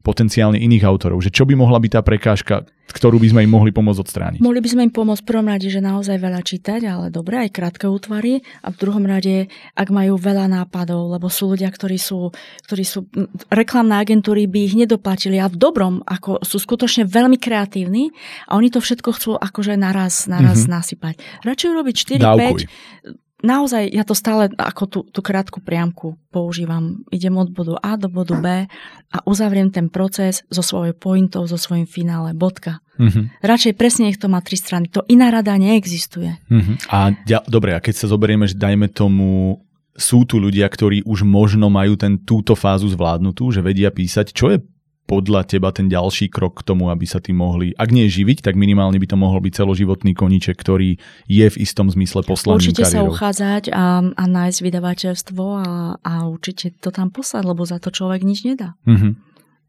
potenciálne 0.05 0.61
iných 0.61 0.85
autorov? 0.85 1.25
Že 1.25 1.33
čo 1.33 1.45
by 1.49 1.57
mohla 1.57 1.81
byť 1.81 1.91
tá 1.97 2.01
prekážka, 2.05 2.69
ktorú 2.93 3.17
by 3.17 3.33
sme 3.33 3.41
im 3.49 3.51
mohli 3.51 3.73
pomôcť 3.73 4.01
odstrániť? 4.05 4.39
Mohli 4.45 4.61
by 4.61 4.69
sme 4.69 4.83
im 4.85 4.93
pomôcť 4.93 5.25
v 5.25 5.29
prvom 5.33 5.49
rade, 5.49 5.67
že 5.73 5.81
naozaj 5.81 6.21
veľa 6.21 6.45
čítať, 6.45 6.81
ale 6.85 7.09
dobre, 7.09 7.41
aj 7.41 7.51
krátke 7.57 7.89
útvary. 7.89 8.45
A 8.61 8.69
v 8.69 8.77
druhom 8.77 9.03
rade, 9.09 9.49
ak 9.73 9.89
majú 9.89 10.21
veľa 10.21 10.47
nápadov, 10.53 11.09
lebo 11.09 11.33
sú 11.33 11.57
ľudia, 11.57 11.73
ktorí 11.73 11.97
sú, 11.97 12.31
ktorí 12.69 12.85
sú 12.85 13.09
reklamné 13.49 13.97
agentúry 14.05 14.45
by 14.45 14.61
ich 14.69 14.77
nedoplatili 14.77 15.41
a 15.41 15.49
v 15.49 15.57
dobrom, 15.57 16.05
ako 16.05 16.45
sú 16.45 16.61
skutočne 16.61 17.09
veľmi 17.09 17.41
kreatívni 17.41 18.13
a 18.47 18.61
oni 18.61 18.69
to 18.69 18.85
všetko 18.85 19.11
chcú 19.17 19.31
akože 19.41 19.75
naraz, 19.81 20.29
naraz 20.29 20.69
mm-hmm. 20.69 20.77
nasypať. 20.77 21.15
Radšej 21.43 21.69
urobiť 21.73 21.95
4-5 22.21 23.24
naozaj 23.45 23.93
ja 23.93 24.03
to 24.09 24.17
stále 24.17 24.49
ako 24.57 24.83
tú, 24.89 25.01
tú 25.13 25.21
krátku 25.21 25.61
priamku 25.61 26.17
používam. 26.33 27.05
Idem 27.13 27.37
od 27.37 27.53
bodu 27.53 27.77
A 27.85 28.01
do 28.01 28.09
bodu 28.09 28.35
B 28.41 28.65
a 29.13 29.17
uzavriem 29.29 29.69
ten 29.69 29.93
proces 29.93 30.43
so 30.49 30.65
svojou 30.65 30.97
pointou, 30.97 31.45
so 31.45 31.61
svojím 31.61 31.85
finále. 31.85 32.33
Bodka. 32.33 32.81
Mm-hmm. 32.97 33.45
Radšej 33.45 33.73
presne 33.77 34.09
nech 34.09 34.19
to 34.19 34.33
má 34.33 34.41
tri 34.41 34.57
strany. 34.57 34.89
To 34.97 35.05
iná 35.07 35.29
rada 35.29 35.53
neexistuje. 35.61 36.41
Mm-hmm. 36.49 36.77
A 36.89 37.13
ja, 37.29 37.45
dobre, 37.45 37.77
a 37.77 37.85
keď 37.85 37.95
sa 37.95 38.07
zoberieme, 38.09 38.49
že 38.49 38.57
dajme 38.57 38.89
tomu 38.89 39.61
sú 39.95 40.27
tu 40.27 40.43
ľudia, 40.43 40.67
ktorí 40.67 41.07
už 41.07 41.23
možno 41.23 41.71
majú 41.71 41.95
ten, 41.95 42.19
túto 42.19 42.59
fázu 42.59 42.91
zvládnutú, 42.91 43.55
že 43.55 43.63
vedia 43.63 43.95
písať. 43.95 44.35
Čo 44.35 44.51
je 44.51 44.59
podľa 45.05 45.45
teba 45.45 45.69
ten 45.69 45.93
ďalší 45.93 46.33
krok 46.33 46.65
k 46.65 46.73
tomu, 46.73 46.89
aby 46.89 47.05
sa 47.05 47.21
tým 47.21 47.37
mohli, 47.37 47.77
ak 47.77 47.93
nie 47.93 48.09
živiť, 48.09 48.41
tak 48.41 48.57
minimálne 48.57 48.97
by 48.97 49.05
to 49.05 49.21
mohol 49.21 49.37
byť 49.37 49.53
celoživotný 49.53 50.17
koníček, 50.17 50.57
ktorý 50.57 50.97
je 51.29 51.47
v 51.47 51.57
istom 51.61 51.93
zmysle 51.93 52.25
poslaním 52.25 52.65
Určite 52.65 52.89
kariérou. 52.89 52.97
sa 52.97 53.11
uchádzať 53.13 53.65
a, 53.69 53.85
a 54.01 54.25
nájsť 54.25 54.59
vydavateľstvo 54.65 55.45
a, 55.45 55.65
a 56.01 56.13
určite 56.25 56.73
to 56.81 56.89
tam 56.89 57.13
poslať, 57.13 57.45
lebo 57.45 57.69
za 57.69 57.77
to 57.77 57.93
človek 57.93 58.25
nič 58.25 58.49
nedá. 58.49 58.81
Mm-hmm. 58.89 59.13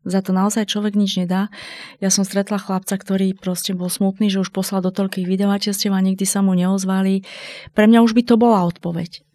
Za 0.05 0.21
to 0.21 0.31
naozaj 0.31 0.69
človek 0.69 0.95
nič 0.95 1.17
nedá. 1.19 1.51
Ja 1.97 2.13
som 2.13 2.23
stretla 2.23 2.61
chlapca, 2.61 2.95
ktorý 2.95 3.35
proste 3.35 3.73
bol 3.73 3.89
smutný, 3.89 4.31
že 4.31 4.39
už 4.39 4.55
poslal 4.55 4.85
do 4.85 4.93
toľkých 4.93 5.25
vydavateľstiev 5.25 5.91
a 5.91 5.99
nikdy 5.99 6.23
sa 6.23 6.45
mu 6.45 6.55
neozvali. 6.55 7.25
Pre 7.73 7.85
mňa 7.89 8.05
už 8.05 8.13
by 8.13 8.23
to 8.23 8.37
bola 8.37 8.69
odpoveď. 8.69 9.25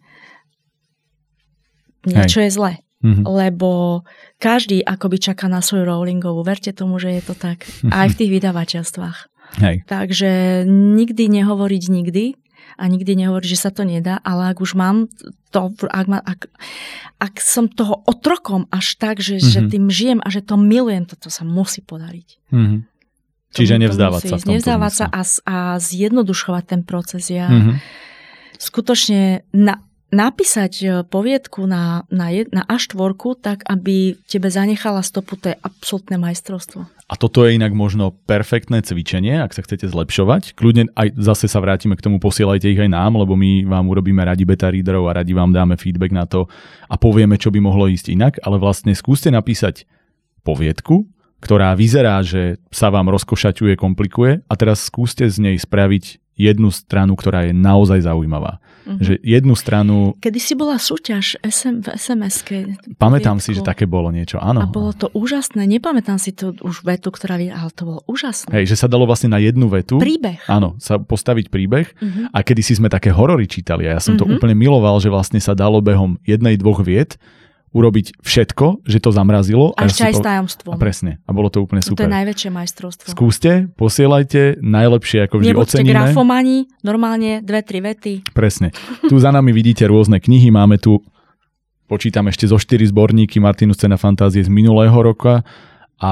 Niečo 2.09 2.41
Hej. 2.41 2.47
je 2.49 2.51
zle 2.57 2.71
mm-hmm. 3.01 3.25
lebo 3.25 4.01
každý 4.37 4.85
akoby 4.85 5.17
čaká 5.17 5.49
na 5.49 5.59
svoju 5.59 5.85
rollingovú. 5.85 6.45
Verte 6.45 6.71
tomu, 6.71 6.97
že 7.01 7.19
je 7.19 7.23
to 7.25 7.35
tak. 7.37 7.65
Aj 7.89 8.07
v 8.07 8.17
tých 8.17 8.31
vydavateľstvách. 8.39 9.17
Hej. 9.59 9.83
Takže 9.89 10.63
nikdy 10.69 11.27
nehovoriť 11.27 11.83
nikdy 11.91 12.25
a 12.79 12.83
nikdy 12.87 13.19
nehovoriť, 13.19 13.47
že 13.51 13.59
sa 13.59 13.71
to 13.73 13.83
nedá, 13.83 14.15
ale 14.23 14.55
ak 14.55 14.63
už 14.63 14.79
mám 14.79 15.11
to, 15.51 15.75
ak, 15.91 16.07
ma, 16.07 16.23
ak, 16.23 16.47
ak 17.19 17.33
som 17.43 17.67
toho 17.67 17.99
otrokom 18.07 18.71
až 18.71 18.95
tak, 18.95 19.19
že, 19.19 19.37
mm-hmm. 19.37 19.51
že 19.51 19.59
mhm. 19.59 19.69
tým 19.69 19.85
žijem 19.91 20.19
a 20.23 20.27
že 20.31 20.41
to 20.41 20.55
milujem, 20.55 21.03
toto 21.03 21.27
sa 21.27 21.43
musí 21.43 21.83
podariť. 21.83 22.29
Mm-hmm. 22.53 22.79
Čiže 23.51 23.75
nevzdávať 23.83 24.21
sa 24.31 24.35
v 24.39 24.43
tomto 24.47 24.51
Nevzdávať 24.55 24.93
sa 24.95 25.05
a, 25.11 25.21
a 25.43 25.55
zjednodušovať 25.75 26.63
ten 26.63 26.81
proces. 26.87 27.27
Ja 27.27 27.51
mm-hmm. 27.51 27.75
skutočne 28.55 29.43
na, 29.51 29.83
napísať 30.11 30.73
e, 30.83 30.87
poviedku 31.07 31.63
na, 31.65 32.03
na, 32.11 32.29
jed, 32.29 32.51
na 32.51 32.67
A4, 32.67 33.15
tak 33.39 33.63
aby 33.65 34.19
tebe 34.27 34.51
zanechala 34.51 35.01
stopu, 35.01 35.39
to 35.39 35.55
je 35.55 35.57
absolútne 35.63 36.19
majstrovstvo. 36.19 36.85
A 37.11 37.19
toto 37.19 37.43
je 37.43 37.59
inak 37.59 37.75
možno 37.75 38.15
perfektné 38.23 38.83
cvičenie, 38.83 39.43
ak 39.43 39.51
sa 39.51 39.63
chcete 39.63 39.87
zlepšovať. 39.87 40.55
Kľudne 40.55 40.91
aj 40.95 41.15
zase 41.19 41.51
sa 41.51 41.59
vrátime 41.59 41.99
k 41.99 42.03
tomu, 42.03 42.23
posielajte 42.23 42.71
ich 42.71 42.79
aj 42.79 42.91
nám, 42.91 43.19
lebo 43.19 43.35
my 43.35 43.67
vám 43.67 43.87
urobíme 43.91 44.23
radi 44.23 44.47
beta 44.47 44.71
readerov 44.71 45.11
a 45.11 45.19
radi 45.19 45.35
vám 45.35 45.51
dáme 45.51 45.75
feedback 45.75 46.15
na 46.15 46.23
to 46.23 46.47
a 46.87 46.95
povieme, 46.95 47.35
čo 47.35 47.51
by 47.51 47.59
mohlo 47.59 47.91
ísť 47.91 48.15
inak, 48.15 48.39
ale 48.43 48.55
vlastne 48.59 48.95
skúste 48.95 49.27
napísať 49.27 49.83
poviedku, 50.47 51.03
ktorá 51.43 51.73
vyzerá, 51.73 52.21
že 52.21 52.61
sa 52.69 52.93
vám 52.93 53.09
rozkošaťuje, 53.11 53.73
komplikuje 53.75 54.45
a 54.45 54.53
teraz 54.55 54.85
skúste 54.85 55.25
z 55.27 55.41
nej 55.41 55.57
spraviť 55.57 56.20
jednu 56.39 56.71
stranu, 56.73 57.13
ktorá 57.13 57.45
je 57.47 57.53
naozaj 57.53 58.07
zaujímavá. 58.07 58.57
Mm-hmm. 58.81 58.97
Že 59.03 59.13
jednu 59.21 59.53
stranu... 59.53 59.95
Kedy 60.17 60.39
si 60.41 60.53
bola 60.57 60.81
súťaž 60.81 61.37
SM, 61.45 61.85
v 61.85 61.87
SMS-ke. 61.93 62.57
Pamätám 62.97 63.37
si, 63.37 63.53
že 63.53 63.61
také 63.61 63.85
bolo 63.85 64.09
niečo, 64.09 64.41
áno. 64.41 64.63
A 64.63 64.65
bolo 64.65 64.89
to 64.95 65.13
úžasné, 65.13 65.69
nepamätám 65.69 66.17
si 66.17 66.33
to 66.33 66.57
už 66.65 66.81
vetu, 66.81 67.13
ktorá... 67.13 67.37
Ale 67.37 67.69
to 67.75 67.83
bolo 67.85 68.01
úžasné. 68.09 68.49
Hej, 68.51 68.73
že 68.73 68.79
sa 68.81 68.87
dalo 68.89 69.05
vlastne 69.05 69.29
na 69.29 69.37
jednu 69.37 69.69
vetu... 69.69 70.01
Príbeh. 70.01 70.41
Áno, 70.49 70.79
sa 70.81 70.97
postaviť 70.97 71.53
príbeh. 71.53 71.87
Mm-hmm. 71.93 72.25
A 72.33 72.37
kedy 72.41 72.61
si 72.65 72.73
sme 72.73 72.89
také 72.89 73.13
horory 73.13 73.45
čítali 73.45 73.85
a 73.85 73.95
ja 73.95 74.01
som 74.01 74.17
mm-hmm. 74.17 74.25
to 74.25 74.33
úplne 74.41 74.55
miloval, 74.57 74.97
že 74.97 75.13
vlastne 75.13 75.37
sa 75.37 75.53
dalo 75.53 75.77
behom 75.77 76.17
jednej, 76.25 76.57
dvoch 76.57 76.81
viet 76.81 77.21
urobiť 77.71 78.19
všetko, 78.19 78.83
že 78.83 78.99
to 78.99 79.09
zamrazilo. 79.15 79.71
A, 79.79 79.83
a 79.83 79.87
ešte 79.87 80.03
aj 80.03 80.13
s 80.19 80.21
tajomstvom. 80.23 80.75
A 80.75 80.77
presne. 80.77 81.23
A 81.23 81.31
bolo 81.31 81.47
to 81.47 81.63
úplne 81.63 81.79
super. 81.79 82.03
To 82.03 82.07
je 82.07 82.15
najväčšie 82.19 82.49
majstrovstvo. 82.51 83.07
Skúste, 83.15 83.71
posielajte, 83.79 84.59
najlepšie 84.59 85.23
ako 85.27 85.39
vždy 85.39 85.49
Nebuďte 85.55 85.77
oceníme. 85.79 85.95
grafomani, 85.95 86.57
normálne 86.83 87.39
dve, 87.39 87.63
tri 87.63 87.79
vety. 87.79 88.35
Presne. 88.35 88.75
Tu 89.07 89.15
za 89.15 89.31
nami 89.31 89.55
vidíte 89.55 89.87
rôzne 89.87 90.19
knihy, 90.19 90.51
máme 90.51 90.75
tu, 90.83 90.99
počítam 91.87 92.27
ešte 92.27 92.47
zo 92.47 92.59
štyri 92.59 92.83
zborníky 92.87 93.39
Martinu 93.39 93.71
Scena 93.71 93.95
fantázie 93.95 94.43
z 94.43 94.51
minulého 94.51 94.95
roka 94.95 95.43
a 96.01 96.11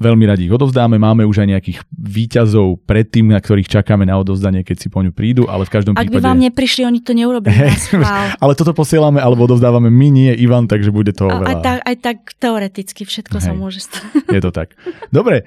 veľmi 0.00 0.24
radi 0.24 0.48
ich 0.48 0.54
odovzdáme. 0.56 0.96
Máme 0.96 1.28
už 1.28 1.44
aj 1.44 1.48
nejakých 1.52 1.78
výťazov 1.92 2.80
predtým, 2.88 3.28
na 3.28 3.36
ktorých 3.36 3.68
čakáme 3.68 4.08
na 4.08 4.16
odovzdanie, 4.16 4.64
keď 4.64 4.76
si 4.80 4.88
po 4.88 5.04
ňu 5.04 5.12
prídu, 5.12 5.44
ale 5.44 5.68
v 5.68 5.76
každom 5.76 5.92
Ak 5.92 6.08
prípade... 6.08 6.24
Ak 6.24 6.24
by 6.24 6.28
vám 6.32 6.40
neprišli, 6.40 6.88
oni 6.88 7.04
to 7.04 7.12
neurobili 7.12 7.52
Ale 8.42 8.56
toto 8.56 8.72
posielame 8.72 9.20
alebo 9.20 9.44
odovzdávame 9.44 9.92
my, 9.92 10.08
nie 10.08 10.32
Ivan, 10.40 10.64
takže 10.64 10.88
bude 10.88 11.12
to 11.12 11.28
veľa. 11.28 11.52
Aj 11.52 11.56
tak, 11.60 11.78
aj 11.84 11.96
tak 12.00 12.16
teoreticky 12.40 13.04
všetko 13.04 13.36
Hej. 13.36 13.44
sa 13.44 13.52
môže 13.52 13.84
stať. 13.84 14.08
Je 14.36 14.40
to 14.40 14.48
tak. 14.48 14.72
Dobre, 15.12 15.44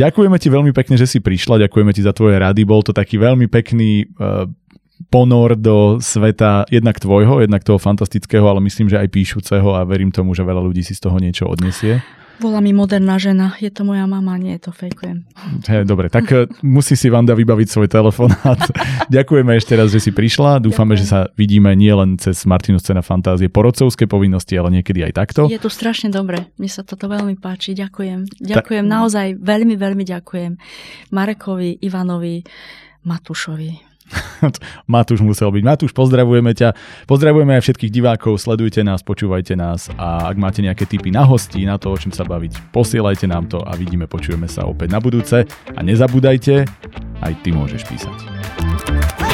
ďakujeme 0.00 0.40
ti 0.40 0.48
veľmi 0.48 0.72
pekne, 0.72 0.96
že 0.96 1.04
si 1.04 1.20
prišla, 1.20 1.68
ďakujeme 1.68 1.92
ti 1.92 2.00
za 2.00 2.16
tvoje 2.16 2.40
rady. 2.40 2.64
Bol 2.64 2.80
to 2.80 2.96
taký 2.96 3.20
veľmi 3.20 3.52
pekný 3.52 4.08
uh, 4.16 4.48
ponor 5.12 5.60
do 5.60 6.00
sveta 6.00 6.64
jednak 6.72 6.96
tvojho, 6.96 7.44
jednak 7.44 7.60
toho 7.68 7.76
fantastického, 7.76 8.48
ale 8.48 8.64
myslím, 8.64 8.88
že 8.88 8.96
aj 8.96 9.12
píšuceho 9.12 9.76
a 9.76 9.84
verím 9.84 10.08
tomu, 10.08 10.32
že 10.32 10.40
veľa 10.40 10.64
ľudí 10.64 10.80
si 10.80 10.96
z 10.96 11.04
toho 11.04 11.20
niečo 11.20 11.44
odniesie. 11.44 12.00
Volá 12.36 12.60
mi 12.60 12.76
moderná 12.76 13.16
žena, 13.16 13.56
je 13.56 13.72
to 13.72 13.88
moja 13.88 14.04
mama, 14.04 14.36
nie, 14.36 14.52
to 14.60 14.68
fejkujem. 14.68 15.24
Hey, 15.64 15.88
dobre, 15.88 16.12
tak 16.12 16.28
eh, 16.28 16.44
musí 16.60 16.92
si 16.92 17.08
Vanda 17.08 17.32
vybaviť 17.32 17.68
svoj 17.72 17.88
telefonát. 17.88 18.60
Ďakujeme 19.16 19.56
ešte 19.56 19.72
raz, 19.72 19.88
že 19.88 20.04
si 20.04 20.12
prišla. 20.12 20.60
Dúfame, 20.60 20.94
Ďakujem. 20.94 21.00
že 21.00 21.06
sa 21.08 21.20
vidíme 21.32 21.72
nielen 21.72 22.20
cez 22.20 22.44
Martinu 22.44 22.76
Scena 22.76 23.00
Fantázie 23.00 23.48
porodcovské 23.48 24.04
povinnosti, 24.04 24.52
ale 24.60 24.68
niekedy 24.80 25.00
aj 25.08 25.12
takto. 25.16 25.40
Je 25.48 25.56
to 25.56 25.72
strašne 25.72 26.12
dobre, 26.12 26.52
mne 26.60 26.68
sa 26.68 26.84
toto 26.84 27.08
veľmi 27.08 27.40
páči. 27.40 27.72
Ďakujem. 27.72 28.44
Ďakujem, 28.44 28.84
Ta... 28.84 28.92
naozaj 29.00 29.26
veľmi, 29.40 29.74
veľmi 29.80 30.04
ďakujem 30.04 30.52
Marekovi, 31.16 31.80
Ivanovi, 31.80 32.44
Matušovi. 33.08 33.95
Matúš 34.92 35.20
musel 35.22 35.50
byť. 35.50 35.62
Matúš, 35.62 35.92
pozdravujeme 35.92 36.52
ťa. 36.54 36.74
Pozdravujeme 37.10 37.58
aj 37.58 37.62
všetkých 37.66 37.92
divákov, 37.92 38.38
sledujte 38.38 38.82
nás, 38.86 39.02
počúvajte 39.02 39.54
nás 39.58 39.90
a 39.98 40.30
ak 40.30 40.36
máte 40.38 40.60
nejaké 40.62 40.86
tipy 40.86 41.10
na 41.10 41.26
hostí, 41.26 41.66
na 41.66 41.76
to, 41.78 41.92
o 41.92 41.98
čom 41.98 42.14
sa 42.14 42.22
baviť, 42.22 42.70
posielajte 42.70 43.26
nám 43.26 43.50
to 43.50 43.58
a 43.62 43.74
vidíme, 43.74 44.06
počujeme 44.06 44.46
sa 44.46 44.66
opäť 44.66 44.94
na 44.94 45.00
budúce. 45.02 45.46
A 45.74 45.80
nezabúdajte, 45.82 46.66
aj 47.22 47.32
ty 47.42 47.50
môžeš 47.50 47.82
písať. 47.86 49.25